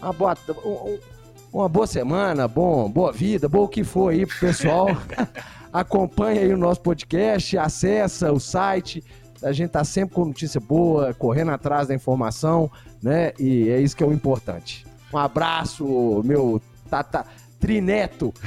Uma 0.00 0.12
boa, 0.12 0.38
uma 1.52 1.68
boa 1.68 1.86
semana, 1.88 2.46
bom, 2.46 2.88
boa 2.88 3.10
vida, 3.10 3.48
bom 3.48 3.64
o 3.64 3.68
que 3.68 3.82
for 3.82 4.12
aí 4.12 4.24
pro 4.24 4.38
pessoal. 4.38 4.86
Acompanha 5.72 6.42
aí 6.42 6.52
o 6.52 6.56
nosso 6.56 6.80
podcast, 6.82 7.58
acessa 7.58 8.30
o 8.30 8.38
site. 8.38 9.02
A 9.42 9.52
gente 9.52 9.70
tá 9.70 9.84
sempre 9.84 10.14
com 10.14 10.24
notícia 10.24 10.60
boa, 10.60 11.14
correndo 11.14 11.50
atrás 11.50 11.88
da 11.88 11.94
informação 11.94 12.70
né? 13.02 13.32
E 13.38 13.70
é 13.70 13.80
isso 13.80 13.96
que 13.96 14.02
é 14.02 14.06
o 14.06 14.12
importante. 14.12 14.86
Um 15.12 15.18
abraço, 15.18 16.22
meu 16.24 16.60
tata 16.90 17.26
trineto. 17.58 18.32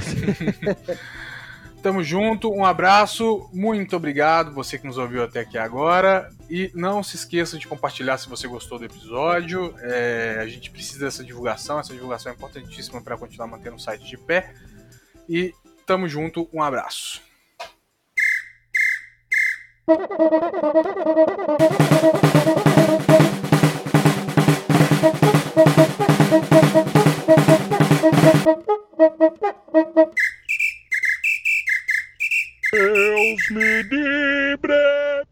Tamo 1.82 2.04
junto, 2.04 2.48
um 2.48 2.64
abraço, 2.64 3.50
muito 3.52 3.96
obrigado 3.96 4.52
você 4.52 4.78
que 4.78 4.86
nos 4.86 4.98
ouviu 4.98 5.24
até 5.24 5.40
aqui 5.40 5.58
agora. 5.58 6.30
E 6.48 6.70
não 6.74 7.02
se 7.02 7.16
esqueça 7.16 7.58
de 7.58 7.66
compartilhar 7.66 8.18
se 8.18 8.28
você 8.28 8.46
gostou 8.46 8.78
do 8.78 8.84
episódio. 8.84 9.74
É, 9.80 10.38
a 10.40 10.46
gente 10.46 10.70
precisa 10.70 11.06
dessa 11.06 11.24
divulgação, 11.24 11.80
essa 11.80 11.92
divulgação 11.92 12.30
é 12.30 12.34
importantíssima 12.36 13.02
para 13.02 13.16
continuar 13.16 13.48
mantendo 13.48 13.76
o 13.76 13.80
site 13.80 14.06
de 14.06 14.16
pé. 14.16 14.54
E 15.28 15.52
tamo 15.84 16.08
junto, 16.08 16.48
um 16.52 16.62
abraço. 16.62 17.20
Deus 19.84 19.98
me 33.50 33.82
livre! 33.90 35.26